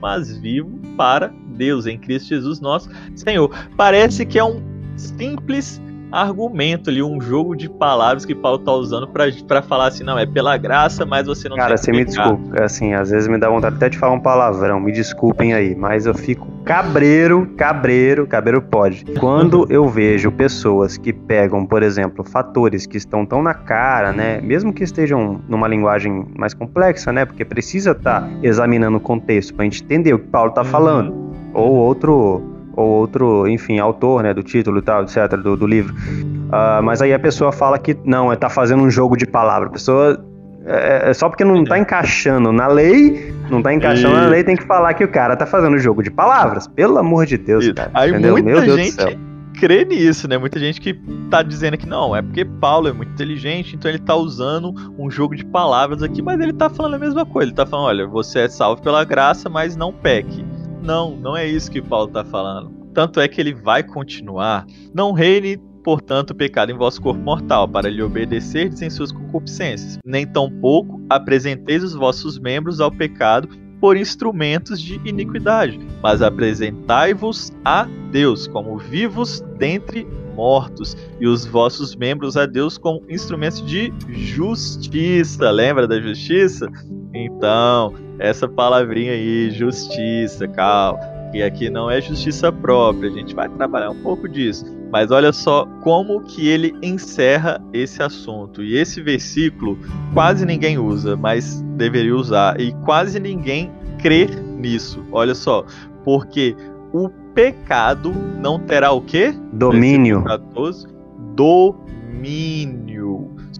mas 0.00 0.36
vivo 0.38 0.78
para 0.96 1.32
Deus 1.56 1.86
em 1.86 1.98
Cristo 1.98 2.30
Jesus 2.30 2.60
nosso 2.60 2.90
Senhor. 3.14 3.50
Parece 3.76 4.24
que 4.24 4.38
é 4.38 4.44
um 4.44 4.62
simples 4.96 5.80
argumento 6.10 6.90
ali, 6.90 7.02
um 7.02 7.20
jogo 7.20 7.56
de 7.56 7.68
palavras 7.68 8.24
que 8.24 8.34
Paulo 8.34 8.58
tá 8.58 8.72
usando 8.72 9.08
para 9.08 9.62
falar 9.62 9.88
assim, 9.88 10.04
não, 10.04 10.18
é 10.18 10.26
pela 10.26 10.56
graça, 10.56 11.06
mas 11.06 11.26
você 11.26 11.48
não 11.48 11.56
Cara, 11.56 11.76
você 11.76 11.90
me 11.90 12.04
desculpa, 12.04 12.62
assim, 12.62 12.94
às 12.94 13.10
vezes 13.10 13.28
me 13.28 13.38
dá 13.38 13.48
vontade 13.48 13.76
até 13.76 13.88
de 13.88 13.98
falar 13.98 14.14
um 14.14 14.20
palavrão, 14.20 14.80
me 14.80 14.92
desculpem 14.92 15.54
aí, 15.54 15.74
mas 15.74 16.06
eu 16.06 16.14
fico 16.14 16.48
cabreiro, 16.64 17.46
cabreiro, 17.56 18.26
cabreiro 18.26 18.62
pode. 18.62 19.04
Quando 19.18 19.66
eu 19.70 19.88
vejo 19.88 20.30
pessoas 20.30 20.96
que 20.96 21.12
pegam, 21.12 21.64
por 21.64 21.82
exemplo, 21.82 22.24
fatores 22.24 22.86
que 22.86 22.96
estão 22.96 23.24
tão 23.24 23.42
na 23.42 23.54
cara, 23.54 24.12
né, 24.12 24.40
mesmo 24.40 24.72
que 24.72 24.82
estejam 24.82 25.40
numa 25.48 25.68
linguagem 25.68 26.26
mais 26.36 26.54
complexa, 26.54 27.12
né, 27.12 27.24
porque 27.24 27.44
precisa 27.44 27.92
estar 27.92 28.22
tá 28.22 28.28
examinando 28.42 28.96
o 28.96 29.00
contexto 29.00 29.54
pra 29.54 29.64
gente 29.64 29.82
entender 29.82 30.12
o 30.12 30.18
que 30.18 30.28
Paulo 30.28 30.52
tá 30.52 30.62
uhum. 30.62 30.66
falando, 30.66 31.30
ou 31.54 31.74
outro 31.74 32.49
ou 32.74 32.86
outro, 32.86 33.46
enfim, 33.48 33.78
autor, 33.78 34.22
né, 34.22 34.34
do 34.34 34.42
título 34.42 34.78
e 34.78 34.82
tal, 34.82 35.02
etc, 35.02 35.36
do, 35.36 35.56
do 35.56 35.66
livro. 35.66 35.94
Uh, 35.94 36.82
mas 36.82 37.02
aí 37.02 37.12
a 37.12 37.18
pessoa 37.18 37.52
fala 37.52 37.78
que 37.78 37.96
não, 38.04 38.32
está 38.32 38.48
fazendo 38.48 38.82
um 38.82 38.90
jogo 38.90 39.16
de 39.16 39.26
palavra. 39.26 39.68
A 39.68 39.72
pessoa 39.72 40.24
é, 40.66 41.10
é 41.10 41.14
só 41.14 41.28
porque 41.28 41.44
não 41.44 41.62
está 41.62 41.78
encaixando 41.78 42.52
na 42.52 42.66
lei, 42.66 43.34
não 43.50 43.58
está 43.58 43.72
encaixando 43.72 44.14
na 44.14 44.26
lei, 44.26 44.44
tem 44.44 44.56
que 44.56 44.64
falar 44.64 44.94
que 44.94 45.04
o 45.04 45.08
cara 45.08 45.34
está 45.34 45.46
fazendo 45.46 45.74
um 45.74 45.78
jogo 45.78 46.02
de 46.02 46.10
palavras. 46.10 46.66
Pelo 46.68 46.98
amor 46.98 47.26
de 47.26 47.38
Deus, 47.38 47.70
cara. 47.72 47.90
Aí 47.94 48.10
entendeu? 48.10 48.32
muita 48.32 48.60
Meu 48.60 48.76
gente 48.76 49.18
crê 49.58 49.84
nisso, 49.84 50.28
né? 50.28 50.38
Muita 50.38 50.58
gente 50.58 50.80
que 50.80 50.94
tá 51.30 51.42
dizendo 51.42 51.76
que 51.76 51.86
não, 51.86 52.14
é 52.14 52.22
porque 52.22 52.44
Paulo 52.44 52.88
é 52.88 52.92
muito 52.92 53.12
inteligente, 53.12 53.76
então 53.76 53.90
ele 53.90 53.98
tá 53.98 54.14
usando 54.14 54.72
um 54.98 55.10
jogo 55.10 55.34
de 55.34 55.44
palavras 55.44 56.02
aqui, 56.02 56.22
mas 56.22 56.40
ele 56.40 56.52
tá 56.52 56.70
falando 56.70 56.94
a 56.94 56.98
mesma 56.98 57.26
coisa. 57.26 57.48
Ele 57.48 57.56
tá 57.56 57.66
falando, 57.66 57.86
olha, 57.86 58.06
você 58.06 58.40
é 58.40 58.48
salvo 58.48 58.80
pela 58.80 59.04
graça, 59.04 59.48
mas 59.48 59.76
não 59.76 59.92
peque. 59.92 60.44
Não, 60.82 61.16
não 61.16 61.36
é 61.36 61.46
isso 61.46 61.70
que 61.70 61.82
Paulo 61.82 62.08
está 62.08 62.24
falando. 62.24 62.70
Tanto 62.94 63.20
é 63.20 63.28
que 63.28 63.40
ele 63.40 63.54
vai 63.54 63.82
continuar. 63.82 64.66
Não 64.94 65.12
reine, 65.12 65.56
portanto, 65.84 66.30
o 66.30 66.34
pecado 66.34 66.72
em 66.72 66.76
vosso 66.76 67.00
corpo 67.00 67.20
mortal, 67.20 67.68
para 67.68 67.88
lhe 67.88 68.02
obedecerdes 68.02 68.82
em 68.82 68.90
suas 68.90 69.12
concupiscências. 69.12 69.98
Nem 70.04 70.26
tampouco 70.26 71.00
apresenteis 71.08 71.84
os 71.84 71.94
vossos 71.94 72.38
membros 72.38 72.80
ao 72.80 72.90
pecado 72.90 73.48
por 73.80 73.96
instrumentos 73.96 74.80
de 74.80 75.00
iniquidade, 75.08 75.80
mas 76.02 76.20
apresentai-vos 76.20 77.50
a 77.64 77.88
Deus 78.10 78.46
como 78.46 78.76
vivos 78.78 79.40
dentre 79.56 80.06
mortos, 80.34 80.96
e 81.20 81.26
os 81.26 81.44
vossos 81.44 81.94
membros 81.96 82.36
a 82.36 82.46
Deus 82.46 82.78
como 82.78 83.02
instrumentos 83.08 83.64
de 83.64 83.92
justiça. 84.08 85.50
Lembra 85.50 85.86
da 85.86 86.00
justiça? 86.00 86.66
Então, 87.14 87.94
essa 88.18 88.48
palavrinha 88.48 89.12
aí, 89.12 89.50
justiça, 89.50 90.46
calma. 90.48 91.00
que 91.32 91.42
aqui 91.42 91.70
não 91.70 91.90
é 91.90 92.00
justiça 92.00 92.50
própria, 92.50 93.08
a 93.08 93.12
gente 93.12 93.34
vai 93.34 93.48
trabalhar 93.48 93.90
um 93.90 94.02
pouco 94.02 94.28
disso. 94.28 94.64
Mas 94.90 95.12
olha 95.12 95.32
só 95.32 95.66
como 95.82 96.20
que 96.22 96.48
ele 96.48 96.74
encerra 96.82 97.62
esse 97.72 98.02
assunto. 98.02 98.62
E 98.62 98.76
esse 98.76 99.00
versículo 99.00 99.78
quase 100.12 100.44
ninguém 100.44 100.78
usa, 100.78 101.16
mas 101.16 101.62
deveria 101.76 102.16
usar. 102.16 102.60
E 102.60 102.72
quase 102.84 103.20
ninguém 103.20 103.70
crê 103.98 104.26
nisso. 104.26 105.04
Olha 105.12 105.34
só, 105.34 105.64
porque 106.04 106.56
o 106.92 107.08
pecado 107.34 108.12
não 108.40 108.58
terá 108.58 108.90
o 108.90 109.00
quê? 109.00 109.32
Domínio. 109.52 110.24
14, 110.24 110.88
domínio. 111.36 111.99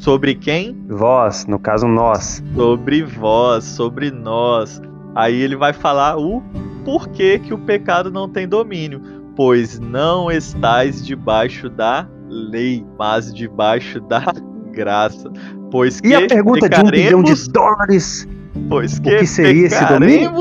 Sobre 0.01 0.35
quem? 0.35 0.77
Vós, 0.89 1.47
no 1.47 1.59
caso 1.59 1.87
nós. 1.87 2.43
Sobre 2.55 3.03
vós, 3.03 3.65
sobre 3.65 4.11
nós. 4.11 4.81
Aí 5.15 5.41
ele 5.41 5.57
vai 5.57 5.73
falar 5.73 6.17
o 6.19 6.43
porquê 6.85 7.39
que 7.39 7.53
o 7.53 7.59
pecado 7.59 8.11
não 8.11 8.29
tem 8.29 8.49
domínio. 8.49 9.03
Pois 9.37 9.79
não 9.79 10.31
estais 10.31 11.05
debaixo 11.05 11.69
da 11.69 12.09
lei, 12.29 12.85
mas 12.99 13.33
debaixo 13.33 14.01
da 14.01 14.25
graça. 14.73 15.31
Pois 15.71 16.01
que 16.01 16.09
e 16.09 16.15
a 16.15 16.27
pergunta 16.27 16.69
de 16.69 16.81
um 16.81 16.91
bilhão 16.91 17.23
de 17.23 17.51
dólares? 17.51 18.27
Pois 18.69 18.99
que, 18.99 19.19
que 19.19 19.27
seria 19.27 19.67
esse 19.67 19.85
domínio? 19.87 20.33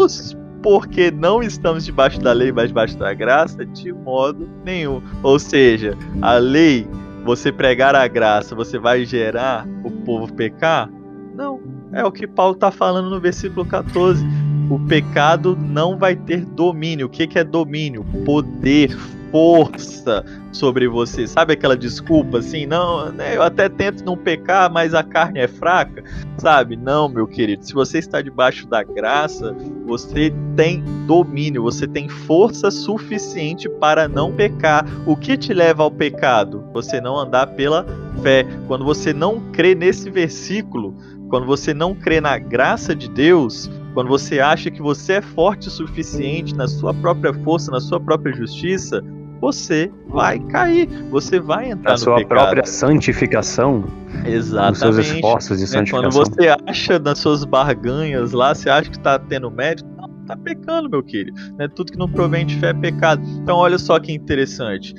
porque 0.62 1.12
não 1.12 1.42
estamos 1.42 1.86
debaixo 1.86 2.20
da 2.20 2.34
lei, 2.34 2.52
mas 2.52 2.68
debaixo 2.68 2.98
da 2.98 3.14
graça, 3.14 3.66
de 3.66 3.92
modo 3.94 4.50
nenhum. 4.66 5.02
Ou 5.24 5.40
seja, 5.40 5.98
a 6.22 6.34
lei, 6.34 6.88
você 7.30 7.52
pregar 7.52 7.96
a 7.96 8.08
graça, 8.08 8.56
você 8.56 8.80
vai 8.80 9.06
gerar 9.06 9.64
o 9.84 9.92
povo 9.92 10.34
pecar? 10.34 10.90
Não. 11.36 11.62
É 11.94 12.04
o 12.04 12.12
que 12.12 12.26
Paulo 12.26 12.56
está 12.56 12.72
falando 12.72 13.08
no 13.08 13.20
versículo 13.20 13.64
14 13.68 14.26
o 14.70 14.80
pecado 14.80 15.58
não 15.60 15.98
vai 15.98 16.16
ter 16.16 16.46
domínio. 16.46 17.08
O 17.08 17.10
que, 17.10 17.26
que 17.28 17.40
é 17.40 17.44
domínio? 17.44 18.06
Poder, 18.26 18.96
força 19.32 20.26
sobre 20.52 20.88
você. 20.88 21.28
Sabe 21.28 21.54
aquela 21.54 21.78
desculpa 21.78 22.40
assim? 22.40 22.66
Não, 22.66 23.12
né, 23.12 23.36
eu 23.36 23.44
até 23.44 23.70
tento 23.70 24.04
não 24.04 24.18
pecar, 24.18 24.72
mas 24.72 24.94
a 24.94 25.04
carne 25.04 25.40
é 25.40 25.48
fraca. 25.48 26.04
Sabe? 26.38 26.76
Não, 26.76 27.10
meu 27.10 27.28
querido. 27.28 27.66
Se 27.66 27.74
você 27.74 28.00
está 28.00 28.22
debaixo 28.22 28.68
da 28.68 28.84
graça, 28.84 29.56
você 29.86 30.34
tem 30.56 30.84
domínio, 31.06 31.64
você 31.64 31.88
tem 31.88 32.08
força 32.08 32.72
suficiente 32.72 33.70
para 33.70 34.08
não 34.08 34.34
pecar. 34.34 34.86
O 35.06 35.16
que 35.16 35.38
te 35.38 35.54
leva 35.54 35.84
ao 35.84 35.92
pecado? 35.92 36.64
Você 36.74 37.02
não 37.02 37.18
andar 37.18 37.48
pela 37.48 37.86
fé. 38.22 38.46
Quando 38.68 38.86
você 38.86 39.14
não 39.14 39.40
crê 39.52 39.76
nesse 39.76 40.10
versículo, 40.10 40.96
quando 41.30 41.46
você 41.46 41.74
não 41.74 41.94
crê 41.94 42.20
na 42.20 42.38
graça 42.38 42.96
de 42.96 43.08
Deus, 43.08 43.70
quando 43.94 44.08
você 44.08 44.40
acha 44.40 44.72
que 44.72 44.82
você 44.82 45.14
é 45.14 45.22
forte 45.22 45.68
o 45.68 45.72
suficiente 45.72 46.56
na 46.56 46.68
sua 46.68 46.94
própria 46.94 47.34
força, 47.34 47.72
na 47.72 47.80
sua 47.80 48.00
própria 48.00 48.34
justiça, 48.34 49.04
você 49.40 49.92
vai 50.08 50.40
cair, 50.40 50.88
você 51.10 51.40
vai 51.40 51.72
entrar 51.72 51.92
na 51.92 51.98
no 51.98 51.98
sua 51.98 52.16
pecado. 52.18 52.28
própria 52.30 52.66
santificação. 52.66 53.86
Exatamente. 54.26 54.70
Nos 54.70 54.80
seus 54.80 54.98
esforços 54.98 55.60
de 55.60 55.68
santificação. 55.68 56.12
Quando 56.12 56.36
você 56.36 56.56
acha 56.68 57.00
nas 57.00 57.20
suas 57.20 57.46
barganhas 57.46 58.32
lá, 58.32 58.54
você 58.54 58.70
acha 58.70 58.90
que 58.90 58.98
está 58.98 59.18
tendo 59.18 59.50
mérito, 59.50 59.86
não, 59.98 60.10
está 60.22 60.36
pecando, 60.36 60.90
meu 60.90 61.04
querido. 61.04 61.40
Né? 61.58 61.68
Tudo 61.68 61.92
que 61.92 61.98
não 61.98 62.10
provém 62.10 62.46
de 62.46 62.56
fé 62.58 62.70
é 62.70 62.74
pecado. 62.74 63.22
Então 63.42 63.58
olha 63.58 63.78
só 63.78 64.00
que 64.00 64.12
interessante. 64.12 64.94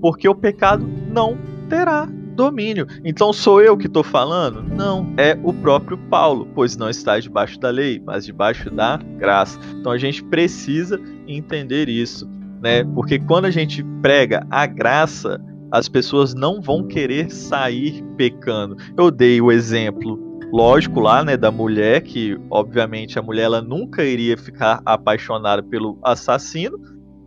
Porque 0.00 0.28
o 0.28 0.34
pecado 0.34 0.86
não 1.08 1.38
terá 1.68 2.08
domínio. 2.36 2.86
Então 3.02 3.32
sou 3.32 3.62
eu 3.62 3.76
que 3.76 3.86
estou 3.86 4.04
falando? 4.04 4.62
Não, 4.62 5.12
é 5.16 5.36
o 5.42 5.52
próprio 5.52 5.96
Paulo, 5.96 6.46
pois 6.54 6.76
não 6.76 6.90
está 6.90 7.18
debaixo 7.18 7.58
da 7.58 7.70
lei, 7.70 8.00
mas 8.04 8.26
debaixo 8.26 8.70
da 8.70 8.98
graça. 9.18 9.58
Então 9.80 9.90
a 9.90 9.98
gente 9.98 10.22
precisa 10.22 11.00
entender 11.26 11.88
isso, 11.88 12.28
né? 12.60 12.84
Porque 12.94 13.18
quando 13.18 13.46
a 13.46 13.50
gente 13.50 13.84
prega 14.02 14.46
a 14.50 14.66
graça, 14.66 15.40
as 15.70 15.88
pessoas 15.88 16.34
não 16.34 16.60
vão 16.60 16.86
querer 16.86 17.30
sair 17.30 18.02
pecando. 18.16 18.76
Eu 18.96 19.10
dei 19.10 19.40
o 19.40 19.50
exemplo 19.50 20.24
lógico 20.52 21.00
lá, 21.00 21.24
né, 21.24 21.36
da 21.36 21.50
mulher 21.50 22.02
que 22.02 22.38
obviamente 22.50 23.18
a 23.18 23.22
mulher 23.22 23.44
ela 23.44 23.60
nunca 23.60 24.04
iria 24.04 24.36
ficar 24.36 24.80
apaixonada 24.86 25.62
pelo 25.62 25.98
assassino, 26.02 26.78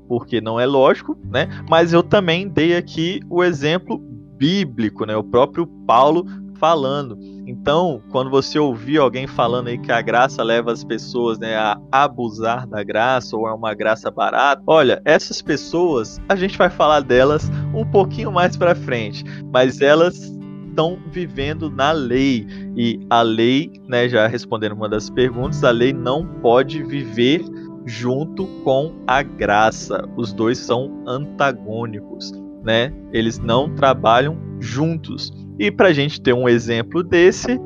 porque 0.07 0.41
não 0.41 0.60
é 0.60 0.65
lógico, 0.65 1.18
né? 1.23 1.47
Mas 1.69 1.93
eu 1.93 2.01
também 2.01 2.47
dei 2.47 2.76
aqui 2.76 3.19
o 3.30 3.43
exemplo 3.43 3.99
bíblico, 4.38 5.06
né? 5.06 5.15
O 5.15 5.23
próprio 5.23 5.68
Paulo 5.85 6.26
falando. 6.56 7.18
Então, 7.50 8.00
quando 8.12 8.30
você 8.30 8.60
ouvir 8.60 9.00
alguém 9.00 9.26
falando 9.26 9.70
aí 9.70 9.78
que 9.80 9.92
a 9.92 10.04
graça 10.04 10.44
leva 10.44 10.72
as 10.72 10.84
pessoas 10.84 11.40
né, 11.40 11.56
a 11.56 11.80
abusar 11.92 12.68
da 12.68 12.84
graça 12.84 13.36
ou 13.36 13.48
é 13.48 13.52
uma 13.52 13.74
graça 13.74 14.12
barata, 14.12 14.62
olha, 14.68 15.02
essas 15.04 15.42
pessoas, 15.42 16.22
a 16.30 16.36
gente 16.36 16.56
vai 16.56 16.70
falar 16.70 17.00
delas 17.00 17.50
um 17.74 17.84
pouquinho 17.84 18.32
mais 18.32 18.56
para 18.56 18.76
frente, 18.76 19.24
mas 19.52 19.82
elas 19.82 20.32
estão 20.68 21.00
vivendo 21.12 21.72
na 21.72 21.92
lei 21.92 22.46
e 22.78 23.00
a 23.10 23.24
lei, 23.24 23.72
né, 23.88 24.08
já 24.08 24.28
respondendo 24.28 24.74
uma 24.74 24.88
das 24.88 25.10
perguntas, 25.10 25.64
a 25.64 25.72
lei 25.72 25.92
não 25.92 26.24
pode 26.42 26.84
viver 26.84 27.44
junto 27.84 28.46
com 28.64 28.94
a 29.08 29.24
graça. 29.24 30.08
Os 30.16 30.32
dois 30.32 30.60
são 30.60 31.04
antagônicos 31.08 32.32
né? 32.64 32.94
Eles 33.12 33.40
não 33.40 33.74
trabalham 33.74 34.38
juntos. 34.60 35.32
E 35.60 35.69
para 35.69 35.90
a 35.90 35.94
gente 35.94 36.22
ter 36.22 36.34
um 36.34 36.48
exemplo 36.48 37.03
desse, 37.03 37.60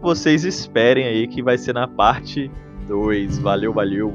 vocês 0.00 0.44
esperem 0.44 1.04
aí 1.04 1.28
que 1.28 1.42
vai 1.42 1.58
ser 1.58 1.74
na 1.74 1.86
parte 1.86 2.50
2. 2.88 3.38
Valeu, 3.38 3.70
valeu! 3.70 4.14